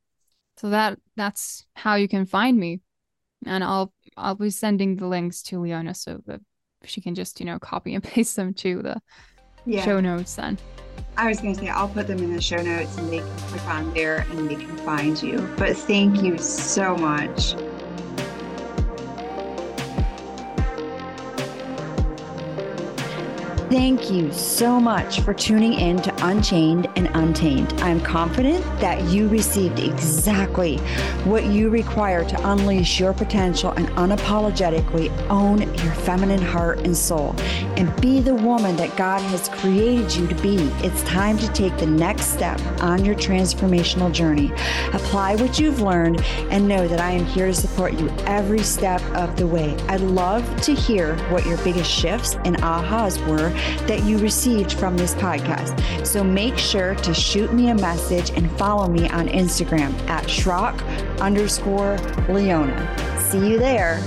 So 0.56 0.70
that 0.70 0.98
that's 1.14 1.66
how 1.74 1.96
you 1.96 2.08
can 2.08 2.24
find 2.24 2.56
me. 2.56 2.80
And 3.44 3.62
I'll 3.62 3.92
I'll 4.16 4.34
be 4.34 4.48
sending 4.48 4.96
the 4.96 5.06
links 5.06 5.42
to 5.42 5.60
Leona 5.60 5.92
so 5.92 6.22
that 6.26 6.40
she 6.88 7.00
can 7.00 7.14
just, 7.14 7.40
you 7.40 7.46
know, 7.46 7.58
copy 7.58 7.94
and 7.94 8.02
paste 8.04 8.36
them 8.36 8.54
to 8.54 8.82
the 8.82 9.00
yeah. 9.64 9.84
show 9.84 10.00
notes 10.00 10.36
then. 10.36 10.58
I 11.16 11.28
was 11.28 11.40
going 11.40 11.54
to 11.54 11.60
say, 11.60 11.68
I'll 11.68 11.88
put 11.88 12.06
them 12.06 12.18
in 12.18 12.34
the 12.34 12.40
show 12.40 12.56
notes 12.56 12.96
and 12.98 13.10
they 13.10 13.18
can 13.18 13.36
click 13.36 13.66
on 13.66 13.92
there 13.94 14.26
and 14.30 14.50
they 14.50 14.56
can 14.56 14.76
find 14.78 15.22
you. 15.22 15.38
But 15.56 15.76
thank 15.76 16.22
you 16.22 16.38
so 16.38 16.96
much. 16.96 17.54
Thank 23.68 24.12
you 24.12 24.32
so 24.32 24.78
much 24.78 25.22
for 25.22 25.34
tuning 25.34 25.72
in 25.72 26.00
to 26.02 26.14
Unchained 26.24 26.86
and 26.94 27.10
Untamed. 27.14 27.72
I'm 27.80 28.00
confident 28.00 28.64
that 28.78 29.02
you 29.10 29.26
received 29.26 29.80
exactly 29.80 30.76
what 31.24 31.46
you 31.46 31.68
require 31.68 32.24
to 32.24 32.48
unleash 32.48 33.00
your 33.00 33.12
potential 33.12 33.72
and 33.72 33.88
unapologetically 33.88 35.10
own 35.30 35.62
your 35.62 35.92
feminine 35.94 36.40
heart 36.40 36.78
and 36.86 36.96
soul 36.96 37.34
and 37.76 38.00
be 38.00 38.20
the 38.20 38.36
woman 38.36 38.76
that 38.76 38.96
God 38.96 39.20
has 39.22 39.48
created 39.48 40.14
you 40.14 40.28
to 40.28 40.34
be. 40.36 40.58
It's 40.84 41.02
time 41.02 41.36
to 41.38 41.48
take 41.48 41.76
the 41.76 41.86
next 41.86 42.26
step 42.26 42.60
on 42.80 43.04
your 43.04 43.16
transformational 43.16 44.12
journey. 44.12 44.52
Apply 44.92 45.34
what 45.34 45.58
you've 45.58 45.80
learned 45.80 46.22
and 46.50 46.68
know 46.68 46.86
that 46.86 47.00
I 47.00 47.10
am 47.10 47.24
here 47.24 47.46
to 47.46 47.54
support 47.54 47.94
you 47.94 48.10
every 48.26 48.60
step 48.60 49.02
of 49.16 49.36
the 49.36 49.46
way. 49.48 49.76
I'd 49.88 50.02
love 50.02 50.44
to 50.62 50.72
hear 50.72 51.16
what 51.30 51.44
your 51.46 51.58
biggest 51.64 51.90
shifts 51.90 52.36
and 52.44 52.56
ahas 52.58 53.18
were 53.26 53.55
that 53.86 54.04
you 54.04 54.18
received 54.18 54.72
from 54.72 54.96
this 54.96 55.14
podcast. 55.14 56.06
So 56.06 56.22
make 56.22 56.58
sure 56.58 56.94
to 56.96 57.14
shoot 57.14 57.52
me 57.52 57.70
a 57.70 57.74
message 57.74 58.30
and 58.30 58.50
follow 58.58 58.88
me 58.88 59.08
on 59.10 59.28
Instagram 59.28 59.92
at 60.08 60.24
Schrock 60.24 60.76
underscore 61.20 61.98
Leona. 62.28 63.20
See 63.20 63.50
you 63.50 63.58
there. 63.58 64.00